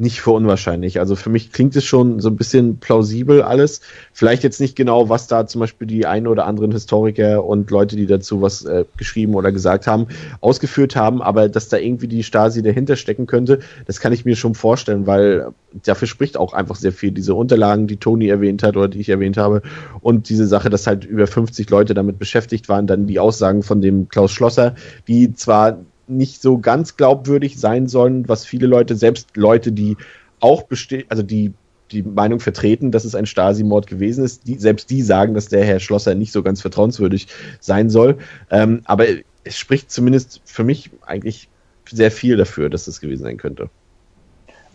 nicht 0.00 0.22
für 0.22 0.30
unwahrscheinlich. 0.30 0.98
Also 0.98 1.14
für 1.14 1.28
mich 1.28 1.52
klingt 1.52 1.76
es 1.76 1.84
schon 1.84 2.20
so 2.20 2.30
ein 2.30 2.36
bisschen 2.36 2.78
plausibel 2.78 3.42
alles. 3.42 3.82
Vielleicht 4.12 4.42
jetzt 4.42 4.60
nicht 4.60 4.74
genau, 4.74 5.08
was 5.08 5.26
da 5.26 5.46
zum 5.46 5.60
Beispiel 5.60 5.86
die 5.86 6.06
ein 6.06 6.26
oder 6.26 6.46
anderen 6.46 6.72
Historiker 6.72 7.44
und 7.44 7.70
Leute, 7.70 7.96
die 7.96 8.06
dazu 8.06 8.40
was 8.40 8.64
äh, 8.64 8.86
geschrieben 8.96 9.34
oder 9.34 9.52
gesagt 9.52 9.86
haben, 9.86 10.06
ausgeführt 10.40 10.96
haben, 10.96 11.20
aber 11.20 11.48
dass 11.48 11.68
da 11.68 11.76
irgendwie 11.76 12.08
die 12.08 12.22
Stasi 12.22 12.62
dahinter 12.62 12.96
stecken 12.96 13.26
könnte, 13.26 13.60
das 13.86 14.00
kann 14.00 14.12
ich 14.12 14.24
mir 14.24 14.36
schon 14.36 14.54
vorstellen, 14.54 15.06
weil 15.06 15.48
dafür 15.84 16.08
spricht 16.08 16.38
auch 16.38 16.54
einfach 16.54 16.76
sehr 16.76 16.92
viel. 16.92 17.10
Diese 17.12 17.34
Unterlagen, 17.34 17.86
die 17.86 17.98
Toni 17.98 18.28
erwähnt 18.28 18.62
hat 18.62 18.76
oder 18.76 18.88
die 18.88 19.00
ich 19.00 19.10
erwähnt 19.10 19.36
habe 19.36 19.60
und 20.00 20.30
diese 20.30 20.46
Sache, 20.46 20.70
dass 20.70 20.86
halt 20.86 21.04
über 21.04 21.26
50 21.26 21.68
Leute 21.68 21.92
damit 21.92 22.18
beschäftigt 22.18 22.68
waren, 22.68 22.86
dann 22.86 23.06
die 23.06 23.18
Aussagen 23.18 23.62
von 23.62 23.82
dem 23.82 24.08
Klaus 24.08 24.32
Schlosser, 24.32 24.74
die 25.06 25.34
zwar 25.34 25.78
nicht 26.10 26.42
so 26.42 26.58
ganz 26.58 26.96
glaubwürdig 26.96 27.58
sein 27.58 27.86
sollen, 27.86 28.28
was 28.28 28.44
viele 28.44 28.66
Leute, 28.66 28.96
selbst 28.96 29.36
Leute, 29.36 29.72
die 29.72 29.96
auch 30.40 30.62
bestehen, 30.64 31.04
also 31.08 31.22
die 31.22 31.52
die 31.92 32.02
Meinung 32.02 32.40
vertreten, 32.40 32.92
dass 32.92 33.04
es 33.04 33.14
ein 33.14 33.26
Stasi-Mord 33.26 33.86
gewesen 33.86 34.24
ist. 34.24 34.46
Die, 34.46 34.56
selbst 34.58 34.90
die 34.90 35.02
sagen, 35.02 35.34
dass 35.34 35.48
der 35.48 35.64
Herr 35.64 35.80
Schlosser 35.80 36.14
nicht 36.14 36.32
so 36.32 36.42
ganz 36.42 36.60
vertrauenswürdig 36.60 37.28
sein 37.60 37.90
soll. 37.90 38.18
Ähm, 38.50 38.82
aber 38.84 39.06
es 39.44 39.56
spricht 39.56 39.90
zumindest 39.90 40.40
für 40.44 40.64
mich 40.64 40.90
eigentlich 41.04 41.48
sehr 41.90 42.10
viel 42.10 42.36
dafür, 42.36 42.70
dass 42.70 42.86
es 42.86 43.00
gewesen 43.00 43.24
sein 43.24 43.36
könnte. 43.36 43.68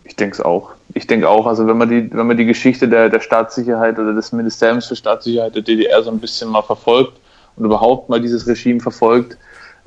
Ich 0.04 0.16
denke 0.16 0.34
es 0.34 0.40
auch. 0.40 0.72
Ich 0.94 1.06
denke 1.06 1.28
auch, 1.28 1.46
also 1.46 1.66
wenn 1.66 1.78
man 1.78 1.88
die, 1.88 2.10
wenn 2.12 2.26
man 2.26 2.36
die 2.36 2.46
Geschichte 2.46 2.88
der, 2.88 3.08
der 3.08 3.20
Staatssicherheit 3.20 3.98
oder 3.98 4.12
des 4.12 4.32
Ministeriums 4.32 4.86
für 4.86 4.96
Staatssicherheit 4.96 5.54
der 5.54 5.62
DDR 5.62 6.02
so 6.02 6.10
ein 6.10 6.20
bisschen 6.20 6.48
mal 6.48 6.62
verfolgt 6.62 7.18
und 7.56 7.64
überhaupt 7.64 8.08
mal 8.08 8.20
dieses 8.20 8.46
Regime 8.46 8.80
verfolgt, 8.80 9.36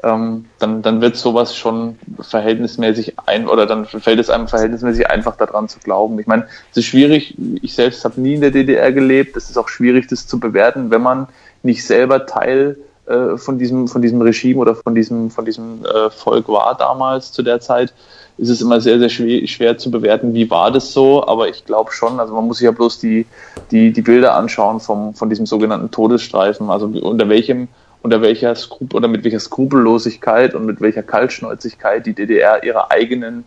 ähm, 0.04 0.46
dann, 0.60 0.82
dann 0.82 1.02
wird 1.02 1.16
sowas 1.16 1.56
schon 1.56 1.98
verhältnismäßig 2.20 3.14
ein 3.26 3.48
oder 3.48 3.66
dann 3.66 3.86
fällt 3.86 4.20
es 4.20 4.30
einem 4.30 4.48
verhältnismäßig 4.48 5.10
einfach 5.10 5.36
daran 5.36 5.68
zu 5.68 5.80
glauben. 5.80 6.20
Ich 6.20 6.28
meine, 6.28 6.48
es 6.72 6.78
ist 6.78 6.86
schwierig, 6.86 7.36
ich 7.62 7.74
selbst 7.74 8.06
habe 8.06 8.20
nie 8.22 8.36
in 8.36 8.42
der 8.42 8.52
DDR 8.52 8.92
gelebt, 8.92 9.36
es 9.36 9.50
ist 9.50 9.58
auch 9.58 9.68
schwierig, 9.68 10.08
das 10.08 10.28
zu 10.28 10.40
bewerten, 10.40 10.92
wenn 10.92 11.02
man 11.02 11.28
nicht 11.64 11.86
selber 11.86 12.26
Teil 12.26 12.78
äh, 13.08 13.38
von 13.38 13.60
diesem, 13.60 13.88
von 13.88 14.02
diesem 14.02 14.22
Regime 14.22 14.60
oder 14.60 14.76
von 14.76 14.96
diesem, 14.96 15.32
von 15.32 15.44
diesem 15.44 15.84
äh, 15.86 16.10
Volk 16.10 16.48
war 16.48 16.76
damals 16.78 17.32
zu 17.32 17.44
der 17.44 17.60
Zeit, 17.60 17.94
ist 18.38 18.50
es 18.50 18.62
immer 18.62 18.80
sehr, 18.80 19.00
sehr 19.00 19.10
schwer, 19.10 19.46
schwer 19.48 19.78
zu 19.78 19.92
bewerten, 19.92 20.34
wie 20.34 20.50
war 20.50 20.72
das 20.72 20.94
so, 20.94 21.28
aber 21.28 21.50
ich 21.50 21.66
glaube 21.66 21.92
schon, 21.92 22.22
also 22.22 22.34
man 22.34 22.46
muss 22.46 22.60
sich 22.60 22.66
ja 22.66 22.72
bloß 22.72 23.00
die, 23.00 23.26
die, 23.72 23.92
die 23.92 24.02
Bilder 24.02 24.36
anschauen 24.36 24.80
vom, 24.80 25.14
von 25.14 25.30
diesem 25.30 25.46
sogenannten 25.46 25.92
Todesstreifen, 25.92 26.70
also 26.70 26.86
unter 26.86 27.28
welchem 27.28 27.68
unter 28.02 28.22
welcher 28.22 28.56
Skrupel 28.56 28.98
oder 28.98 29.08
mit 29.08 29.24
welcher 29.24 29.40
Skrupellosigkeit 29.40 30.56
und 30.56 30.66
mit 30.66 30.82
welcher 30.82 31.04
Kaltschnäuzigkeit 31.04 32.06
die 32.06 32.14
DDR 32.14 32.64
ihre 32.64 32.92
eigenen 32.92 33.44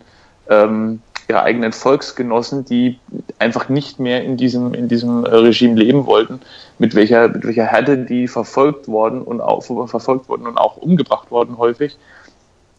ähm, 0.49 1.01
ihre 1.29 1.43
eigenen 1.43 1.73
Volksgenossen, 1.73 2.65
die 2.65 2.99
einfach 3.39 3.69
nicht 3.69 3.99
mehr 3.99 4.23
in 4.23 4.37
diesem 4.37 4.75
in 4.75 4.89
diesem 4.89 5.25
Regime 5.25 5.77
leben 5.77 6.07
wollten, 6.07 6.41
mit 6.79 6.95
welcher 6.95 7.29
mit 7.29 7.45
welcher 7.45 7.65
Härte 7.65 7.99
die 7.99 8.29
verfolgt 8.29 8.89
worden 8.89 9.23
und 9.23 9.41
auch 9.41 9.63
verfolgt 9.63 10.29
wurden 10.29 10.47
und 10.47 10.59
auch 10.59 10.77
umgebracht 10.77 11.31
worden 11.31 11.59
häufig. 11.59 11.97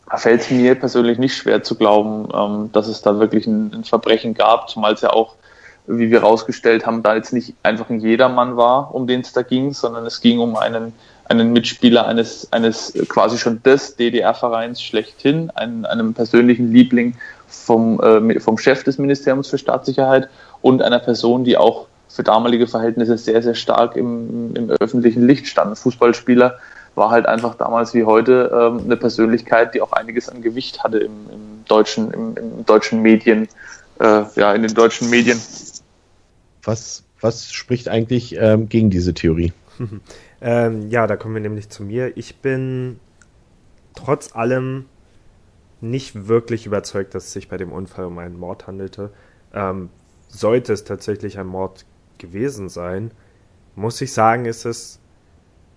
Da 0.10 0.18
fällt 0.18 0.42
es 0.42 0.52
mir 0.52 0.76
persönlich 0.76 1.18
nicht 1.18 1.36
schwer 1.36 1.64
zu 1.64 1.76
glauben, 1.76 2.28
ähm, 2.34 2.70
dass 2.72 2.88
es 2.88 3.02
da 3.02 3.20
wirklich 3.20 3.48
ein, 3.48 3.74
ein 3.74 3.84
Verbrechen 3.84 4.36
gab, 4.36 4.70
zumal 4.70 4.94
es 4.94 5.02
ja 5.02 5.10
auch 5.10 5.36
wie 5.88 6.12
wir 6.12 6.22
herausgestellt 6.22 6.86
haben, 6.86 7.04
da 7.04 7.16
jetzt 7.16 7.34
nicht 7.34 7.56
einfach 7.64 7.90
ein 7.90 8.00
Jedermann 8.00 8.56
war, 8.56 8.94
um 8.96 9.08
den 9.08 9.22
es 9.22 9.34
da 9.34 9.42
ging, 9.42 9.74
sondern 9.74 10.06
es 10.06 10.22
ging 10.22 10.40
um 10.40 10.56
einen 10.56 10.94
einen 11.40 11.54
Mitspieler 11.54 12.08
eines, 12.08 12.48
eines 12.52 12.94
quasi 13.08 13.38
schon 13.38 13.62
des 13.64 13.96
DDR-Vereins 13.96 14.82
schlechthin, 14.82 15.50
einen, 15.52 15.86
einem 15.86 16.14
persönlichen 16.14 16.72
Liebling 16.72 17.16
vom, 17.48 18.00
äh, 18.02 18.40
vom 18.40 18.58
Chef 18.58 18.84
des 18.84 18.98
Ministeriums 18.98 19.50
für 19.50 19.58
Staatssicherheit 19.58 20.30
und 20.62 20.82
einer 20.82 21.00
Person, 21.00 21.44
die 21.44 21.58
auch 21.58 21.88
für 22.08 22.24
damalige 22.24 22.68
Verhältnisse 22.68 23.18
sehr, 23.18 23.42
sehr 23.42 23.56
stark 23.56 23.96
im, 23.96 24.56
im 24.56 24.70
öffentlichen 24.70 25.26
Licht 25.26 25.48
stand. 25.48 25.78
Fußballspieler, 25.78 26.60
war 26.96 27.10
halt 27.10 27.26
einfach 27.26 27.56
damals 27.56 27.94
wie 27.94 28.04
heute 28.04 28.52
ähm, 28.54 28.82
eine 28.86 28.98
Persönlichkeit, 28.98 29.74
die 29.74 29.82
auch 29.82 29.94
einiges 29.94 30.30
an 30.30 30.42
Gewicht 30.42 30.84
hatte 30.84 31.00
im, 31.00 31.12
im 31.32 31.66
deutschen, 31.68 32.12
im, 32.12 32.38
im, 32.38 32.66
deutschen 32.66 33.02
Medien, 33.02 33.48
äh, 34.00 34.24
ja, 34.36 34.54
in 34.54 34.62
den 34.62 34.74
deutschen 34.74 35.10
Medien. 35.10 35.42
Was, 36.62 37.04
was 37.20 37.52
spricht 37.52 37.88
eigentlich 37.90 38.36
ähm, 38.38 38.70
gegen 38.70 38.90
diese 38.90 39.14
Theorie? 39.14 39.54
ähm, 40.44 40.90
ja, 40.90 41.08
da 41.08 41.16
kommen 41.16 41.34
wir 41.36 41.42
nämlich 41.42 41.70
zu 41.70 41.84
mir. 41.84 42.18
Ich 42.18 42.42
bin 42.42 43.00
trotz 43.96 44.36
allem 44.36 44.86
nicht 45.82 46.28
wirklich 46.28 46.66
überzeugt, 46.66 47.16
dass 47.16 47.26
es 47.26 47.34
sich 47.34 47.48
bei 47.48 47.58
dem 47.58 47.72
Unfall 47.72 48.06
um 48.06 48.20
einen 48.20 48.38
Mord 48.38 48.68
handelte. 48.68 49.12
Ähm, 49.54 49.90
sollte 50.28 50.74
es 50.74 50.84
tatsächlich 50.84 51.40
ein 51.40 51.48
Mord 51.48 51.86
gewesen 52.18 52.70
sein, 52.70 53.12
muss 53.76 54.00
ich 54.02 54.14
sagen, 54.14 54.46
ist 54.46 54.66
es 54.66 55.00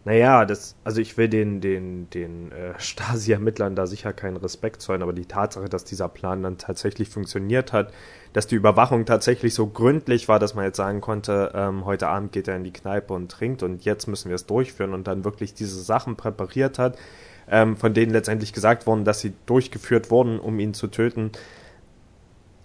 naja, 0.07 0.45
das, 0.45 0.77
also 0.85 1.01
ich 1.01 1.19
will 1.19 1.29
den, 1.29 1.61
den, 1.61 2.09
den 2.11 2.53
äh, 2.53 2.75
Stasi-Ermittlern 2.79 3.75
da 3.75 3.89
sicher 3.89 4.13
keinen 4.13 4.37
Respekt 4.37 4.81
zollen, 4.81 5.03
aber 5.03 5.13
die 5.13 5.27
Tatsache, 5.27 5.69
dass 5.69 5.83
dieser 5.83 6.09
Plan 6.09 6.45
dann 6.45 6.59
tatsächlich 6.59 7.09
funktioniert 7.09 7.73
hat, 7.73 7.93
dass 8.37 8.47
die 8.47 8.55
Überwachung 8.55 9.07
tatsächlich 9.07 9.55
so 9.55 9.67
gründlich 9.67 10.29
war, 10.29 10.39
dass 10.39 10.55
man 10.55 10.67
jetzt 10.67 10.77
sagen 10.77 11.01
konnte, 11.01 11.53
ähm, 11.55 11.87
heute 11.87 12.09
Abend 12.09 12.33
geht 12.33 12.49
er 12.49 12.57
in 12.57 12.65
die 12.65 12.73
Kneipe 12.73 13.15
und 13.15 13.31
trinkt 13.31 13.63
und 13.63 13.87
jetzt 13.87 14.09
müssen 14.09 14.29
wir 14.29 14.35
es 14.35 14.45
durchführen 14.45 14.93
und 14.93 15.07
dann 15.07 15.25
wirklich 15.25 15.55
diese 15.55 15.81
Sachen 15.81 16.17
präpariert 16.17 16.79
hat, 16.79 16.99
ähm, 17.51 17.79
von 17.79 17.95
denen 17.95 18.13
letztendlich 18.13 18.53
gesagt 18.53 18.87
wurden, 18.87 19.07
dass 19.07 19.21
sie 19.21 19.33
durchgeführt 19.47 20.11
wurden, 20.11 20.39
um 20.39 20.61
ihn 20.61 20.75
zu 20.75 20.89
töten, 20.89 21.31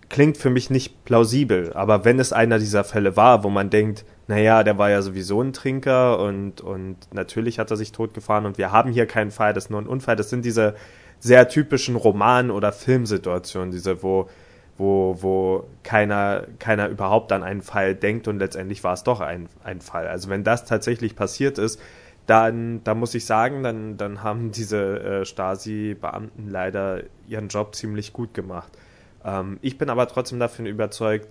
klingt 0.10 0.36
für 0.36 0.50
mich 0.50 0.70
nicht 0.70 1.06
plausibel. 1.06 1.72
Aber 1.72 2.04
wenn 2.04 2.20
es 2.20 2.34
einer 2.34 2.60
dieser 2.60 2.84
Fälle 2.84 3.16
war, 3.16 3.46
wo 3.46 3.50
man 3.50 3.70
denkt, 3.70 4.04
naja, 4.28 4.64
der 4.64 4.78
war 4.78 4.90
ja 4.90 5.02
sowieso 5.02 5.42
ein 5.42 5.54
Trinker 5.54 6.20
und, 6.20 6.60
und 6.60 6.98
natürlich 7.14 7.60
hat 7.60 7.72
er 7.72 7.78
sich 7.78 7.94
totgefahren 7.94 8.46
und 8.46 8.58
wir 8.58 8.74
haben 8.74 8.92
hier 8.92 9.06
keinen 9.06 9.32
Fall, 9.32 9.54
das 9.54 9.66
ist 9.66 9.70
nur 9.70 9.82
ein 9.82 9.88
Unfall. 9.88 10.18
Das 10.18 10.30
sind 10.30 10.44
diese 10.44 10.76
sehr 11.22 11.48
typischen 11.48 11.96
Roman- 11.96 12.52
oder 12.52 12.74
Filmsituationen, 12.74 13.72
diese, 13.72 14.04
wo, 14.04 14.28
wo, 14.78 15.18
wo 15.22 15.66
keiner, 15.84 16.48
keiner 16.60 16.88
überhaupt 16.88 17.32
an 17.32 17.44
einen 17.44 17.62
Fall 17.62 17.96
denkt 17.96 18.28
und 18.28 18.40
letztendlich 18.40 18.84
war 18.84 18.94
es 18.94 19.04
doch 19.04 19.20
ein, 19.20 19.48
ein 19.64 19.82
Fall. 19.82 20.08
Also 20.08 20.30
wenn 20.30 20.44
das 20.44 20.66
tatsächlich 20.66 21.16
passiert 21.16 21.58
ist, 21.58 21.80
dann, 22.28 22.84
da 22.84 22.96
muss 22.96 23.14
ich 23.14 23.26
sagen, 23.26 23.64
dann, 23.64 23.98
dann 23.98 24.24
haben 24.24 24.52
diese 24.52 25.00
äh, 25.00 25.26
Stasi-Beamten 25.26 26.50
leider 26.50 27.04
ihren 27.28 27.48
Job 27.48 27.76
ziemlich 27.76 28.14
gut 28.14 28.34
gemacht. 28.34 28.72
Ähm, 29.26 29.58
ich 29.62 29.78
bin 29.78 29.90
aber 29.90 30.08
trotzdem 30.08 30.40
davon 30.40 30.66
überzeugt, 30.66 31.28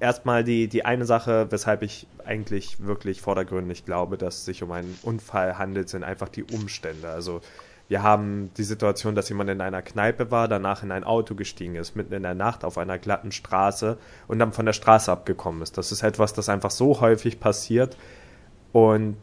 erstmal 0.00 0.44
die, 0.44 0.68
die 0.68 0.84
eine 0.84 1.04
Sache, 1.04 1.46
weshalb 1.50 1.82
ich 1.82 2.06
eigentlich 2.24 2.84
wirklich 2.84 3.20
vordergründig 3.20 3.84
glaube, 3.84 4.18
dass 4.18 4.38
es 4.38 4.44
sich 4.44 4.62
um 4.62 4.72
einen 4.72 4.98
Unfall 5.02 5.58
handelt, 5.58 5.88
sind 5.88 6.04
einfach 6.04 6.28
die 6.28 6.44
Umstände. 6.44 7.08
Also 7.08 7.40
wir 7.88 8.02
haben 8.02 8.50
die 8.56 8.62
Situation, 8.62 9.14
dass 9.14 9.28
jemand 9.28 9.50
in 9.50 9.60
einer 9.60 9.82
Kneipe 9.82 10.30
war, 10.30 10.48
danach 10.48 10.82
in 10.82 10.90
ein 10.90 11.04
Auto 11.04 11.34
gestiegen 11.34 11.74
ist, 11.74 11.96
mitten 11.96 12.14
in 12.14 12.22
der 12.22 12.34
Nacht 12.34 12.64
auf 12.64 12.78
einer 12.78 12.98
glatten 12.98 13.30
Straße 13.30 13.98
und 14.26 14.38
dann 14.38 14.52
von 14.52 14.64
der 14.64 14.72
Straße 14.72 15.12
abgekommen 15.12 15.60
ist. 15.62 15.76
Das 15.76 15.92
ist 15.92 16.02
etwas, 16.02 16.32
das 16.32 16.48
einfach 16.48 16.70
so 16.70 17.00
häufig 17.00 17.40
passiert. 17.40 17.96
Und 18.72 19.16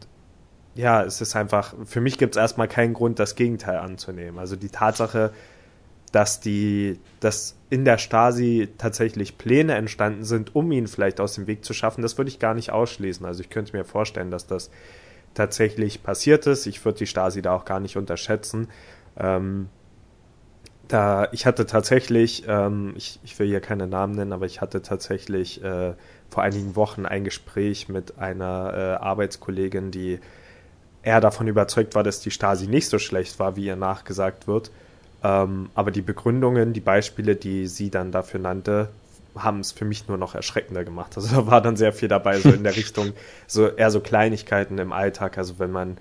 ja, 0.76 1.04
es 1.04 1.22
ist 1.22 1.36
einfach, 1.36 1.74
für 1.86 2.02
mich 2.02 2.18
gibt 2.18 2.36
es 2.36 2.42
erstmal 2.42 2.68
keinen 2.68 2.94
Grund, 2.94 3.18
das 3.18 3.36
Gegenteil 3.36 3.78
anzunehmen. 3.78 4.38
Also 4.38 4.56
die 4.56 4.70
Tatsache, 4.70 5.32
dass 6.12 6.40
die, 6.40 7.00
dass 7.20 7.56
in 7.70 7.84
der 7.84 7.98
Stasi 7.98 8.70
tatsächlich 8.78 9.38
Pläne 9.38 9.74
entstanden 9.74 10.24
sind, 10.24 10.56
um 10.56 10.72
ihn 10.72 10.88
vielleicht 10.88 11.20
aus 11.20 11.34
dem 11.34 11.48
Weg 11.48 11.66
zu 11.66 11.74
schaffen, 11.74 12.04
das 12.04 12.18
würde 12.18 12.30
ich 12.30 12.38
gar 12.38 12.54
nicht 12.54 12.72
ausschließen. 12.72 13.26
Also 13.26 13.42
ich 13.42 13.50
könnte 13.50 13.76
mir 13.76 13.86
vorstellen, 13.86 14.30
dass 14.30 14.46
das 14.46 14.70
tatsächlich 15.34 16.04
passiert 16.04 16.48
ist. 16.48 16.66
Ich 16.66 16.84
würde 16.84 17.00
die 17.00 17.08
Stasi 17.08 17.42
da 17.42 17.54
auch 17.54 17.66
gar 17.66 17.80
nicht 17.80 17.98
unterschätzen. 17.98 18.68
Ähm, 19.18 19.70
da, 20.88 21.30
ich 21.32 21.46
hatte 21.46 21.66
tatsächlich, 21.66 22.44
ähm, 22.48 22.94
ich, 22.98 23.20
ich 23.24 23.38
will 23.40 23.48
hier 23.48 23.62
keine 23.62 23.88
Namen 23.88 24.16
nennen, 24.16 24.34
aber 24.34 24.46
ich 24.46 24.62
hatte 24.62 24.82
tatsächlich 24.82 25.64
äh, 25.64 25.94
vor 26.30 26.44
einigen 26.44 26.76
Wochen 26.76 27.06
ein 27.06 27.24
Gespräch 27.24 27.88
mit 27.88 28.18
einer 28.18 28.74
äh, 28.74 29.04
Arbeitskollegin, 29.04 29.92
die 29.92 30.20
eher 31.04 31.22
davon 31.22 31.48
überzeugt 31.48 31.96
war, 31.96 32.04
dass 32.04 32.20
die 32.20 32.32
Stasi 32.32 32.68
nicht 32.68 32.88
so 32.88 33.00
schlecht 33.00 33.40
war, 33.40 33.56
wie 33.56 33.66
ihr 33.66 33.76
nachgesagt 33.76 34.48
wird 34.48 34.72
ähm, 35.24 35.70
aber 35.76 35.92
die 35.92 36.02
Begründungen, 36.02 36.74
die 36.74 36.80
Beispiele, 36.80 37.36
die 37.36 37.68
sie 37.68 37.90
dann 37.92 38.12
dafür 38.12 38.40
nannte, 38.40 38.90
haben 39.36 39.60
es 39.60 39.72
für 39.72 39.86
mich 39.86 40.08
nur 40.08 40.18
noch 40.18 40.36
erschreckender 40.36 40.84
gemacht. 40.84 41.14
Also 41.16 41.36
da 41.36 41.48
war 41.48 41.62
dann 41.62 41.76
sehr 41.76 41.94
viel 41.94 42.08
dabei, 42.08 42.40
so 42.40 42.50
in 42.50 42.64
der 42.64 42.76
Richtung, 42.78 43.14
so 43.48 43.68
eher 43.68 43.92
so 43.92 44.00
Kleinigkeiten 44.00 44.78
im 44.78 44.92
Alltag. 44.92 45.38
Also 45.38 45.60
wenn 45.60 45.72
man, 45.72 45.98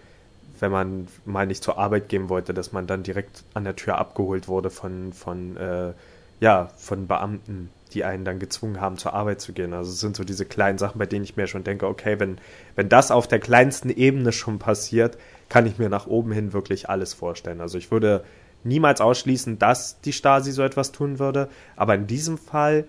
wenn 0.59 0.71
man 0.71 1.09
mal 1.25 1.47
nicht 1.47 1.63
zur 1.63 1.79
Arbeit 1.79 2.09
gehen 2.09 2.29
wollte, 2.29 2.55
dass 2.55 2.73
man 2.73 2.87
dann 2.87 3.03
direkt 3.03 3.45
an 3.55 3.65
der 3.65 3.77
Tür 3.77 3.99
abgeholt 3.99 4.49
wurde 4.49 4.71
von, 4.71 5.13
von, 5.13 5.57
äh, 5.57 5.93
ja, 6.41 6.71
von 6.77 7.07
Beamten, 7.07 7.71
die 7.93 8.05
einen 8.05 8.25
dann 8.25 8.39
gezwungen 8.39 8.81
haben, 8.81 8.99
zur 8.99 9.15
Arbeit 9.15 9.41
zu 9.41 9.53
gehen. 9.53 9.73
Also 9.75 9.91
es 9.91 10.01
sind 10.01 10.17
so 10.17 10.25
diese 10.25 10.45
kleinen 10.45 10.79
Sachen, 10.79 10.99
bei 10.99 11.07
denen 11.07 11.25
ich 11.25 11.37
mir 11.37 11.47
schon 11.47 11.65
denke, 11.65 11.87
okay, 11.87 12.21
wenn, 12.21 12.39
wenn 12.77 12.89
das 12.89 13.11
auf 13.11 13.27
der 13.27 13.41
kleinsten 13.41 13.91
Ebene 13.91 14.33
schon 14.33 14.59
passiert, 14.59 15.19
kann 15.49 15.67
ich 15.67 15.79
mir 15.79 15.89
nach 15.89 16.07
oben 16.07 16.33
hin 16.33 16.53
wirklich 16.53 16.89
alles 16.89 17.15
vorstellen. 17.15 17.61
Also 17.61 17.79
ich 17.79 17.91
würde 17.91 18.25
niemals 18.63 19.01
ausschließen, 19.01 19.59
dass 19.59 20.01
die 20.01 20.13
Stasi 20.13 20.53
so 20.53 20.63
etwas 20.63 20.93
tun 20.93 21.19
würde. 21.19 21.49
Aber 21.77 21.95
in 21.95 22.07
diesem 22.07 22.39
Fall 22.39 22.85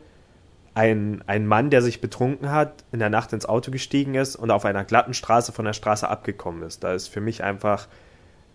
ein, 0.74 1.24
ein 1.28 1.46
Mann, 1.46 1.70
der 1.70 1.82
sich 1.82 2.02
betrunken 2.02 2.52
hat, 2.52 2.86
in 2.92 3.00
der 3.00 3.10
Nacht 3.10 3.34
ins 3.34 3.46
Auto 3.46 3.72
gestiegen 3.72 4.16
ist 4.16 4.36
und 4.36 4.52
auf 4.52 4.66
einer 4.66 4.86
glatten 4.86 5.14
Straße 5.14 5.52
von 5.52 5.66
der 5.66 5.74
Straße 5.74 6.08
abgekommen 6.08 6.64
ist. 6.64 6.84
Da 6.84 6.94
ist 6.94 7.08
für 7.08 7.22
mich 7.22 7.44
einfach, 7.44 7.88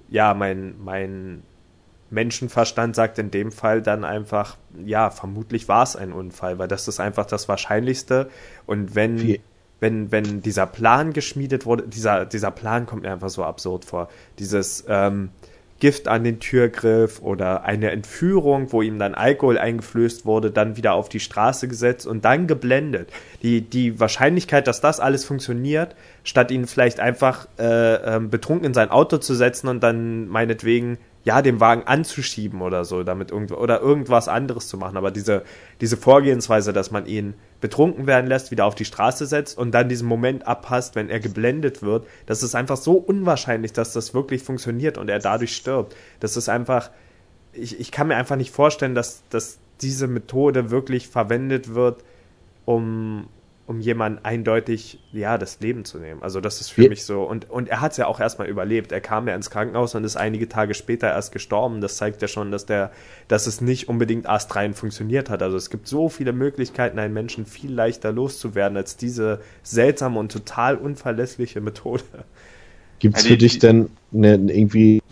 ja, 0.08 0.32
mein, 0.32 0.76
mein 0.82 1.42
Menschenverstand 2.10 2.94
sagt 2.94 3.18
in 3.18 3.30
dem 3.30 3.52
Fall 3.52 3.82
dann 3.82 4.04
einfach, 4.04 4.56
ja, 4.84 5.10
vermutlich 5.10 5.68
war 5.68 5.82
es 5.82 5.96
ein 5.96 6.12
Unfall, 6.12 6.58
weil 6.58 6.68
das 6.68 6.88
ist 6.88 7.00
einfach 7.00 7.26
das 7.26 7.48
Wahrscheinlichste. 7.48 8.30
Und 8.64 8.94
wenn, 8.94 9.20
Wie? 9.20 9.40
wenn, 9.80 10.10
wenn 10.10 10.40
dieser 10.40 10.66
Plan 10.66 11.12
geschmiedet 11.12 11.66
wurde, 11.66 11.86
dieser, 11.86 12.24
dieser 12.24 12.50
Plan 12.50 12.86
kommt 12.86 13.02
mir 13.02 13.12
einfach 13.12 13.28
so 13.28 13.44
absurd 13.44 13.84
vor. 13.84 14.08
Dieses, 14.38 14.84
ähm, 14.88 15.30
Gift 15.78 16.08
an 16.08 16.24
den 16.24 16.40
Türgriff 16.40 17.20
oder 17.20 17.64
eine 17.64 17.90
Entführung, 17.90 18.72
wo 18.72 18.80
ihm 18.80 18.98
dann 18.98 19.14
Alkohol 19.14 19.58
eingeflößt 19.58 20.24
wurde, 20.24 20.50
dann 20.50 20.76
wieder 20.76 20.94
auf 20.94 21.08
die 21.08 21.20
Straße 21.20 21.68
gesetzt 21.68 22.06
und 22.06 22.24
dann 22.24 22.46
geblendet. 22.46 23.10
Die, 23.42 23.60
die 23.60 24.00
Wahrscheinlichkeit, 24.00 24.66
dass 24.66 24.80
das 24.80 25.00
alles 25.00 25.24
funktioniert, 25.24 25.94
statt 26.24 26.50
ihn 26.50 26.66
vielleicht 26.66 26.98
einfach 26.98 27.46
äh, 27.58 28.16
äh, 28.16 28.20
betrunken 28.20 28.66
in 28.66 28.74
sein 28.74 28.90
Auto 28.90 29.18
zu 29.18 29.34
setzen 29.34 29.68
und 29.68 29.82
dann 29.82 30.28
meinetwegen 30.28 30.98
ja, 31.26 31.42
den 31.42 31.58
Wagen 31.58 31.82
anzuschieben 31.82 32.62
oder 32.62 32.84
so, 32.84 33.02
damit 33.02 33.32
irgend 33.32 33.50
oder 33.50 33.80
irgendwas 33.80 34.28
anderes 34.28 34.68
zu 34.68 34.78
machen. 34.78 34.96
Aber 34.96 35.10
diese, 35.10 35.42
diese 35.80 35.96
Vorgehensweise, 35.96 36.72
dass 36.72 36.92
man 36.92 37.04
ihn 37.04 37.34
betrunken 37.60 38.06
werden 38.06 38.28
lässt, 38.28 38.52
wieder 38.52 38.64
auf 38.64 38.76
die 38.76 38.84
Straße 38.84 39.26
setzt 39.26 39.58
und 39.58 39.72
dann 39.72 39.88
diesen 39.88 40.06
Moment 40.06 40.46
abpasst, 40.46 40.94
wenn 40.94 41.10
er 41.10 41.18
geblendet 41.18 41.82
wird, 41.82 42.06
das 42.26 42.44
ist 42.44 42.54
einfach 42.54 42.76
so 42.76 42.92
unwahrscheinlich, 42.92 43.72
dass 43.72 43.92
das 43.92 44.14
wirklich 44.14 44.44
funktioniert 44.44 44.98
und 44.98 45.10
er 45.10 45.18
dadurch 45.18 45.56
stirbt. 45.56 45.96
Das 46.20 46.36
ist 46.36 46.48
einfach, 46.48 46.90
ich, 47.52 47.80
ich 47.80 47.90
kann 47.90 48.06
mir 48.06 48.14
einfach 48.14 48.36
nicht 48.36 48.52
vorstellen, 48.52 48.94
dass, 48.94 49.24
dass 49.28 49.58
diese 49.80 50.06
Methode 50.06 50.70
wirklich 50.70 51.08
verwendet 51.08 51.74
wird, 51.74 52.04
um, 52.66 53.26
um 53.66 53.80
jemanden 53.80 54.24
eindeutig, 54.24 55.00
ja, 55.12 55.38
das 55.38 55.58
Leben 55.60 55.84
zu 55.84 55.98
nehmen. 55.98 56.22
Also 56.22 56.40
das 56.40 56.60
ist 56.60 56.68
für 56.68 56.84
ja. 56.84 56.88
mich 56.88 57.04
so. 57.04 57.22
Und, 57.24 57.50
und 57.50 57.68
er 57.68 57.80
hat 57.80 57.92
es 57.92 57.96
ja 57.96 58.06
auch 58.06 58.20
erstmal 58.20 58.48
überlebt. 58.48 58.92
Er 58.92 59.00
kam 59.00 59.26
ja 59.26 59.34
ins 59.34 59.50
Krankenhaus 59.50 59.94
und 59.96 60.04
ist 60.04 60.16
einige 60.16 60.48
Tage 60.48 60.74
später 60.74 61.08
erst 61.08 61.32
gestorben. 61.32 61.80
Das 61.80 61.96
zeigt 61.96 62.22
ja 62.22 62.28
schon, 62.28 62.52
dass 62.52 62.66
der, 62.66 62.92
dass 63.26 63.48
es 63.48 63.60
nicht 63.60 63.88
unbedingt 63.88 64.28
astrein 64.28 64.72
funktioniert 64.72 65.30
hat. 65.30 65.42
Also 65.42 65.56
es 65.56 65.68
gibt 65.68 65.88
so 65.88 66.08
viele 66.08 66.32
Möglichkeiten, 66.32 66.98
einen 67.00 67.12
Menschen 67.12 67.44
viel 67.44 67.72
leichter 67.72 68.12
loszuwerden 68.12 68.76
als 68.76 68.96
diese 68.96 69.40
seltsame 69.64 70.20
und 70.20 70.30
total 70.30 70.76
unverlässliche 70.76 71.60
Methode. 71.60 72.04
Gibt 73.00 73.18
es 73.18 73.26
für 73.26 73.36
dich 73.36 73.58
denn 73.58 73.90
eine, 74.14 74.34
irgendwie 74.34 75.02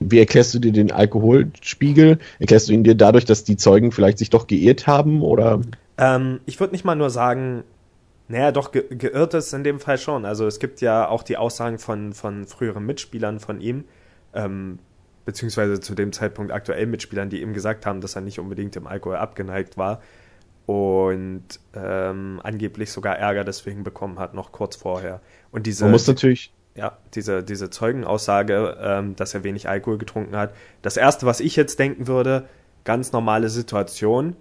wie 0.00 0.18
erklärst 0.18 0.54
du 0.54 0.58
dir 0.58 0.72
den 0.72 0.90
Alkoholspiegel? 0.90 2.18
Erklärst 2.38 2.68
du 2.68 2.72
ihn 2.72 2.84
dir 2.84 2.94
dadurch, 2.94 3.24
dass 3.24 3.44
die 3.44 3.56
Zeugen 3.56 3.92
vielleicht 3.92 4.18
sich 4.18 4.30
doch 4.30 4.46
geirrt 4.46 4.86
haben 4.86 5.22
oder? 5.22 5.60
Ähm, 5.96 6.40
ich 6.46 6.60
würde 6.60 6.72
nicht 6.72 6.84
mal 6.84 6.96
nur 6.96 7.10
sagen, 7.10 7.62
naja, 8.28 8.52
doch, 8.52 8.72
ge 8.72 8.84
geirrt 8.90 9.34
ist 9.34 9.52
in 9.52 9.64
dem 9.64 9.80
Fall 9.80 9.98
schon. 9.98 10.24
Also 10.24 10.46
es 10.46 10.58
gibt 10.58 10.80
ja 10.80 11.08
auch 11.08 11.22
die 11.22 11.36
Aussagen 11.36 11.78
von, 11.78 12.12
von 12.12 12.46
früheren 12.46 12.84
Mitspielern 12.86 13.38
von 13.38 13.60
ihm, 13.60 13.84
ähm, 14.32 14.78
beziehungsweise 15.24 15.80
zu 15.80 15.94
dem 15.94 16.12
Zeitpunkt 16.12 16.52
aktuell 16.52 16.86
Mitspielern, 16.86 17.28
die 17.28 17.42
ihm 17.42 17.52
gesagt 17.52 17.86
haben, 17.86 18.00
dass 18.00 18.16
er 18.16 18.22
nicht 18.22 18.38
unbedingt 18.38 18.76
im 18.76 18.86
Alkohol 18.86 19.16
abgeneigt 19.16 19.76
war 19.76 20.00
und 20.66 21.44
ähm, 21.74 22.40
angeblich 22.42 22.90
sogar 22.92 23.18
Ärger 23.18 23.44
deswegen 23.44 23.84
bekommen 23.84 24.18
hat, 24.18 24.34
noch 24.34 24.52
kurz 24.52 24.76
vorher. 24.76 25.20
Und 25.50 25.66
diese, 25.66 25.84
Man 25.84 25.92
muss 25.92 26.06
natürlich 26.06 26.52
ja, 26.74 26.96
diese, 27.14 27.42
diese 27.42 27.70
Zeugenaussage, 27.70 28.76
ähm, 28.80 29.16
dass 29.16 29.34
er 29.34 29.44
wenig 29.44 29.68
Alkohol 29.68 29.98
getrunken 29.98 30.36
hat. 30.36 30.54
Das 30.82 30.96
erste, 30.96 31.26
was 31.26 31.40
ich 31.40 31.56
jetzt 31.56 31.78
denken 31.78 32.06
würde, 32.06 32.48
ganz 32.84 33.12
normale 33.12 33.48
Situation, 33.48 34.36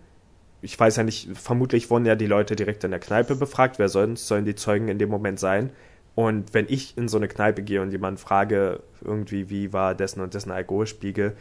ich 0.64 0.80
weiß 0.80 0.95
ja 0.95 1.03
nicht, 1.03 1.30
vermutlich 1.38 1.89
wurden 1.89 2.05
ja 2.05 2.16
die 2.16 2.26
Leute 2.26 2.55
direkt 2.55 2.84
in 2.84 2.91
der 2.91 2.99
Kneipe 2.99 3.36
befragt, 3.36 3.80
wer 3.80 3.89
sonst 3.89 4.28
sollen 4.28 4.45
die 4.45 4.55
Zeugen 4.55 4.88
in 4.88 4.97
dem 4.97 5.09
Moment 5.09 5.39
sein? 5.39 5.72
Und 6.16 6.53
wenn 6.53 6.68
ich 6.70 6.97
in 6.97 7.07
so 7.07 7.18
eine 7.18 7.28
Kneipe 7.28 7.64
gehe 7.64 7.82
und 7.82 7.91
jemanden 7.91 8.18
frage, 8.18 8.82
irgendwie, 9.03 9.49
wie 9.49 9.74
war 9.74 9.93
dessen 9.93 10.22
und 10.22 10.34
dessen 10.34 10.51
Alkoholspiegel, 10.51 11.36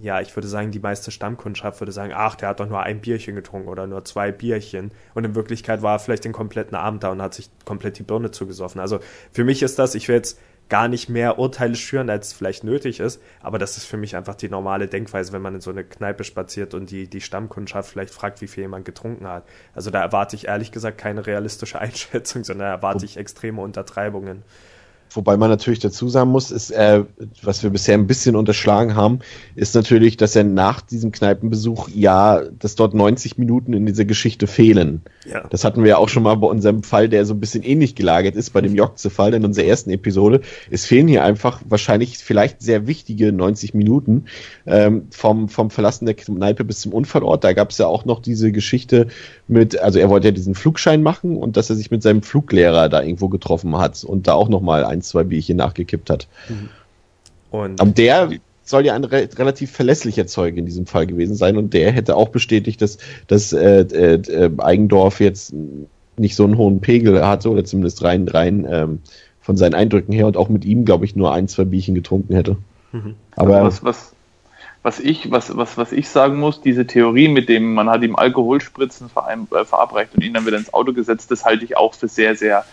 ja, 0.00 0.20
ich 0.20 0.34
würde 0.36 0.46
sagen, 0.46 0.70
die 0.70 0.78
meiste 0.78 1.10
Stammkundschaft 1.10 1.80
würde 1.80 1.90
sagen, 1.90 2.12
ach, 2.14 2.36
der 2.36 2.50
hat 2.50 2.60
doch 2.60 2.68
nur 2.68 2.82
ein 2.82 3.00
Bierchen 3.00 3.34
getrunken 3.34 3.68
oder 3.68 3.88
nur 3.88 4.04
zwei 4.04 4.30
Bierchen. 4.30 4.92
Und 5.14 5.24
in 5.24 5.34
Wirklichkeit 5.34 5.82
war 5.82 5.96
er 5.96 5.98
vielleicht 5.98 6.24
den 6.24 6.32
kompletten 6.32 6.76
Abend 6.76 7.02
da 7.02 7.10
und 7.10 7.20
hat 7.20 7.34
sich 7.34 7.50
komplett 7.64 7.98
die 7.98 8.04
Birne 8.04 8.30
zugesoffen. 8.30 8.80
Also 8.80 9.00
für 9.32 9.42
mich 9.42 9.62
ist 9.62 9.80
das, 9.80 9.96
ich 9.96 10.06
will 10.06 10.16
jetzt 10.16 10.38
gar 10.68 10.88
nicht 10.88 11.08
mehr 11.08 11.38
Urteile 11.38 11.76
schüren, 11.76 12.08
als 12.10 12.32
vielleicht 12.32 12.64
nötig 12.64 13.00
ist. 13.00 13.20
Aber 13.40 13.58
das 13.58 13.76
ist 13.76 13.84
für 13.84 13.96
mich 13.96 14.16
einfach 14.16 14.34
die 14.34 14.48
normale 14.48 14.88
Denkweise, 14.88 15.32
wenn 15.32 15.42
man 15.42 15.56
in 15.56 15.60
so 15.60 15.70
eine 15.70 15.84
Kneipe 15.84 16.24
spaziert 16.24 16.74
und 16.74 16.90
die, 16.90 17.08
die 17.08 17.20
Stammkundschaft 17.20 17.90
vielleicht 17.90 18.12
fragt, 18.12 18.40
wie 18.40 18.46
viel 18.46 18.62
jemand 18.62 18.84
getrunken 18.84 19.28
hat. 19.28 19.44
Also 19.74 19.90
da 19.90 20.00
erwarte 20.00 20.36
ich 20.36 20.48
ehrlich 20.48 20.72
gesagt 20.72 20.98
keine 20.98 21.26
realistische 21.26 21.78
Einschätzung, 21.80 22.44
sondern 22.44 22.68
erwarte 22.68 23.04
ich 23.04 23.16
extreme 23.16 23.60
Untertreibungen. 23.60 24.42
Wobei 25.16 25.36
man 25.36 25.50
natürlich 25.50 25.78
dazu 25.78 26.08
sagen 26.08 26.30
muss, 26.30 26.50
ist, 26.50 26.70
äh, 26.70 27.04
was 27.42 27.62
wir 27.62 27.70
bisher 27.70 27.94
ein 27.94 28.06
bisschen 28.06 28.36
unterschlagen 28.36 28.96
haben, 28.96 29.20
ist 29.54 29.74
natürlich, 29.74 30.16
dass 30.16 30.34
er 30.34 30.44
nach 30.44 30.80
diesem 30.80 31.12
Kneipenbesuch 31.12 31.88
ja, 31.94 32.42
dass 32.58 32.74
dort 32.74 32.94
90 32.94 33.38
Minuten 33.38 33.72
in 33.72 33.86
dieser 33.86 34.04
Geschichte 34.04 34.46
fehlen. 34.46 35.02
Ja. 35.30 35.46
Das 35.48 35.64
hatten 35.64 35.82
wir 35.82 35.90
ja 35.90 35.96
auch 35.98 36.08
schon 36.08 36.22
mal 36.22 36.34
bei 36.36 36.46
unserem 36.46 36.82
Fall, 36.82 37.08
der 37.08 37.24
so 37.24 37.34
ein 37.34 37.40
bisschen 37.40 37.62
ähnlich 37.62 37.94
gelagert 37.94 38.34
ist, 38.34 38.50
bei 38.50 38.60
dem 38.60 38.74
Jokze-Fall 38.74 39.34
in 39.34 39.44
unserer 39.44 39.66
ersten 39.66 39.90
Episode. 39.90 40.40
Es 40.70 40.84
fehlen 40.84 41.08
hier 41.08 41.24
einfach 41.24 41.60
wahrscheinlich 41.68 42.18
vielleicht 42.18 42.62
sehr 42.62 42.86
wichtige 42.86 43.32
90 43.32 43.74
Minuten 43.74 44.24
ähm, 44.66 45.06
vom, 45.10 45.48
vom 45.48 45.70
Verlassen 45.70 46.06
der 46.06 46.14
Kneipe 46.14 46.64
bis 46.64 46.80
zum 46.80 46.92
Unfallort. 46.92 47.44
Da 47.44 47.52
gab 47.52 47.70
es 47.70 47.78
ja 47.78 47.86
auch 47.86 48.04
noch 48.04 48.20
diese 48.20 48.52
Geschichte 48.52 49.08
mit, 49.46 49.78
also 49.78 49.98
er 49.98 50.08
wollte 50.08 50.28
ja 50.28 50.32
diesen 50.32 50.54
Flugschein 50.54 51.02
machen 51.02 51.36
und 51.36 51.56
dass 51.56 51.70
er 51.70 51.76
sich 51.76 51.90
mit 51.90 52.02
seinem 52.02 52.22
Fluglehrer 52.22 52.88
da 52.88 53.02
irgendwo 53.02 53.28
getroffen 53.28 53.76
hat 53.78 54.02
und 54.04 54.26
da 54.26 54.34
auch 54.34 54.48
nochmal 54.48 54.84
ein, 54.84 55.02
zwei 55.04 55.24
Bierchen 55.24 55.56
nachgekippt 55.56 56.10
hat. 56.10 56.28
Mhm. 56.48 56.68
Und 57.50 57.80
Aber 57.80 57.90
der 57.90 58.30
soll 58.64 58.86
ja 58.86 58.94
ein 58.94 59.04
re 59.04 59.28
relativ 59.36 59.70
verlässlicher 59.70 60.26
Zeuge 60.26 60.58
in 60.58 60.66
diesem 60.66 60.86
Fall 60.86 61.06
gewesen 61.06 61.36
sein 61.36 61.56
und 61.56 61.74
der 61.74 61.92
hätte 61.92 62.16
auch 62.16 62.30
bestätigt, 62.30 62.80
dass, 62.82 62.98
dass 63.26 63.52
äh, 63.52 63.80
äh, 63.80 64.50
Eigendorf 64.58 65.20
jetzt 65.20 65.54
nicht 66.16 66.36
so 66.36 66.44
einen 66.44 66.56
hohen 66.56 66.80
Pegel 66.80 67.26
hatte 67.26 67.50
oder 67.50 67.64
zumindest 67.64 68.02
rein, 68.02 68.26
rein 68.28 68.66
ähm, 68.68 68.98
von 69.40 69.56
seinen 69.56 69.74
Eindrücken 69.74 70.12
her 70.12 70.26
und 70.26 70.36
auch 70.36 70.48
mit 70.48 70.64
ihm, 70.64 70.84
glaube 70.84 71.04
ich, 71.04 71.16
nur 71.16 71.32
ein, 71.32 71.48
zwei 71.48 71.64
Bierchen 71.64 71.94
getrunken 71.94 72.34
hätte. 72.34 72.56
Mhm. 72.92 73.14
Aber 73.36 73.56
also 73.56 73.66
was, 73.66 73.84
was, 73.84 74.12
was 74.82 75.00
ich, 75.00 75.30
was, 75.30 75.54
was, 75.56 75.76
was 75.76 75.92
ich 75.92 76.08
sagen 76.08 76.38
muss, 76.38 76.60
diese 76.60 76.86
Theorie, 76.86 77.28
mit 77.28 77.48
dem 77.48 77.74
man 77.74 77.90
hat 77.90 78.02
ihm 78.02 78.16
Alkoholspritzen 78.16 79.08
äh, 79.08 79.64
verabreicht 79.64 80.14
und 80.14 80.22
ihn 80.22 80.34
dann 80.34 80.46
wieder 80.46 80.56
ins 80.56 80.72
Auto 80.72 80.92
gesetzt, 80.92 81.30
das 81.30 81.44
halte 81.44 81.64
ich 81.64 81.76
auch 81.76 81.94
für 81.94 82.08
sehr, 82.08 82.36
sehr 82.36 82.64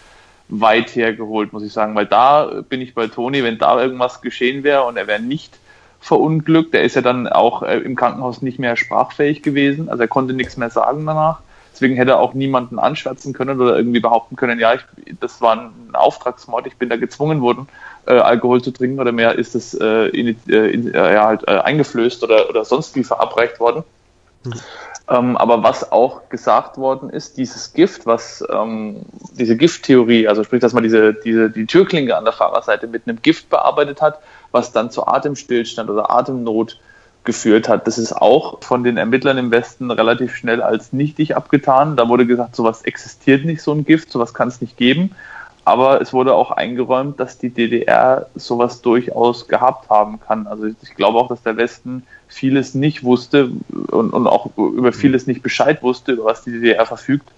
weit 0.52 0.96
hergeholt, 0.96 1.54
muss 1.54 1.64
ich 1.64 1.74
sagen, 1.74 1.96
weil 1.96 2.06
da 2.06 2.62
bin 2.68 2.82
ich 2.82 2.94
bei 2.94 3.08
Toni, 3.08 3.44
wenn 3.44 3.58
da 3.58 3.82
irgendwas 3.82 4.22
geschehen 4.22 4.64
wäre 4.64 4.84
und 4.84 4.98
er 4.98 5.08
wäre 5.08 5.22
nicht 5.22 5.58
verunglückt, 6.00 6.74
der 6.74 6.84
ist 6.84 6.96
ja 6.96 7.02
dann 7.02 7.28
auch 7.28 7.64
äh, 7.64 7.78
im 7.78 7.96
Krankenhaus 7.96 8.42
nicht 8.42 8.60
mehr 8.60 8.76
sprachfähig 8.76 9.44
gewesen, 9.44 9.90
also 9.90 10.02
er 10.02 10.08
konnte 10.08 10.34
nichts 10.34 10.58
mehr 10.58 10.70
sagen 10.70 11.06
danach. 11.06 11.40
Deswegen 11.74 11.96
hätte 11.96 12.12
er 12.12 12.20
auch 12.20 12.34
niemanden 12.34 12.78
anschwärzen 12.80 13.34
können 13.34 13.60
oder 13.60 13.76
irgendwie 13.76 14.02
behaupten 14.02 14.36
können, 14.36 14.60
ja, 14.60 14.74
ich, 14.74 14.82
das 15.20 15.42
war 15.42 15.56
ein 15.56 15.72
Auftragsmord, 15.94 16.68
ich 16.68 16.76
bin 16.76 16.90
da 16.90 16.98
gezwungen 16.98 17.42
worden, 17.42 17.68
äh, 18.06 18.14
Alkohol 18.14 18.62
zu 18.62 18.72
trinken 18.72 19.00
oder 19.00 19.12
mehr 19.12 19.36
ist 19.36 19.56
es 19.56 19.74
äh, 19.74 20.08
in, 20.10 20.36
äh, 20.50 20.68
in, 20.68 20.94
äh, 20.94 21.14
ja, 21.14 21.26
halt, 21.26 21.48
äh, 21.48 21.60
eingeflößt 21.60 22.24
oder, 22.24 22.50
oder 22.50 22.66
sonst 22.66 22.96
wie 22.96 23.04
verabreicht 23.04 23.60
worden. 23.60 23.84
Mhm. 24.44 24.54
Ähm, 25.10 25.36
aber 25.36 25.64
was 25.64 25.92
auch 25.92 26.30
gesagt 26.30 26.78
worden 26.78 27.10
ist, 27.10 27.38
dieses 27.38 27.74
Gift, 27.74 28.06
was 28.06 28.44
ähm, 28.52 29.02
diese 29.34 29.58
Gifttheorie, 29.58 30.28
also 30.28 30.44
sprich, 30.44 30.62
dass 30.62 30.74
man 30.74 30.84
diese, 30.84 31.14
diese 31.14 31.50
die 31.50 31.66
Türklinke 31.66 32.16
an 32.16 32.24
der 32.24 32.34
Fahrerseite 32.34 32.88
mit 32.88 33.08
einem 33.08 33.22
Gift 33.22 33.50
bearbeitet 33.50 34.02
hat, 34.02 34.20
was 34.52 34.72
dann 34.72 34.92
zu 34.92 35.08
Atemstillstand 35.08 35.90
oder 35.90 36.12
Atemnot 36.12 36.80
geführt 37.24 37.70
hat. 37.70 37.88
Das 37.88 37.98
ist 37.98 38.14
auch 38.14 38.64
von 38.64 38.84
den 38.84 38.98
Ermittlern 38.98 39.38
im 39.38 39.52
Westen 39.52 39.92
relativ 39.92 40.36
schnell 40.36 40.62
als 40.62 40.92
nichtig 40.92 41.36
abgetan. 41.36 41.96
Da 41.96 42.08
wurde 42.10 42.26
gesagt, 42.26 42.56
sowas 42.56 42.82
existiert 42.84 43.46
nicht, 43.46 43.62
so 43.62 43.74
ein 43.74 43.86
Gift, 43.86 44.12
sowas 44.12 44.34
kann 44.34 44.48
es 44.48 44.62
nicht 44.62 44.78
geben. 44.78 45.16
Aber 45.72 46.02
es 46.02 46.12
wurde 46.12 46.34
auch 46.34 46.52
eingeräumt, 46.52 47.20
dass 47.22 47.38
die 47.38 47.50
DDR 47.50 48.28
sowas 48.36 48.82
durchaus 48.82 49.48
gehabt 49.48 49.90
haben 49.90 50.20
kann. 50.20 50.46
Also 50.46 50.66
ich 50.66 50.96
glaube 50.96 51.18
auch, 51.18 51.30
dass 51.30 51.42
der 51.44 51.56
Westen 51.56 52.04
vieles 52.28 52.76
nicht 52.76 53.06
wusste 53.06 53.52
und, 53.70 54.12
und 54.12 54.28
auch 54.28 54.50
über 54.58 54.92
vieles 54.92 55.28
nicht 55.28 55.42
Bescheid 55.42 55.82
wusste, 55.82 56.12
über 56.12 56.26
was 56.26 56.44
die 56.44 56.52
DDR 56.52 56.86
verfügt. 56.86 57.32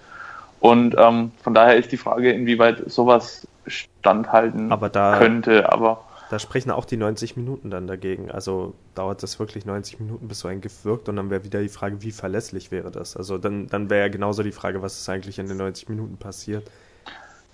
Und 0.58 0.96
ähm, 0.98 1.30
von 1.42 1.54
daher 1.54 1.76
ist 1.76 1.92
die 1.92 1.96
Frage, 1.96 2.32
inwieweit 2.32 2.90
sowas 2.90 3.46
standhalten 3.68 4.72
aber 4.72 4.88
da, 4.88 5.16
könnte. 5.18 5.72
Aber 5.72 6.02
da 6.28 6.40
sprechen 6.40 6.72
auch 6.72 6.86
die 6.86 6.96
90 6.96 7.36
Minuten 7.36 7.70
dann 7.70 7.86
dagegen. 7.86 8.32
Also 8.32 8.74
dauert 8.96 9.22
das 9.22 9.38
wirklich 9.38 9.64
90 9.64 10.00
Minuten, 10.00 10.26
bis 10.26 10.40
so 10.40 10.48
ein 10.48 10.60
Gift 10.60 10.84
wirkt. 10.84 11.08
Und 11.08 11.14
dann 11.14 11.30
wäre 11.30 11.44
wieder 11.44 11.60
die 11.60 11.68
Frage, 11.68 12.02
wie 12.02 12.10
verlässlich 12.10 12.72
wäre 12.72 12.90
das? 12.90 13.16
Also 13.16 13.38
dann, 13.38 13.68
dann 13.68 13.90
wäre 13.90 14.06
ja 14.06 14.08
genauso 14.08 14.42
die 14.42 14.50
Frage, 14.50 14.82
was 14.82 14.98
ist 14.98 15.08
eigentlich 15.08 15.38
in 15.38 15.46
den 15.46 15.58
90 15.58 15.88
Minuten 15.88 16.16
passiert. 16.16 16.68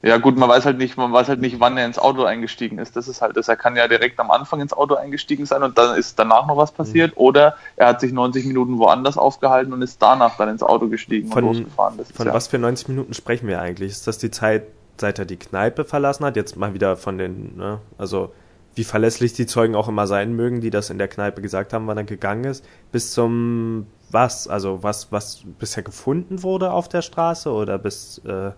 Ja 0.03 0.17
gut, 0.17 0.39
man 0.39 0.49
weiß 0.49 0.65
halt 0.65 0.79
nicht, 0.79 0.97
man 0.97 1.13
weiß 1.13 1.29
halt 1.29 1.43
nicht, 1.43 1.61
wann 1.61 1.77
er 1.77 1.85
ins 1.85 1.99
Auto 1.99 2.25
eingestiegen 2.25 2.79
ist. 2.79 2.97
Das 2.97 3.07
ist 3.07 3.21
halt 3.21 3.37
das. 3.37 3.49
Er 3.49 3.57
kann 3.57 3.77
ja 3.77 3.87
direkt 3.87 4.19
am 4.19 4.31
Anfang 4.31 4.61
ins 4.61 4.73
Auto 4.73 4.95
eingestiegen 4.95 5.45
sein 5.45 5.63
und 5.63 5.77
dann 5.77 5.99
ist 5.99 6.19
danach 6.19 6.47
noch 6.47 6.57
was 6.57 6.73
passiert. 6.73 7.13
Mhm. 7.17 7.23
Oder 7.23 7.57
er 7.77 7.89
hat 7.89 8.01
sich 8.01 8.13
90 8.13 8.47
Minuten 8.47 8.79
woanders 8.79 9.19
aufgehalten 9.19 9.75
und 9.75 9.83
ist 9.83 10.01
danach 10.01 10.39
dann 10.39 10.49
ins 10.49 10.63
Auto 10.63 10.89
gestiegen 10.89 11.31
von, 11.31 11.45
und 11.45 11.59
losgefahren. 11.59 12.01
von 12.15 12.27
ja 12.27 12.33
was 12.33 12.49
für 12.49 12.59
90 12.59 12.89
Minuten 12.89 13.13
sprechen 13.13 13.47
wir 13.47 13.61
eigentlich? 13.61 13.91
Ist 13.91 14.07
das 14.07 14.17
die 14.17 14.31
Zeit, 14.31 14.63
seit 14.97 15.19
er 15.19 15.27
die 15.27 15.37
Kneipe 15.37 15.85
verlassen 15.85 16.25
hat? 16.25 16.35
Jetzt 16.35 16.57
mal 16.57 16.73
wieder 16.73 16.97
von 16.97 17.19
den, 17.19 17.59
ne? 17.59 17.81
also 17.99 18.33
wie 18.75 18.85
verlässlich 18.85 19.35
die 19.35 19.47
Zeugen 19.47 19.75
auch 19.75 19.89
immer 19.89 20.07
sein 20.07 20.35
mögen, 20.35 20.63
die 20.63 20.71
das 20.71 20.89
in 20.89 20.97
der 20.97 21.09
Kneipe 21.09 21.43
gesagt 21.43 21.75
haben, 21.75 21.87
wann 21.87 21.99
er 21.99 22.05
gegangen 22.05 22.45
ist, 22.45 22.65
bis 22.91 23.13
zum 23.13 23.87
was? 24.11 24.49
Also 24.49 24.83
was, 24.83 25.13
was 25.13 25.43
bisher 25.59 25.83
gefunden 25.83 26.43
wurde 26.43 26.73
auf 26.73 26.89
der 26.89 27.03
Straße 27.03 27.51
oder 27.51 27.79
bis 27.79 28.19
äh, 28.25 28.53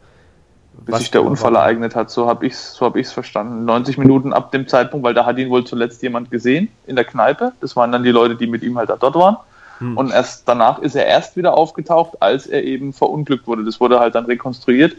bis 0.84 0.98
sich 0.98 1.10
der 1.10 1.24
Unfall 1.24 1.54
war? 1.54 1.62
ereignet 1.62 1.94
hat. 1.94 2.10
So 2.10 2.26
habe 2.26 2.46
ich 2.46 2.54
es 2.54 2.74
so 2.74 2.86
hab 2.86 2.96
ich's 2.96 3.12
verstanden. 3.12 3.64
90 3.64 3.98
Minuten 3.98 4.32
ab 4.32 4.52
dem 4.52 4.66
Zeitpunkt, 4.68 5.04
weil 5.04 5.14
da 5.14 5.26
hat 5.26 5.38
ihn 5.38 5.50
wohl 5.50 5.64
zuletzt 5.64 6.02
jemand 6.02 6.30
gesehen 6.30 6.68
in 6.86 6.96
der 6.96 7.04
Kneipe. 7.04 7.52
Das 7.60 7.76
waren 7.76 7.92
dann 7.92 8.02
die 8.02 8.10
Leute, 8.10 8.36
die 8.36 8.46
mit 8.46 8.62
ihm 8.62 8.78
halt 8.78 8.90
da 8.90 8.96
dort 8.96 9.14
waren. 9.14 9.36
Hm. 9.78 9.96
Und 9.96 10.10
erst 10.10 10.48
danach 10.48 10.78
ist 10.78 10.94
er 10.94 11.06
erst 11.06 11.36
wieder 11.36 11.54
aufgetaucht, 11.54 12.20
als 12.20 12.46
er 12.46 12.62
eben 12.64 12.92
verunglückt 12.92 13.46
wurde. 13.46 13.64
Das 13.64 13.80
wurde 13.80 14.00
halt 14.00 14.14
dann 14.14 14.26
rekonstruiert. 14.26 14.96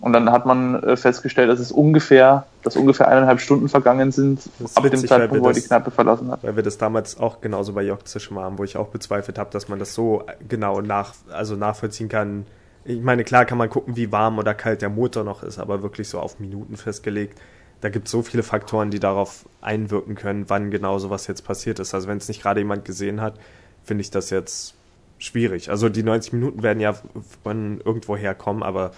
Und 0.00 0.14
dann 0.14 0.32
hat 0.32 0.46
man 0.46 0.82
äh, 0.82 0.96
festgestellt, 0.96 1.50
dass 1.50 1.60
es 1.60 1.70
ungefähr, 1.70 2.46
dass 2.62 2.74
ungefähr 2.74 3.08
eineinhalb 3.08 3.38
Stunden 3.38 3.68
vergangen 3.68 4.12
sind, 4.12 4.40
ab 4.74 4.84
witzig, 4.84 5.00
dem 5.02 5.08
Zeitpunkt, 5.08 5.44
wo 5.44 5.48
er 5.48 5.54
die 5.54 5.60
Kneipe 5.60 5.90
verlassen 5.90 6.30
hat. 6.30 6.42
Weil 6.42 6.56
wir 6.56 6.62
das 6.62 6.78
damals 6.78 7.20
auch 7.20 7.42
genauso 7.42 7.74
bei 7.74 7.84
mal 8.30 8.42
haben, 8.42 8.58
wo 8.58 8.64
ich 8.64 8.78
auch 8.78 8.88
bezweifelt 8.88 9.38
habe, 9.38 9.50
dass 9.50 9.68
man 9.68 9.78
das 9.78 9.94
so 9.94 10.24
genau 10.48 10.80
nach, 10.80 11.12
also 11.30 11.54
nachvollziehen 11.54 12.08
kann, 12.08 12.46
ich 12.84 13.00
meine, 13.00 13.24
klar 13.24 13.44
kann 13.44 13.58
man 13.58 13.68
gucken, 13.68 13.96
wie 13.96 14.10
warm 14.10 14.38
oder 14.38 14.54
kalt 14.54 14.82
der 14.82 14.88
Motor 14.88 15.24
noch 15.24 15.42
ist, 15.42 15.58
aber 15.58 15.82
wirklich 15.82 16.08
so 16.08 16.18
auf 16.18 16.40
Minuten 16.40 16.76
festgelegt. 16.76 17.38
Da 17.80 17.88
gibt 17.88 18.06
es 18.06 18.12
so 18.12 18.22
viele 18.22 18.42
Faktoren, 18.42 18.90
die 18.90 19.00
darauf 19.00 19.46
einwirken 19.60 20.14
können, 20.14 20.48
wann 20.48 20.70
genau 20.70 20.98
sowas 20.98 21.26
jetzt 21.26 21.42
passiert 21.42 21.78
ist. 21.78 21.94
Also 21.94 22.08
wenn 22.08 22.18
es 22.18 22.28
nicht 22.28 22.42
gerade 22.42 22.60
jemand 22.60 22.84
gesehen 22.84 23.20
hat, 23.20 23.38
finde 23.84 24.02
ich 24.02 24.10
das 24.10 24.30
jetzt 24.30 24.74
schwierig. 25.18 25.70
Also 25.70 25.88
die 25.88 26.02
90 26.02 26.32
Minuten 26.34 26.62
werden 26.62 26.80
ja 26.80 26.94
von 27.42 27.80
irgendwo 27.84 28.16
herkommen, 28.16 28.62
aber 28.62 28.92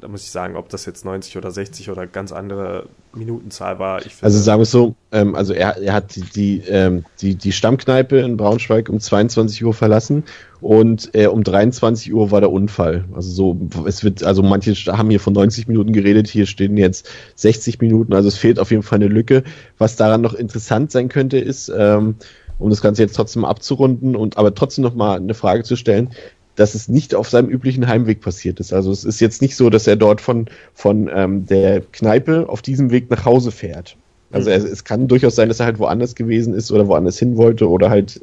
da 0.00 0.08
muss 0.08 0.24
ich 0.24 0.30
sagen, 0.30 0.56
ob 0.56 0.68
das 0.68 0.86
jetzt 0.86 1.04
90 1.04 1.36
oder 1.36 1.50
60 1.50 1.90
oder 1.90 2.06
ganz 2.06 2.32
andere 2.32 2.86
Minutenzahl 3.14 3.78
war. 3.78 4.00
also 4.20 4.38
sagen 4.38 4.58
wir 4.58 4.62
es 4.62 4.70
so, 4.70 4.94
ähm, 5.12 5.34
also 5.34 5.52
er, 5.52 5.76
er 5.76 5.92
hat 5.92 6.16
die, 6.16 6.22
die, 6.22 6.62
ähm, 6.68 7.04
die, 7.20 7.36
die 7.36 7.52
Stammkneipe 7.52 8.18
in 8.18 8.36
Braunschweig 8.36 8.88
um 8.88 8.98
22 8.98 9.64
Uhr 9.64 9.74
verlassen 9.74 10.24
und 10.60 11.14
äh, 11.14 11.26
um 11.26 11.44
23 11.44 12.12
Uhr 12.12 12.30
war 12.30 12.40
der 12.40 12.50
Unfall. 12.50 13.04
Also 13.14 13.30
so, 13.30 13.84
es 13.86 14.02
wird, 14.02 14.24
also 14.24 14.42
manche 14.42 14.74
haben 14.86 15.10
hier 15.10 15.20
von 15.20 15.32
90 15.32 15.68
Minuten 15.68 15.92
geredet, 15.92 16.28
hier 16.28 16.46
stehen 16.46 16.76
jetzt 16.76 17.08
60 17.36 17.80
Minuten, 17.80 18.14
also 18.14 18.28
es 18.28 18.36
fehlt 18.36 18.58
auf 18.58 18.70
jeden 18.70 18.82
Fall 18.82 18.96
eine 18.96 19.08
Lücke. 19.08 19.44
Was 19.78 19.96
daran 19.96 20.20
noch 20.20 20.34
interessant 20.34 20.90
sein 20.90 21.08
könnte, 21.08 21.38
ist, 21.38 21.68
ähm, 21.68 22.16
um 22.58 22.70
das 22.70 22.80
Ganze 22.80 23.02
jetzt 23.02 23.14
trotzdem 23.14 23.44
abzurunden 23.44 24.16
und 24.16 24.36
aber 24.36 24.54
trotzdem 24.54 24.82
noch 24.82 24.94
mal 24.94 25.16
eine 25.16 25.34
Frage 25.34 25.62
zu 25.62 25.76
stellen, 25.76 26.10
dass 26.58 26.74
es 26.74 26.88
nicht 26.88 27.14
auf 27.14 27.28
seinem 27.30 27.48
üblichen 27.48 27.86
Heimweg 27.86 28.20
passiert 28.20 28.58
ist. 28.58 28.72
Also 28.72 28.90
es 28.90 29.04
ist 29.04 29.20
jetzt 29.20 29.40
nicht 29.42 29.54
so, 29.54 29.70
dass 29.70 29.86
er 29.86 29.94
dort 29.94 30.20
von, 30.20 30.46
von 30.74 31.08
ähm, 31.14 31.46
der 31.46 31.82
Kneipe 31.92 32.48
auf 32.48 32.62
diesem 32.62 32.90
Weg 32.90 33.10
nach 33.10 33.24
Hause 33.24 33.52
fährt. 33.52 33.96
Also 34.32 34.50
mhm. 34.50 34.56
er, 34.56 34.64
es 34.64 34.82
kann 34.82 35.06
durchaus 35.06 35.36
sein, 35.36 35.48
dass 35.48 35.60
er 35.60 35.66
halt 35.66 35.78
woanders 35.78 36.16
gewesen 36.16 36.54
ist 36.54 36.72
oder 36.72 36.88
woanders 36.88 37.16
hin 37.16 37.36
wollte 37.36 37.68
oder 37.68 37.90
halt 37.90 38.20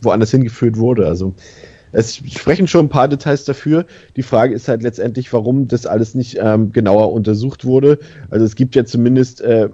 woanders 0.00 0.32
hingeführt 0.32 0.78
wurde. 0.78 1.06
Also 1.06 1.32
es 1.92 2.16
sprechen 2.16 2.66
schon 2.66 2.86
ein 2.86 2.90
paar 2.90 3.06
Details 3.06 3.44
dafür. 3.44 3.86
Die 4.16 4.22
Frage 4.24 4.54
ist 4.54 4.66
halt 4.66 4.82
letztendlich, 4.82 5.32
warum 5.32 5.68
das 5.68 5.86
alles 5.86 6.16
nicht 6.16 6.38
ähm, 6.40 6.72
genauer 6.72 7.12
untersucht 7.12 7.64
wurde. 7.64 8.00
Also 8.30 8.44
es 8.44 8.56
gibt 8.56 8.74
ja 8.74 8.84
zumindest 8.84 9.42
äh, 9.42 9.68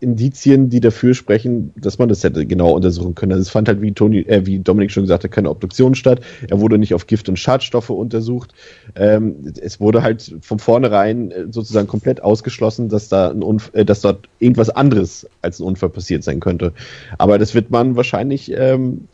Indizien, 0.00 0.68
die 0.68 0.80
dafür 0.80 1.14
sprechen, 1.14 1.72
dass 1.76 1.98
man 1.98 2.08
das 2.08 2.22
hätte 2.22 2.44
genau 2.44 2.72
untersuchen 2.72 3.14
können. 3.14 3.32
Also 3.32 3.42
es 3.42 3.50
fand 3.50 3.68
halt, 3.68 3.80
wie, 3.80 3.92
Toni, 3.92 4.20
äh, 4.20 4.44
wie 4.44 4.58
Dominik 4.58 4.90
schon 4.90 5.04
gesagt 5.04 5.24
hat, 5.24 5.30
keine 5.30 5.50
Obduktion 5.50 5.94
statt. 5.94 6.20
Er 6.48 6.60
wurde 6.60 6.78
nicht 6.78 6.92
auf 6.92 7.06
Gift 7.06 7.28
und 7.28 7.38
Schadstoffe 7.38 7.90
untersucht. 7.90 8.52
Ähm, 8.94 9.52
es 9.60 9.80
wurde 9.80 10.02
halt 10.02 10.36
von 10.42 10.58
vornherein 10.58 11.30
äh, 11.30 11.44
sozusagen 11.50 11.88
komplett 11.88 12.22
ausgeschlossen, 12.22 12.88
dass 12.88 13.08
da 13.08 13.30
ein 13.30 13.42
Unf 13.42 13.70
äh, 13.72 13.84
dass 13.84 14.02
dort 14.02 14.28
irgendwas 14.38 14.68
anderes 14.70 15.26
als 15.40 15.60
ein 15.60 15.64
Unfall 15.64 15.88
passiert 15.88 16.24
sein 16.24 16.40
könnte. 16.40 16.72
Aber 17.16 17.38
das 17.38 17.54
wird 17.54 17.70
man 17.70 17.96
wahrscheinlich 17.96 18.52
ähm, 18.54 19.08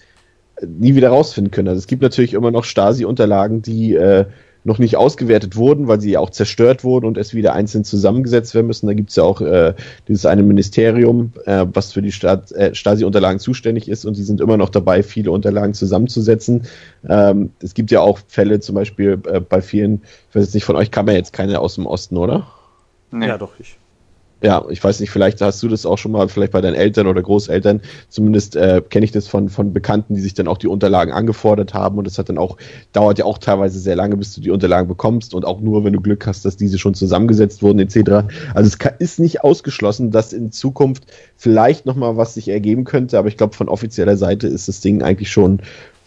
nie 0.66 0.94
wieder 0.94 1.10
rausfinden 1.10 1.50
können. 1.50 1.68
Also 1.68 1.78
es 1.78 1.86
gibt 1.86 2.02
natürlich 2.02 2.34
immer 2.34 2.50
noch 2.50 2.64
Stasi-Unterlagen, 2.64 3.62
die 3.62 3.94
äh, 3.94 4.26
noch 4.64 4.78
nicht 4.78 4.96
ausgewertet 4.96 5.56
wurden, 5.56 5.88
weil 5.88 6.00
sie 6.00 6.12
ja 6.12 6.20
auch 6.20 6.30
zerstört 6.30 6.84
wurden 6.84 7.06
und 7.06 7.18
es 7.18 7.34
wieder 7.34 7.52
einzeln 7.52 7.84
zusammengesetzt 7.84 8.54
werden 8.54 8.66
müssen. 8.66 8.86
Da 8.86 8.94
gibt 8.94 9.10
es 9.10 9.16
ja 9.16 9.24
auch 9.24 9.40
äh, 9.40 9.74
dieses 10.08 10.26
eine 10.26 10.42
Ministerium, 10.42 11.32
äh, 11.46 11.66
was 11.72 11.92
für 11.92 12.02
die 12.02 12.12
Staat, 12.12 12.52
äh, 12.52 12.74
Stasi-Unterlagen 12.74 13.40
zuständig 13.40 13.88
ist 13.88 14.04
und 14.04 14.16
die 14.16 14.22
sind 14.22 14.40
immer 14.40 14.56
noch 14.56 14.70
dabei, 14.70 15.02
viele 15.02 15.30
Unterlagen 15.30 15.74
zusammenzusetzen. 15.74 16.62
Ähm, 17.08 17.50
es 17.60 17.74
gibt 17.74 17.90
ja 17.90 18.00
auch 18.00 18.20
Fälle, 18.28 18.60
zum 18.60 18.74
Beispiel 18.74 19.20
äh, 19.26 19.40
bei 19.40 19.60
vielen, 19.60 20.02
ich 20.30 20.36
weiß 20.36 20.44
jetzt 20.44 20.54
nicht, 20.54 20.64
von 20.64 20.76
euch 20.76 20.90
kam 20.90 21.08
ja 21.08 21.14
jetzt 21.14 21.32
keine 21.32 21.58
aus 21.60 21.74
dem 21.74 21.86
Osten, 21.86 22.16
oder? 22.16 22.46
Nee. 23.10 23.26
Ja, 23.26 23.38
doch, 23.38 23.52
ich. 23.58 23.78
Ja, 24.42 24.64
ich 24.68 24.82
weiß 24.82 24.98
nicht, 25.00 25.10
vielleicht 25.10 25.40
hast 25.40 25.62
du 25.62 25.68
das 25.68 25.86
auch 25.86 25.98
schon 25.98 26.12
mal, 26.12 26.28
vielleicht 26.28 26.52
bei 26.52 26.60
deinen 26.60 26.74
Eltern 26.74 27.06
oder 27.06 27.22
Großeltern, 27.22 27.80
zumindest 28.08 28.56
äh, 28.56 28.82
kenne 28.88 29.04
ich 29.04 29.12
das 29.12 29.28
von, 29.28 29.48
von 29.48 29.72
Bekannten, 29.72 30.14
die 30.14 30.20
sich 30.20 30.34
dann 30.34 30.48
auch 30.48 30.58
die 30.58 30.66
Unterlagen 30.66 31.12
angefordert 31.12 31.74
haben 31.74 31.96
und 31.98 32.06
das 32.06 32.18
hat 32.18 32.28
dann 32.28 32.38
auch, 32.38 32.56
dauert 32.92 33.18
ja 33.18 33.24
auch 33.24 33.38
teilweise 33.38 33.78
sehr 33.78 33.94
lange, 33.94 34.16
bis 34.16 34.34
du 34.34 34.40
die 34.40 34.50
Unterlagen 34.50 34.88
bekommst 34.88 35.32
und 35.32 35.44
auch 35.44 35.60
nur, 35.60 35.84
wenn 35.84 35.92
du 35.92 36.00
Glück 36.00 36.26
hast, 36.26 36.44
dass 36.44 36.56
diese 36.56 36.78
schon 36.78 36.94
zusammengesetzt 36.94 37.62
wurden, 37.62 37.78
etc. 37.78 38.26
Also 38.54 38.66
es 38.66 38.78
kann, 38.78 38.94
ist 38.98 39.20
nicht 39.20 39.44
ausgeschlossen, 39.44 40.10
dass 40.10 40.32
in 40.32 40.50
Zukunft 40.50 41.06
vielleicht 41.36 41.86
nochmal 41.86 42.16
was 42.16 42.34
sich 42.34 42.48
ergeben 42.48 42.84
könnte, 42.84 43.18
aber 43.18 43.28
ich 43.28 43.36
glaube, 43.36 43.54
von 43.54 43.68
offizieller 43.68 44.16
Seite 44.16 44.48
ist 44.48 44.66
das 44.66 44.80
Ding 44.80 45.02
eigentlich 45.02 45.30
schon 45.30 45.60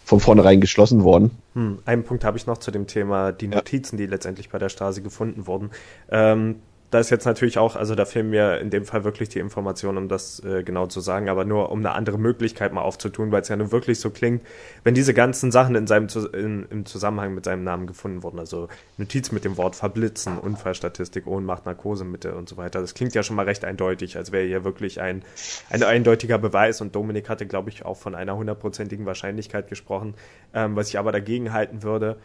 von 0.04 0.20
vornherein 0.20 0.60
geschlossen 0.60 1.02
worden. 1.02 1.32
Hm, 1.54 1.78
einen 1.84 2.04
Punkt 2.04 2.24
habe 2.24 2.38
ich 2.38 2.46
noch 2.46 2.58
zu 2.58 2.70
dem 2.70 2.86
Thema 2.86 3.32
die 3.32 3.48
Notizen, 3.48 3.98
ja. 3.98 4.04
die 4.04 4.10
letztendlich 4.10 4.50
bei 4.50 4.58
der 4.58 4.68
Stasi 4.68 5.00
gefunden 5.02 5.48
wurden. 5.48 5.70
Ähm, 6.10 6.56
da 6.90 7.00
ist 7.00 7.10
jetzt 7.10 7.24
natürlich 7.24 7.58
auch, 7.58 7.74
also 7.74 7.94
da 7.94 8.04
fehlen 8.04 8.30
mir 8.30 8.58
in 8.58 8.70
dem 8.70 8.84
Fall 8.84 9.04
wirklich 9.04 9.28
die 9.28 9.40
Informationen, 9.40 9.98
um 9.98 10.08
das 10.08 10.40
äh, 10.44 10.62
genau 10.62 10.86
zu 10.86 11.00
sagen, 11.00 11.28
aber 11.28 11.44
nur 11.44 11.70
um 11.70 11.80
eine 11.80 11.92
andere 11.92 12.18
Möglichkeit 12.18 12.72
mal 12.72 12.82
aufzutun, 12.82 13.32
weil 13.32 13.42
es 13.42 13.48
ja 13.48 13.56
nur 13.56 13.72
wirklich 13.72 13.98
so 13.98 14.10
klingt, 14.10 14.42
wenn 14.84 14.94
diese 14.94 15.12
ganzen 15.12 15.50
Sachen 15.50 15.74
in 15.74 15.86
seinem 15.86 16.06
in, 16.32 16.66
im 16.70 16.86
Zusammenhang 16.86 17.34
mit 17.34 17.44
seinem 17.44 17.64
Namen 17.64 17.86
gefunden 17.86 18.22
wurden, 18.22 18.38
also 18.38 18.68
Notiz 18.98 19.32
mit 19.32 19.44
dem 19.44 19.56
Wort 19.56 19.74
verblitzen, 19.74 20.38
Unfallstatistik, 20.38 21.26
Ohnmacht, 21.26 21.66
Narkosemittel 21.66 22.32
und 22.32 22.48
so 22.48 22.56
weiter, 22.56 22.80
das 22.80 22.94
klingt 22.94 23.14
ja 23.14 23.22
schon 23.22 23.36
mal 23.36 23.46
recht 23.46 23.64
eindeutig, 23.64 24.16
als 24.16 24.30
wäre 24.30 24.46
hier 24.46 24.64
wirklich 24.64 25.00
ein, 25.00 25.22
ein 25.70 25.82
eindeutiger 25.82 26.38
Beweis. 26.38 26.80
Und 26.80 26.94
Dominik 26.94 27.28
hatte, 27.28 27.46
glaube 27.46 27.70
ich, 27.70 27.84
auch 27.84 27.96
von 27.96 28.14
einer 28.14 28.36
hundertprozentigen 28.36 29.06
Wahrscheinlichkeit 29.06 29.68
gesprochen, 29.68 30.14
ähm, 30.54 30.76
was 30.76 30.88
ich 30.88 30.98
aber 30.98 31.10
dagegen 31.10 31.52
halten 31.52 31.82
würde, 31.82 32.16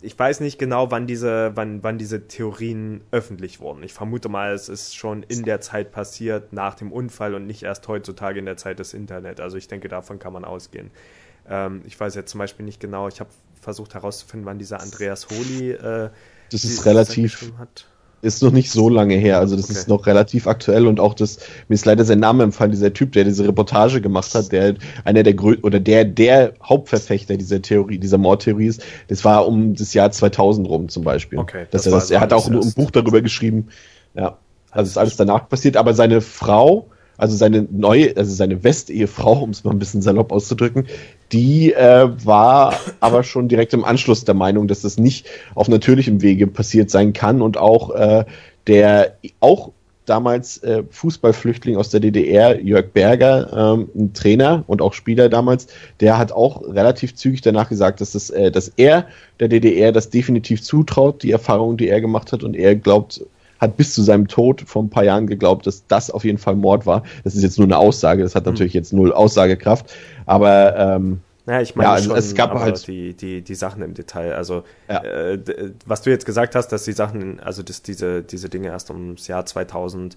ich 0.00 0.18
weiß 0.18 0.40
nicht 0.40 0.58
genau, 0.58 0.90
wann 0.90 1.06
diese, 1.06 1.52
wann, 1.54 1.82
wann 1.82 1.98
diese 1.98 2.28
Theorien 2.28 3.00
öffentlich 3.10 3.60
wurden. 3.60 3.82
Ich 3.82 3.92
vermute 3.92 4.28
mal, 4.28 4.52
es 4.52 4.68
ist 4.68 4.94
schon 4.94 5.22
in 5.22 5.44
der 5.44 5.60
Zeit 5.60 5.92
passiert, 5.92 6.52
nach 6.52 6.74
dem 6.74 6.92
Unfall 6.92 7.34
und 7.34 7.46
nicht 7.46 7.62
erst 7.62 7.88
heutzutage 7.88 8.38
in 8.38 8.44
der 8.44 8.56
Zeit 8.56 8.78
des 8.78 8.94
Internet. 8.94 9.40
Also 9.40 9.56
ich 9.56 9.68
denke, 9.68 9.88
davon 9.88 10.18
kann 10.18 10.32
man 10.32 10.44
ausgehen. 10.44 10.90
Ähm, 11.48 11.82
ich 11.86 11.98
weiß 11.98 12.14
jetzt 12.14 12.30
zum 12.30 12.38
Beispiel 12.38 12.64
nicht 12.64 12.80
genau, 12.80 13.08
ich 13.08 13.20
habe 13.20 13.30
versucht 13.60 13.94
herauszufinden, 13.94 14.46
wann 14.46 14.58
dieser 14.58 14.80
Andreas 14.80 15.28
Holi 15.30 15.72
äh, 15.72 16.10
das 16.52 16.64
ist 16.64 16.84
relativ 16.86 17.52
hat 17.58 17.86
ist 18.22 18.42
noch 18.42 18.50
nicht 18.50 18.70
so 18.70 18.88
lange 18.88 19.14
her. 19.14 19.38
Also 19.38 19.56
das 19.56 19.66
okay. 19.66 19.74
ist 19.74 19.88
noch 19.88 20.06
relativ 20.06 20.46
aktuell 20.46 20.86
und 20.86 21.00
auch 21.00 21.14
das, 21.14 21.38
mir 21.68 21.74
ist 21.74 21.84
leider 21.84 22.04
sein 22.04 22.20
Name 22.20 22.44
empfallen, 22.44 22.70
dieser 22.70 22.92
Typ, 22.92 23.12
der 23.12 23.24
diese 23.24 23.46
Reportage 23.46 24.00
gemacht 24.00 24.34
hat, 24.34 24.52
der 24.52 24.74
einer 25.04 25.22
der 25.22 25.34
Grö 25.34 25.56
oder 25.62 25.80
der, 25.80 26.04
der 26.04 26.54
Hauptverfechter 26.62 27.36
dieser 27.36 27.62
Theorie, 27.62 27.98
dieser 27.98 28.18
Mordtheorie 28.18 28.66
ist, 28.66 28.82
das 29.08 29.24
war 29.24 29.46
um 29.46 29.74
das 29.74 29.94
Jahr 29.94 30.10
2000 30.10 30.68
rum 30.68 30.88
zum 30.88 31.04
Beispiel. 31.04 31.38
Okay. 31.38 31.66
Dass 31.70 31.82
das 31.82 31.92
er, 31.92 31.98
das, 31.98 32.10
er 32.10 32.20
hat 32.20 32.32
auch 32.32 32.48
ein, 32.48 32.56
ein 32.56 32.72
Buch 32.72 32.90
darüber 32.90 33.20
geschrieben. 33.20 33.68
Ja. 34.14 34.38
Also 34.70 34.90
ist 34.90 34.98
alles 34.98 35.16
danach 35.16 35.48
passiert, 35.48 35.76
aber 35.76 35.94
seine 35.94 36.20
Frau, 36.20 36.88
also 37.18 37.36
seine 37.36 37.66
neue, 37.70 38.16
also 38.16 38.34
seine 38.34 38.62
Westehefrau, 38.62 39.40
um 39.42 39.50
es 39.50 39.64
mal 39.64 39.70
ein 39.70 39.78
bisschen 39.78 40.02
salopp 40.02 40.32
auszudrücken, 40.32 40.86
die 41.32 41.72
äh, 41.72 42.08
war 42.24 42.74
aber 43.00 43.22
schon 43.22 43.48
direkt 43.48 43.74
im 43.74 43.84
Anschluss 43.84 44.24
der 44.24 44.34
Meinung, 44.34 44.68
dass 44.68 44.82
das 44.82 44.98
nicht 44.98 45.26
auf 45.54 45.68
natürlichem 45.68 46.22
Wege 46.22 46.46
passiert 46.46 46.90
sein 46.90 47.12
kann. 47.12 47.42
Und 47.42 47.56
auch 47.56 47.90
äh, 47.90 48.24
der 48.66 49.16
auch 49.40 49.70
damals 50.06 50.58
äh, 50.58 50.84
Fußballflüchtling 50.88 51.76
aus 51.76 51.90
der 51.90 52.00
DDR, 52.00 52.60
Jörg 52.60 52.92
Berger, 52.92 53.74
ähm, 53.74 53.88
ein 53.94 54.12
Trainer 54.12 54.64
und 54.66 54.80
auch 54.80 54.94
Spieler 54.94 55.28
damals, 55.28 55.66
der 56.00 56.16
hat 56.16 56.32
auch 56.32 56.62
relativ 56.62 57.14
zügig 57.14 57.40
danach 57.40 57.68
gesagt, 57.68 58.00
dass, 58.00 58.12
das, 58.12 58.30
äh, 58.30 58.50
dass 58.50 58.68
er 58.76 59.06
der 59.40 59.48
DDR 59.48 59.92
das 59.92 60.10
definitiv 60.10 60.62
zutraut, 60.62 61.22
die 61.22 61.32
Erfahrungen, 61.32 61.76
die 61.76 61.88
er 61.88 62.00
gemacht 62.00 62.32
hat. 62.32 62.44
Und 62.44 62.56
er 62.56 62.76
glaubt 62.76 63.24
hat 63.60 63.76
bis 63.76 63.94
zu 63.94 64.02
seinem 64.02 64.28
Tod 64.28 64.62
vor 64.62 64.82
ein 64.82 64.90
paar 64.90 65.04
Jahren 65.04 65.26
geglaubt, 65.26 65.66
dass 65.66 65.86
das 65.86 66.10
auf 66.10 66.24
jeden 66.24 66.38
Fall 66.38 66.56
Mord 66.56 66.86
war. 66.86 67.02
Das 67.24 67.34
ist 67.34 67.42
jetzt 67.42 67.58
nur 67.58 67.66
eine 67.66 67.78
Aussage, 67.78 68.22
das 68.22 68.34
hat 68.34 68.44
mhm. 68.46 68.52
natürlich 68.52 68.74
jetzt 68.74 68.92
null 68.92 69.12
Aussagekraft, 69.12 69.92
aber 70.26 70.76
ähm, 70.76 71.20
ja, 71.46 71.60
ich 71.60 71.76
meine, 71.76 71.90
ja, 71.90 71.94
also 71.94 72.10
schon, 72.10 72.18
es 72.18 72.34
gab 72.34 72.54
halt 72.54 72.86
die, 72.88 73.14
die, 73.14 73.40
die 73.40 73.54
Sachen 73.54 73.80
im 73.82 73.94
Detail. 73.94 74.34
Also, 74.34 74.64
ja. 74.88 75.02
äh, 75.04 75.38
was 75.86 76.02
du 76.02 76.10
jetzt 76.10 76.26
gesagt 76.26 76.56
hast, 76.56 76.68
dass 76.68 76.84
die 76.84 76.92
Sachen, 76.92 77.38
also 77.38 77.62
dass 77.62 77.82
diese, 77.82 78.22
diese 78.22 78.48
Dinge 78.48 78.68
erst 78.68 78.90
ums 78.90 79.28
Jahr 79.28 79.46
2000 79.46 80.16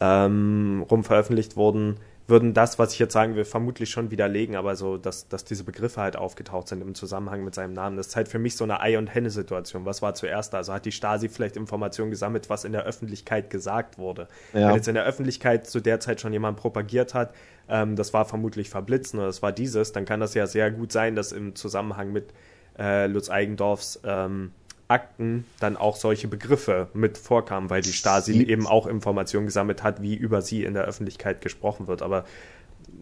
ähm, 0.00 0.84
rum 0.90 1.04
veröffentlicht 1.04 1.56
wurden, 1.56 1.98
würden 2.28 2.54
das, 2.54 2.78
was 2.78 2.92
ich 2.92 2.98
jetzt 2.98 3.12
sagen 3.12 3.34
will, 3.34 3.44
vermutlich 3.44 3.90
schon 3.90 4.10
widerlegen, 4.10 4.56
aber 4.56 4.76
so, 4.76 4.96
dass, 4.96 5.28
dass 5.28 5.44
diese 5.44 5.64
Begriffe 5.64 6.00
halt 6.00 6.16
aufgetaucht 6.16 6.68
sind 6.68 6.80
im 6.80 6.94
Zusammenhang 6.94 7.44
mit 7.44 7.54
seinem 7.54 7.72
Namen, 7.72 7.96
das 7.96 8.08
ist 8.08 8.16
halt 8.16 8.28
für 8.28 8.38
mich 8.38 8.56
so 8.56 8.64
eine 8.64 8.80
Ei- 8.80 8.96
und 8.96 9.12
Henne-Situation. 9.12 9.84
Was 9.84 10.02
war 10.02 10.14
zuerst 10.14 10.52
da? 10.52 10.58
Also 10.58 10.72
hat 10.72 10.84
die 10.84 10.92
Stasi 10.92 11.28
vielleicht 11.28 11.56
Informationen 11.56 12.10
gesammelt, 12.10 12.48
was 12.48 12.64
in 12.64 12.72
der 12.72 12.84
Öffentlichkeit 12.84 13.50
gesagt 13.50 13.98
wurde. 13.98 14.28
Ja. 14.52 14.68
Wenn 14.68 14.76
jetzt 14.76 14.88
in 14.88 14.94
der 14.94 15.04
Öffentlichkeit 15.04 15.66
zu 15.66 15.80
der 15.80 16.00
Zeit 16.00 16.20
schon 16.20 16.32
jemand 16.32 16.56
propagiert 16.56 17.14
hat, 17.14 17.34
ähm, 17.68 17.96
das 17.96 18.12
war 18.14 18.24
vermutlich 18.24 18.70
Verblitzen 18.70 19.18
oder 19.18 19.26
das 19.26 19.42
war 19.42 19.52
dieses, 19.52 19.92
dann 19.92 20.04
kann 20.04 20.20
das 20.20 20.34
ja 20.34 20.46
sehr 20.46 20.70
gut 20.70 20.92
sein, 20.92 21.16
dass 21.16 21.32
im 21.32 21.54
Zusammenhang 21.54 22.12
mit 22.12 22.32
äh, 22.78 23.06
Lutz 23.06 23.28
Eigendorfs 23.30 24.00
ähm, 24.04 24.52
Akten 24.92 25.44
dann 25.58 25.76
auch 25.76 25.96
solche 25.96 26.28
Begriffe 26.28 26.88
mit 26.92 27.18
vorkamen, 27.18 27.70
weil 27.70 27.82
die 27.82 27.92
Stasi 27.92 28.32
sie 28.34 28.48
eben 28.48 28.66
auch 28.66 28.86
Informationen 28.86 29.46
gesammelt 29.46 29.82
hat, 29.82 30.02
wie 30.02 30.14
über 30.14 30.42
sie 30.42 30.64
in 30.64 30.74
der 30.74 30.84
Öffentlichkeit 30.84 31.40
gesprochen 31.40 31.86
wird. 31.88 32.02
Aber 32.02 32.24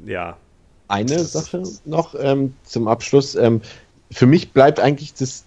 ja. 0.06 0.36
Eine 0.88 1.20
Sache 1.20 1.62
noch 1.84 2.14
ähm, 2.18 2.54
zum 2.64 2.88
Abschluss. 2.88 3.34
Ähm, 3.34 3.60
für 4.12 4.26
mich 4.26 4.52
bleibt 4.52 4.80
eigentlich 4.80 5.14
das, 5.14 5.44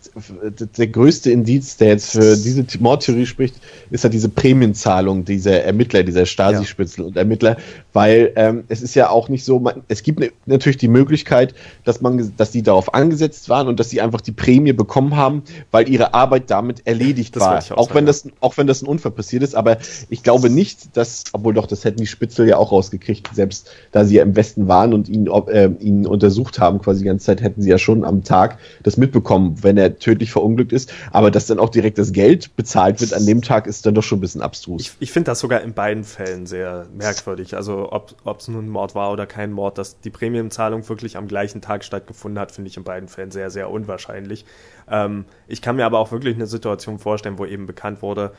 der 0.78 0.88
größte 0.88 1.30
Indiz, 1.30 1.76
der 1.76 1.90
jetzt 1.90 2.12
für 2.12 2.38
diese 2.38 2.66
Mordtheorie 2.80 3.26
spricht, 3.26 3.56
ist 3.92 4.06
ja 4.06 4.10
diese 4.10 4.30
Prämienzahlung 4.30 5.26
dieser 5.26 5.64
Ermittler, 5.64 6.04
dieser 6.04 6.26
Stasi-Spitzel 6.26 7.04
und 7.04 7.18
Ermittler, 7.18 7.58
weil 7.92 8.32
ähm, 8.38 8.64
es 8.70 8.82
ist 8.82 8.96
ja 8.96 9.10
auch 9.10 9.28
nicht 9.28 9.44
so, 9.44 9.60
man, 9.60 9.84
es 9.90 10.02
gibt 10.02 10.22
ne, 10.22 10.32
natürlich 10.46 10.78
die 10.78 10.88
Möglichkeit, 10.88 11.54
dass 11.84 12.00
man, 12.00 12.34
dass 12.38 12.52
die 12.52 12.64
darauf 12.64 12.94
angesetzt 12.94 13.50
waren 13.50 13.68
und 13.68 13.82
dass 13.82 13.90
sie 13.90 14.00
einfach 14.00 14.22
die 14.22 14.32
Prämie 14.32 14.72
bekommen 14.72 15.18
haben, 15.18 15.44
weil 15.72 15.90
ihre 15.90 16.14
Arbeit 16.14 16.50
damit 16.50 16.88
erledigt 16.88 17.36
das 17.36 17.44
war. 17.44 17.78
Auch, 17.78 17.90
auch 17.90 17.96
wenn 17.96 18.06
das, 18.06 18.30
auch 18.40 18.56
wenn 18.56 18.68
das 18.68 18.82
ein 18.82 18.88
Unfall 18.88 19.12
passiert 19.12 19.44
ist, 19.44 19.56
aber 19.56 19.78
ich 20.10 20.24
glaube 20.24 20.50
nicht, 20.50 20.96
dass, 20.96 21.26
obwohl 21.34 21.54
doch, 21.54 21.68
das 21.68 21.84
hätten 21.84 22.00
die 22.00 22.08
Spitzel 22.08 22.48
ja 22.48 22.56
auch 22.56 22.72
rausgekriegt, 22.72 23.30
selbst 23.34 23.70
da 23.92 24.06
sie 24.06 24.16
ja 24.16 24.24
im 24.24 24.38
Westen 24.38 24.70
waren 24.70 24.94
und 24.94 25.10
ihn, 25.10 25.28
äh, 25.28 25.70
ihn 25.82 26.08
untersucht 26.08 26.60
haben, 26.60 26.80
quasi 26.82 27.00
die 27.00 27.08
ganze 27.08 27.26
Zeit, 27.26 27.42
hätten 27.42 27.62
sie 27.62 27.70
ja 27.70 27.78
schon 27.78 28.06
am 28.06 28.24
Tag 28.24 28.53
das 28.84 28.98
mitbekommen, 28.98 29.62
wenn 29.62 29.78
er 29.78 29.98
tödlich 29.98 30.32
verunglückt 30.32 30.72
ist. 30.72 30.94
Aber 31.12 31.32
dass 31.32 31.46
dann 31.46 31.60
auch 31.60 31.70
direkt 31.70 31.98
das 31.98 32.12
Geld 32.12 32.56
bezahlt 32.56 33.02
wird 33.02 33.14
an 33.14 33.26
dem 33.26 33.42
Tag, 33.42 33.68
ist 33.68 33.86
dann 33.86 33.96
doch 33.96 34.04
schon 34.04 34.20
ein 34.20 34.22
bisschen 34.22 34.42
abstrus. 34.42 34.82
Ich, 34.82 34.92
ich 35.00 35.12
finde 35.12 35.32
das 35.32 35.40
sogar 35.40 35.62
in 35.62 35.74
beiden 35.74 36.04
Fällen 36.04 36.46
sehr 36.46 36.88
merkwürdig. 36.96 37.56
Also 37.56 37.92
ob 37.92 38.40
es 38.40 38.48
nun 38.48 38.66
ein 38.66 38.70
Mord 38.70 38.96
war 38.96 39.12
oder 39.12 39.26
kein 39.26 39.52
Mord, 39.52 39.78
dass 39.78 40.00
die 40.00 40.10
Prämienzahlung 40.10 40.88
wirklich 40.88 41.18
am 41.18 41.28
gleichen 41.28 41.62
Tag 41.62 41.84
stattgefunden 41.84 42.40
hat, 42.40 42.52
finde 42.52 42.70
ich 42.70 42.78
in 42.78 42.84
beiden 42.84 43.10
Fällen 43.10 43.32
sehr, 43.32 43.50
sehr 43.50 43.70
unwahrscheinlich. 43.70 44.46
Ähm, 44.90 45.26
ich 45.48 45.62
kann 45.62 45.76
mir 45.76 45.86
aber 45.86 46.00
auch 46.00 46.12
wirklich 46.12 46.36
eine 46.36 46.48
Situation 46.48 47.00
vorstellen, 47.00 47.38
wo 47.38 47.46
eben 47.46 47.66
bekannt 47.66 48.02
wurde, 48.02 48.32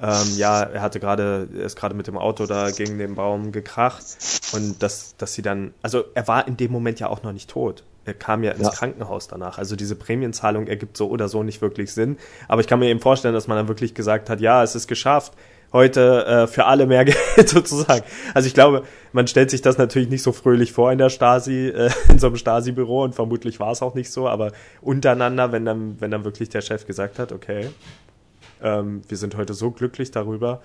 ähm, 0.00 0.36
ja, 0.36 0.62
er 0.62 0.82
hatte 0.82 0.98
gerade, 0.98 1.48
er 1.54 1.64
ist 1.64 1.76
gerade 1.76 1.94
mit 1.94 2.08
dem 2.08 2.18
Auto 2.18 2.46
da 2.46 2.70
gegen 2.70 2.98
den 2.98 3.14
Baum 3.14 3.52
gekracht 3.52 4.02
und 4.52 4.82
dass, 4.82 5.16
dass 5.16 5.34
sie 5.34 5.42
dann, 5.42 5.74
also 5.82 6.04
er 6.14 6.26
war 6.26 6.48
in 6.48 6.56
dem 6.56 6.72
Moment 6.72 6.98
ja 6.98 7.08
auch 7.08 7.22
noch 7.22 7.32
nicht 7.32 7.50
tot. 7.50 7.84
Er 8.04 8.14
kam 8.14 8.42
ja 8.42 8.52
ins 8.52 8.62
ja. 8.62 8.70
Krankenhaus 8.70 9.28
danach. 9.28 9.58
Also 9.58 9.76
diese 9.76 9.94
Prämienzahlung 9.94 10.66
ergibt 10.66 10.96
so 10.96 11.08
oder 11.08 11.28
so 11.28 11.42
nicht 11.42 11.62
wirklich 11.62 11.92
Sinn. 11.92 12.16
Aber 12.48 12.60
ich 12.60 12.66
kann 12.66 12.80
mir 12.80 12.88
eben 12.88 13.00
vorstellen, 13.00 13.34
dass 13.34 13.46
man 13.46 13.56
dann 13.56 13.68
wirklich 13.68 13.94
gesagt 13.94 14.28
hat, 14.28 14.40
ja, 14.40 14.62
es 14.62 14.74
ist 14.74 14.88
geschafft. 14.88 15.32
Heute 15.72 16.26
äh, 16.26 16.46
für 16.48 16.66
alle 16.66 16.86
mehr 16.86 17.04
Geld 17.06 17.48
sozusagen. 17.48 18.04
Also 18.34 18.46
ich 18.46 18.54
glaube, 18.54 18.82
man 19.12 19.26
stellt 19.26 19.50
sich 19.50 19.62
das 19.62 19.78
natürlich 19.78 20.10
nicht 20.10 20.22
so 20.22 20.32
fröhlich 20.32 20.72
vor 20.72 20.92
in 20.92 20.98
der 20.98 21.08
Stasi, 21.08 21.68
äh, 21.68 21.90
in 22.08 22.18
so 22.18 22.26
einem 22.26 22.36
Stasi-Büro 22.36 23.02
und 23.02 23.14
vermutlich 23.14 23.58
war 23.58 23.72
es 23.72 23.80
auch 23.80 23.94
nicht 23.94 24.10
so, 24.10 24.28
aber 24.28 24.52
untereinander, 24.82 25.50
wenn 25.52 25.64
dann, 25.64 26.00
wenn 26.00 26.10
dann 26.10 26.24
wirklich 26.24 26.50
der 26.50 26.60
Chef 26.60 26.86
gesagt 26.86 27.18
hat, 27.18 27.32
okay, 27.32 27.70
ähm, 28.62 29.02
wir 29.08 29.16
sind 29.16 29.36
heute 29.36 29.54
so 29.54 29.70
glücklich 29.70 30.10
darüber, 30.10 30.60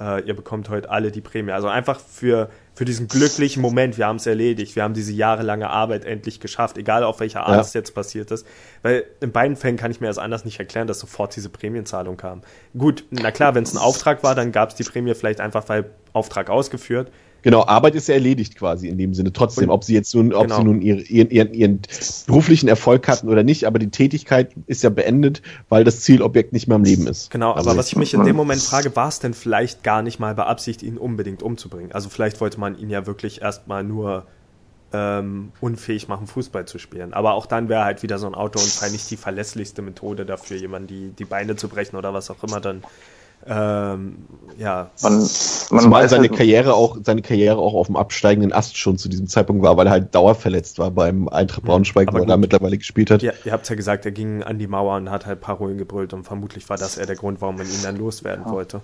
äh, 0.00 0.22
ihr 0.22 0.34
bekommt 0.34 0.68
heute 0.68 0.90
alle 0.90 1.10
die 1.10 1.20
Prämie. 1.20 1.52
Also 1.52 1.68
einfach 1.68 2.00
für, 2.00 2.50
für 2.74 2.84
diesen 2.84 3.08
glücklichen 3.08 3.60
Moment, 3.60 3.98
wir 3.98 4.06
haben 4.06 4.16
es 4.16 4.26
erledigt, 4.26 4.76
wir 4.76 4.82
haben 4.82 4.94
diese 4.94 5.12
jahrelange 5.12 5.68
Arbeit 5.70 6.04
endlich 6.04 6.40
geschafft, 6.40 6.78
egal 6.78 7.04
auf 7.04 7.20
welcher 7.20 7.42
Art 7.42 7.56
ja. 7.56 7.60
es 7.60 7.72
jetzt 7.72 7.94
passiert 7.94 8.30
ist. 8.30 8.46
Weil 8.82 9.04
in 9.20 9.32
beiden 9.32 9.56
Fällen 9.56 9.76
kann 9.76 9.90
ich 9.90 10.00
mir 10.00 10.06
das 10.06 10.18
anders 10.18 10.44
nicht 10.44 10.58
erklären, 10.58 10.86
dass 10.86 11.00
sofort 11.00 11.34
diese 11.34 11.48
Prämienzahlung 11.48 12.16
kam. 12.16 12.42
Gut, 12.76 13.04
na 13.10 13.30
klar, 13.30 13.54
wenn 13.54 13.64
es 13.64 13.74
ein 13.74 13.78
Auftrag 13.78 14.22
war, 14.22 14.34
dann 14.34 14.52
gab 14.52 14.70
es 14.70 14.74
die 14.76 14.84
Prämie 14.84 15.14
vielleicht 15.14 15.40
einfach, 15.40 15.68
weil 15.68 15.90
Auftrag 16.12 16.50
ausgeführt. 16.50 17.10
Genau, 17.42 17.64
Arbeit 17.64 17.94
ist 17.94 18.08
ja 18.08 18.14
erledigt 18.14 18.56
quasi 18.56 18.88
in 18.88 18.98
dem 18.98 19.14
Sinne. 19.14 19.32
Trotzdem, 19.32 19.70
ob 19.70 19.84
sie 19.84 19.94
jetzt 19.94 20.14
nun, 20.14 20.32
ob 20.32 20.44
genau. 20.44 20.56
sie 20.56 20.64
nun 20.64 20.82
ihren, 20.82 21.30
ihren, 21.30 21.54
ihren 21.54 21.80
beruflichen 22.26 22.68
Erfolg 22.68 23.06
hatten 23.06 23.28
oder 23.28 23.42
nicht, 23.42 23.64
aber 23.64 23.78
die 23.78 23.90
Tätigkeit 23.90 24.52
ist 24.66 24.82
ja 24.82 24.90
beendet, 24.90 25.42
weil 25.68 25.84
das 25.84 26.00
Zielobjekt 26.00 26.52
nicht 26.52 26.66
mehr 26.66 26.76
am 26.76 26.84
Leben 26.84 27.06
ist. 27.06 27.30
Genau, 27.30 27.50
aber 27.50 27.58
also 27.58 27.76
was 27.76 27.88
ich 27.88 27.96
mich 27.96 28.14
in 28.14 28.24
dem 28.24 28.36
Moment 28.36 28.60
frage, 28.60 28.94
war 28.96 29.08
es 29.08 29.20
denn 29.20 29.34
vielleicht 29.34 29.84
gar 29.84 30.02
nicht 30.02 30.18
mal 30.18 30.34
beabsichtigt, 30.34 30.82
ihn 30.82 30.98
unbedingt 30.98 31.42
umzubringen? 31.42 31.92
Also 31.92 32.08
vielleicht 32.08 32.40
wollte 32.40 32.58
man 32.58 32.78
ihn 32.78 32.90
ja 32.90 33.06
wirklich 33.06 33.40
erstmal 33.40 33.84
nur 33.84 34.26
ähm, 34.92 35.52
unfähig 35.60 36.08
machen, 36.08 36.26
Fußball 36.26 36.66
zu 36.66 36.78
spielen. 36.78 37.12
Aber 37.12 37.34
auch 37.34 37.46
dann 37.46 37.68
wäre 37.68 37.84
halt 37.84 38.02
wieder 38.02 38.18
so 38.18 38.26
ein 38.26 38.34
Autounfall 38.34 38.90
nicht 38.90 39.10
die 39.10 39.16
verlässlichste 39.16 39.82
Methode 39.82 40.24
dafür, 40.24 40.56
jemanden 40.56 40.88
die, 40.88 41.10
die 41.10 41.24
Beine 41.24 41.56
zu 41.56 41.68
brechen 41.68 41.96
oder 41.96 42.14
was 42.14 42.30
auch 42.30 42.42
immer 42.42 42.60
dann 42.60 42.82
ähm, 43.46 44.16
ja. 44.58 44.90
Man, 45.02 45.18
man 45.18 45.26
Zumal 45.28 46.08
seine 46.08 46.28
Karriere 46.28 46.74
auch, 46.74 46.98
seine 47.02 47.22
Karriere 47.22 47.56
auch 47.56 47.74
auf 47.74 47.86
dem 47.86 47.96
absteigenden 47.96 48.52
Ast 48.52 48.76
schon 48.76 48.98
zu 48.98 49.08
diesem 49.08 49.28
Zeitpunkt 49.28 49.62
war, 49.62 49.76
weil 49.76 49.86
er 49.86 49.92
halt 49.92 50.14
dauerverletzt 50.14 50.78
war 50.78 50.90
beim 50.90 51.28
Eintracht 51.28 51.62
Braunschweig, 51.62 52.12
wo 52.12 52.18
er 52.18 52.26
da 52.26 52.36
mittlerweile 52.36 52.76
gespielt 52.76 53.10
hat. 53.10 53.22
Ja, 53.22 53.32
ihr 53.44 53.52
habt 53.52 53.68
ja 53.68 53.76
gesagt, 53.76 54.04
er 54.04 54.12
ging 54.12 54.42
an 54.42 54.58
die 54.58 54.66
Mauer 54.66 54.96
und 54.96 55.10
hat 55.10 55.26
halt 55.26 55.40
Parolen 55.40 55.78
gebrüllt 55.78 56.12
und 56.12 56.24
vermutlich 56.24 56.68
war 56.68 56.76
das 56.76 56.98
eher 56.98 57.06
der 57.06 57.16
Grund, 57.16 57.40
warum 57.40 57.56
man 57.56 57.66
ihn 57.66 57.82
dann 57.82 57.96
loswerden 57.96 58.44
ja. 58.46 58.52
wollte. 58.52 58.80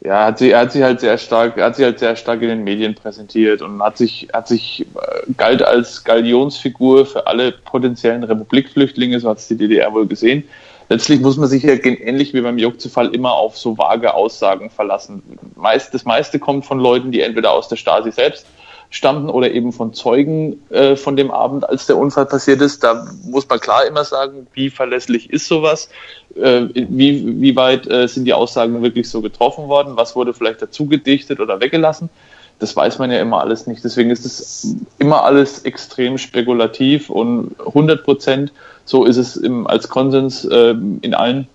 Ja, 0.00 0.20
er 0.20 0.26
hat, 0.26 0.38
sie, 0.38 0.50
er 0.50 0.60
hat 0.60 0.72
sich 0.72 0.82
halt 0.82 1.00
sehr 1.00 1.16
stark, 1.16 1.56
er 1.56 1.66
hat 1.66 1.76
sich 1.76 1.84
halt 1.84 1.98
sehr 1.98 2.16
stark 2.16 2.42
in 2.42 2.48
den 2.48 2.64
Medien 2.64 2.94
präsentiert 2.94 3.62
und 3.62 3.82
hat 3.82 3.96
sich, 3.96 4.28
hat 4.32 4.46
sich 4.46 4.82
äh, 4.94 5.32
galt 5.36 5.62
als 5.62 6.04
Galionsfigur 6.04 7.06
für 7.06 7.26
alle 7.26 7.52
potenziellen 7.52 8.22
Republikflüchtlinge, 8.24 9.20
so 9.20 9.30
hat 9.30 9.38
es 9.38 9.48
die 9.48 9.56
DDR 9.56 9.92
wohl 9.92 10.06
gesehen 10.06 10.44
letztlich 10.88 11.20
muss 11.20 11.36
man 11.36 11.48
sich 11.48 11.62
ja 11.62 11.74
ähnlich 11.74 12.34
wie 12.34 12.40
beim 12.40 12.58
Jokze-Fall 12.58 13.14
immer 13.14 13.32
auf 13.32 13.56
so 13.56 13.78
vage 13.78 14.14
Aussagen 14.14 14.70
verlassen. 14.70 15.22
Meist, 15.54 15.94
das 15.94 16.04
meiste 16.04 16.38
kommt 16.38 16.64
von 16.66 16.78
Leuten, 16.78 17.12
die 17.12 17.20
entweder 17.20 17.52
aus 17.52 17.68
der 17.68 17.76
Stasi 17.76 18.12
selbst 18.12 18.46
stammten 18.90 19.28
oder 19.28 19.50
eben 19.50 19.72
von 19.72 19.92
Zeugen 19.92 20.60
äh, 20.70 20.96
von 20.96 21.16
dem 21.16 21.30
Abend, 21.30 21.68
als 21.68 21.86
der 21.86 21.96
Unfall 21.96 22.26
passiert 22.26 22.60
ist. 22.60 22.84
Da 22.84 23.06
muss 23.24 23.48
man 23.48 23.58
klar 23.58 23.86
immer 23.86 24.04
sagen, 24.04 24.46
wie 24.54 24.70
verlässlich 24.70 25.30
ist 25.30 25.46
sowas, 25.48 25.88
äh, 26.36 26.62
wie, 26.72 27.40
wie 27.40 27.56
weit 27.56 27.86
äh, 27.88 28.06
sind 28.06 28.24
die 28.24 28.32
Aussagen 28.32 28.82
wirklich 28.82 29.10
so 29.10 29.20
getroffen 29.20 29.68
worden, 29.68 29.96
was 29.96 30.14
wurde 30.14 30.34
vielleicht 30.34 30.62
dazu 30.62 30.86
gedichtet 30.86 31.40
oder 31.40 31.60
weggelassen. 31.60 32.10
Das 32.58 32.74
weiß 32.74 32.98
man 32.98 33.10
ja 33.10 33.20
immer 33.20 33.40
alles 33.40 33.66
nicht. 33.66 33.84
Deswegen 33.84 34.10
ist 34.10 34.24
es 34.24 34.76
immer 34.98 35.24
alles 35.24 35.64
extrem 35.64 36.16
spekulativ 36.16 37.10
und 37.10 37.54
100 37.60 38.02
Prozent 38.02 38.52
so 38.86 39.04
ist 39.04 39.18
es 39.18 39.36
im, 39.36 39.66
als 39.66 39.88
Konsens 39.88 40.44
äh, 40.44 40.74
in 41.02 41.14
allen 41.14 41.48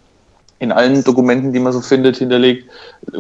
in 0.60 0.72
allen 0.72 1.04
Dokumenten, 1.04 1.54
die 1.54 1.60
man 1.60 1.74
so 1.74 1.82
findet, 1.82 2.18
hinterlegt. 2.18 2.70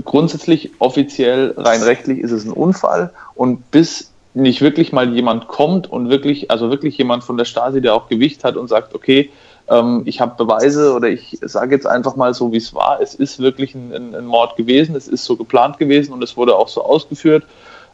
Grundsätzlich, 0.05 0.69
offiziell, 0.77 1.55
rein 1.57 1.81
rechtlich 1.81 2.19
ist 2.19 2.29
es 2.29 2.45
ein 2.45 2.51
Unfall 2.51 3.11
und 3.33 3.71
bis 3.71 4.11
nicht 4.35 4.61
wirklich 4.61 4.93
mal 4.93 5.11
jemand 5.11 5.47
kommt 5.47 5.91
und 5.91 6.09
wirklich, 6.09 6.51
also 6.51 6.69
wirklich 6.69 6.99
jemand 6.99 7.23
von 7.23 7.37
der 7.37 7.45
Stasi, 7.45 7.81
der 7.81 7.95
auch 7.95 8.09
Gewicht 8.09 8.43
hat 8.43 8.57
und 8.57 8.67
sagt, 8.67 8.93
okay, 8.93 9.31
ähm, 9.69 10.03
ich 10.05 10.21
habe 10.21 10.35
Beweise 10.37 10.93
oder 10.93 11.09
ich 11.09 11.39
sage 11.41 11.73
jetzt 11.73 11.87
einfach 11.87 12.15
mal 12.15 12.35
so, 12.35 12.51
wie 12.51 12.57
es 12.57 12.75
war. 12.75 13.01
Es 13.01 13.15
ist 13.15 13.39
wirklich 13.39 13.73
ein, 13.73 14.13
ein, 14.13 14.25
Mord 14.25 14.55
gewesen, 14.55 14.95
es 14.95 15.07
ist 15.07 15.25
so 15.25 15.35
geplant 15.35 15.79
gewesen 15.79 16.13
und 16.13 16.23
es 16.23 16.37
wurde 16.37 16.55
auch 16.55 16.67
so 16.67 16.83
ausgeführt. 16.85 17.43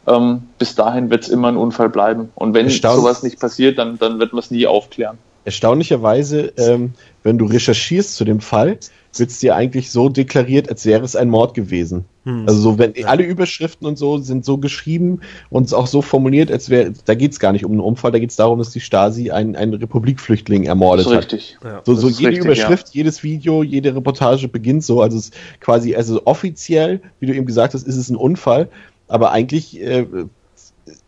Ähm, 0.06 0.42
bis 0.58 0.74
dahin 0.74 1.08
wird 1.08 1.22
es 1.22 1.30
immer 1.30 1.48
ein 1.48 1.56
Unfall 1.56 1.88
bleiben. 1.88 2.30
Und 2.34 2.52
wenn 2.52 2.68
sowas 2.68 3.22
nicht 3.22 3.40
passiert, 3.40 3.78
dann, 3.78 3.98
dann 3.98 4.20
wird 4.20 4.34
man 4.34 4.40
es 4.40 4.50
nie 4.50 4.66
aufklären 4.66 5.18
erstaunlicherweise, 5.48 6.52
ähm, 6.58 6.92
wenn 7.22 7.38
du 7.38 7.46
recherchierst 7.46 8.16
zu 8.16 8.26
dem 8.26 8.40
Fall, 8.40 8.78
wird 9.16 9.30
es 9.30 9.38
dir 9.38 9.56
eigentlich 9.56 9.90
so 9.90 10.10
deklariert, 10.10 10.68
als 10.68 10.84
wäre 10.84 11.02
es 11.02 11.16
ein 11.16 11.30
Mord 11.30 11.54
gewesen. 11.54 12.04
Hm. 12.24 12.44
Also 12.46 12.60
so, 12.60 12.78
wenn 12.78 12.92
ja. 12.94 13.06
alle 13.06 13.22
Überschriften 13.22 13.86
und 13.86 13.96
so 13.96 14.18
sind 14.18 14.44
so 14.44 14.58
geschrieben 14.58 15.20
und 15.48 15.72
auch 15.72 15.86
so 15.86 16.02
formuliert, 16.02 16.52
als 16.52 16.68
wäre, 16.68 16.92
da 17.06 17.14
geht 17.14 17.32
es 17.32 17.40
gar 17.40 17.52
nicht 17.52 17.64
um 17.64 17.72
einen 17.72 17.80
Unfall, 17.80 18.12
da 18.12 18.18
geht 18.18 18.28
es 18.28 18.36
darum, 18.36 18.58
dass 18.58 18.70
die 18.70 18.80
Stasi 18.80 19.30
einen, 19.30 19.56
einen 19.56 19.72
Republikflüchtling 19.72 20.64
ermordet 20.64 21.06
das 21.06 21.12
ist 21.12 21.18
richtig. 21.18 21.56
hat. 21.62 21.72
Ja. 21.72 21.82
So, 21.86 21.94
so 21.94 22.08
jede 22.08 22.32
richtig, 22.32 22.44
Überschrift, 22.44 22.88
ja. 22.88 22.98
jedes 22.98 23.22
Video, 23.22 23.62
jede 23.62 23.94
Reportage 23.96 24.48
beginnt 24.48 24.84
so, 24.84 25.00
also 25.00 25.16
es 25.16 25.30
quasi, 25.60 25.96
also 25.96 26.20
offiziell, 26.26 27.00
wie 27.20 27.26
du 27.26 27.34
eben 27.34 27.46
gesagt 27.46 27.72
hast, 27.72 27.86
ist 27.86 27.96
es 27.96 28.10
ein 28.10 28.16
Unfall, 28.16 28.68
aber 29.08 29.32
eigentlich 29.32 29.80
äh, 29.80 30.04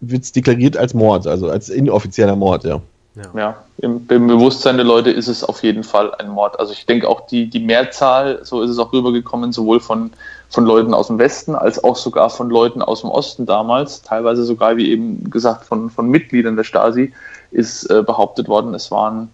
wird 0.01 0.23
es 0.23 0.33
deklariert 0.33 0.79
als 0.79 0.95
Mord, 0.95 1.27
also 1.27 1.51
als 1.51 1.69
inoffizieller 1.69 2.37
Mord, 2.37 2.65
ja. 2.65 2.81
Ja, 3.15 3.23
ja 3.35 3.57
im, 3.79 4.07
im, 4.09 4.27
Bewusstsein 4.27 4.77
der 4.77 4.87
Leute 4.87 5.11
ist 5.11 5.29
es 5.29 5.43
auf 5.43 5.63
jeden 5.63 5.85
Fall 5.85 6.15
ein 6.15 6.29
Mord. 6.29 6.59
Also 6.61 6.73
ich 6.73 6.87
denke 6.87 7.09
auch 7.09 7.27
die, 7.27 7.49
die 7.49 7.61
Mehrzahl, 7.61 8.41
so 8.45 8.63
ist 8.63 8.71
es 8.71 8.79
auch 8.79 8.93
rübergekommen, 8.93 9.53
sowohl 9.53 9.81
von, 9.81 10.13
von 10.49 10.65
Leuten 10.65 10.95
aus 10.95 11.09
dem 11.09 11.19
Westen 11.19 11.55
als 11.55 11.83
auch 11.83 11.97
sogar 11.97 12.31
von 12.31 12.51
Leuten 12.51 12.83
aus 12.83 13.01
dem 13.01 13.11
Osten 13.11 13.47
damals, 13.47 14.03
teilweise 14.03 14.45
sogar, 14.45 14.77
wie 14.77 14.91
eben 14.91 15.29
gesagt, 15.31 15.65
von, 15.65 15.91
von 15.91 16.09
Mitgliedern 16.09 16.57
der 16.57 16.65
Stasi, 16.65 17.13
ist 17.51 17.91
äh, 17.91 18.03
behauptet 18.03 18.49
worden, 18.49 18.75
es 18.75 18.91
war, 18.91 19.11
ein, 19.11 19.29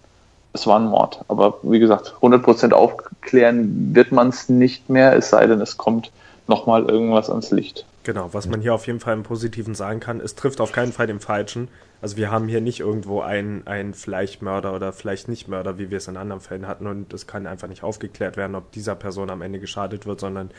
es 0.53 0.65
war 0.65 0.79
ein 0.79 0.87
Mord. 0.87 1.23
Aber 1.27 1.59
wie 1.61 1.79
gesagt, 1.79 2.15
100% 2.21 2.71
aufklären 2.71 3.93
wird 3.93 4.11
man 4.11 4.29
es 4.29 4.49
nicht 4.49 4.89
mehr, 4.89 5.15
es 5.15 5.29
sei 5.29 5.45
denn, 5.45 5.61
es 5.61 5.77
kommt 5.77 6.11
nochmal 6.47 6.85
irgendwas 6.89 7.29
ans 7.29 7.51
Licht. 7.51 7.85
Genau, 8.03 8.29
was 8.31 8.47
man 8.47 8.61
hier 8.61 8.73
auf 8.73 8.87
jeden 8.87 9.01
Fall 9.01 9.13
im 9.13 9.23
Positiven 9.23 9.75
sagen 9.75 9.99
kann, 9.99 10.21
es 10.21 10.35
trifft 10.35 10.61
auf 10.61 10.71
keinen 10.71 10.93
Fall 10.93 11.07
den 11.07 11.19
Falschen. 11.19 11.67
Also 12.01 12.17
wir 12.17 12.31
haben 12.31 12.47
hier 12.47 12.61
nicht 12.61 12.79
irgendwo 12.79 13.21
einen, 13.21 13.65
einen 13.65 13.93
Fleischmörder 13.93 14.73
oder 14.73 14.93
vielleicht 14.93 15.27
nicht 15.27 15.47
Mörder, 15.47 15.79
wie 15.79 15.89
wir 15.89 15.97
es 15.97 16.07
in 16.07 16.17
anderen 16.17 16.41
Fällen 16.41 16.67
hatten. 16.67 16.87
Und 16.87 17.13
es 17.13 17.27
kann 17.27 17.47
einfach 17.47 17.67
nicht 17.67 17.83
aufgeklärt 17.83 18.37
werden, 18.37 18.55
ob 18.55 18.71
dieser 18.71 18.95
Person 18.95 19.29
am 19.29 19.41
Ende 19.41 19.59
geschadet 19.59 20.05
wird, 20.05 20.19
sondern 20.19 20.51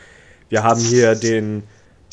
wir 0.49 0.63
haben 0.63 0.81
hier 0.81 1.15
den, 1.15 1.63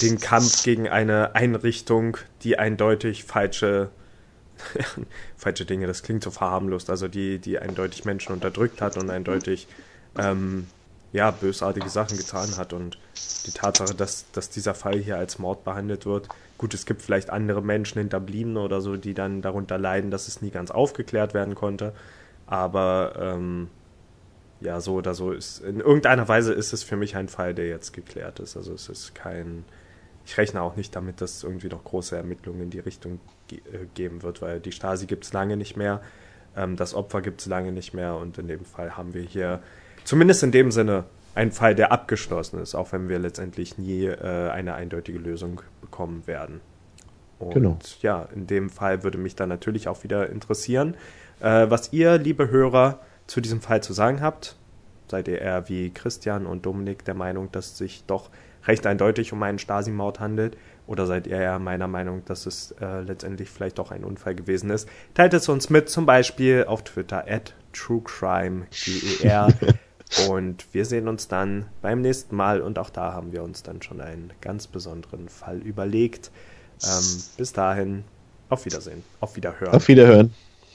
den 0.01 0.21
Kampf 0.21 0.63
gegen 0.63 0.89
eine 0.89 1.35
Einrichtung, 1.35 2.19
die 2.43 2.59
eindeutig 2.59 3.25
falsche 3.25 3.91
falsche 5.37 5.65
Dinge, 5.65 5.87
das 5.87 6.03
klingt 6.03 6.23
so 6.23 6.31
verharmlost, 6.31 6.91
also 6.91 7.09
die, 7.09 7.39
die 7.39 7.59
eindeutig 7.59 8.05
Menschen 8.05 8.33
unterdrückt 8.33 8.81
hat 8.81 8.97
und 8.97 9.11
eindeutig 9.11 9.67
ähm, 10.19 10.67
ja, 11.13 11.31
bösartige 11.31 11.89
Sachen 11.89 12.17
getan 12.17 12.57
hat. 12.57 12.73
Und 12.73 12.99
die 13.47 13.53
Tatsache, 13.53 13.95
dass, 13.95 14.27
dass 14.33 14.51
dieser 14.51 14.75
Fall 14.75 14.99
hier 14.99 15.19
als 15.19 15.39
Mord 15.39 15.65
behandelt 15.65 16.07
wird, 16.07 16.29
Gut, 16.59 16.73
es 16.73 16.87
gibt 16.87 17.03
vielleicht 17.03 17.31
andere 17.31 17.63
Menschen 17.63 17.99
Hinterbliebene 17.99 18.61
oder 18.61 18.81
so, 18.81 18.97
die 18.97 19.15
dann 19.15 19.43
darunter 19.43 19.79
leiden, 19.79 20.11
dass 20.11 20.29
es 20.29 20.41
nie 20.41 20.51
ganz 20.51 20.71
aufgeklärt 20.71 21.35
werden 21.35 21.55
konnte. 21.55 21.93
Aber 22.47 23.13
ähm, 23.19 23.69
ja, 24.61 24.81
so 24.81 24.95
oder 24.95 25.15
so 25.15 25.33
ist. 25.33 25.61
In 25.61 25.81
irgendeiner 25.81 26.29
Weise 26.29 26.53
ist 26.53 26.73
es 26.73 26.83
für 26.83 26.97
mich 26.97 27.17
ein 27.17 27.29
Fall, 27.29 27.55
der 27.55 27.67
jetzt 27.69 27.93
geklärt 27.93 28.41
ist. 28.41 28.57
Also 28.57 28.73
es 28.73 28.89
ist 28.89 29.15
kein. 29.15 29.65
Ich 30.25 30.37
rechne 30.39 30.63
auch 30.63 30.77
nicht 30.77 30.97
damit, 30.97 31.21
dass 31.21 31.37
es 31.37 31.45
irgendwie 31.45 31.69
noch 31.69 31.85
große 31.85 32.17
Ermittlungen 32.17 32.63
in 32.63 32.71
die 32.71 32.81
Richtung 32.81 33.21
ge 33.49 33.59
äh, 33.73 33.87
geben 33.95 34.23
wird, 34.23 34.43
weil 34.43 34.59
die 34.61 34.73
Stasi 34.73 35.07
gibt 35.07 35.25
es 35.25 35.33
lange 35.33 35.57
nicht 35.57 35.77
mehr. 35.77 36.01
Ähm, 36.57 36.77
das 36.77 36.95
Opfer 36.95 37.21
gibt 37.21 37.43
es 37.43 37.47
lange 37.47 37.71
nicht 37.71 37.95
mehr 37.95 38.17
und 38.17 38.39
in 38.39 38.49
dem 38.49 38.65
Fall 38.65 38.97
haben 38.97 39.15
wir 39.15 39.23
hier 39.23 39.63
zumindest 40.05 40.43
in 40.43 40.53
dem 40.53 40.73
Sinne 40.73 41.05
ein 41.37 41.53
Fall, 41.53 41.75
der 41.75 41.93
abgeschlossen 41.93 42.61
ist, 42.61 42.75
auch 42.75 42.93
wenn 42.93 43.09
wir 43.09 43.19
letztendlich 43.19 43.77
nie 43.79 44.07
äh, 44.07 44.51
eine 44.51 44.75
eindeutige 44.75 45.19
Lösung 45.19 45.61
bekommen 45.81 46.27
werden. 46.27 46.61
Und 47.39 47.53
genau. 47.53 47.79
ja, 48.01 48.27
in 48.35 48.47
dem 48.47 48.71
Fall 48.71 49.03
würde 49.03 49.19
mich 49.19 49.37
dann 49.37 49.51
natürlich 49.51 49.89
auch 49.89 50.03
wieder 50.03 50.31
interessieren, 50.31 50.97
äh, 51.41 51.67
was 51.69 51.93
ihr, 51.93 52.17
liebe 52.17 52.49
Hörer, 52.49 53.01
zu 53.27 53.43
diesem 53.43 53.61
Fall 53.61 53.83
zu 53.83 53.93
sagen 53.93 54.23
habt. 54.23 54.57
Seid 55.09 55.29
ihr 55.29 55.41
eher 55.41 55.69
wie 55.69 55.91
Christian 55.91 56.47
und 56.47 56.65
Dominik 56.65 57.05
der 57.05 57.15
Meinung, 57.15 57.53
dass 57.53 57.73
es 57.73 57.79
sich 57.79 58.05
doch 58.07 58.31
recht 58.67 58.87
eindeutig 58.87 59.33
um 59.33 59.43
einen 59.43 59.59
Stasi-Mord 59.59 60.21
handelt? 60.21 60.57
Oder 60.87 61.07
seid 61.07 61.27
ihr 61.27 61.37
eher 61.37 61.59
meiner 61.59 61.87
Meinung, 61.87 62.25
dass 62.25 62.47
es 62.47 62.75
äh, 62.81 63.03
letztendlich 63.03 63.51
vielleicht 63.51 63.79
doch 63.79 63.91
ein 63.91 64.05
Unfall 64.05 64.35
gewesen 64.35 64.71
ist? 64.71 64.89
Teilt 65.15 65.35
es 65.35 65.49
uns 65.51 65.69
mit, 65.69 65.91
zum 65.91 66.07
Beispiel 66.07 66.65
auf 66.67 66.83
Twitter 66.83 67.27
at 67.29 67.55
truecrimeger. 67.75 69.49
Und 70.29 70.65
wir 70.73 70.85
sehen 70.85 71.09
uns 71.09 71.29
dann 71.29 71.67
beim 71.83 72.01
nächsten 72.01 72.37
Mal 72.37 72.61
und 72.61 72.79
auch 72.79 72.91
da 72.91 73.13
haben 73.13 73.33
wir 73.33 73.43
uns 73.43 73.63
dann 73.63 73.83
schon 73.83 74.01
einen 74.01 74.33
ganz 74.41 74.67
besonderen 74.67 75.29
Fall 75.29 75.59
überlegt. 75.59 76.31
Ähm, 76.85 77.23
bis 77.37 77.53
dahin, 77.53 78.05
auf 78.49 78.65
Wiedersehen, 78.65 79.03
auf 79.21 79.37
Wiederhören. 79.37 79.75
Auf 79.75 79.89
Wiederhören. 79.89 80.33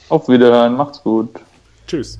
Auf 0.09 0.27
Wiederhören, 0.27 0.75
macht's 0.75 1.01
gut. 1.01 1.29
Tschüss. 1.87 2.19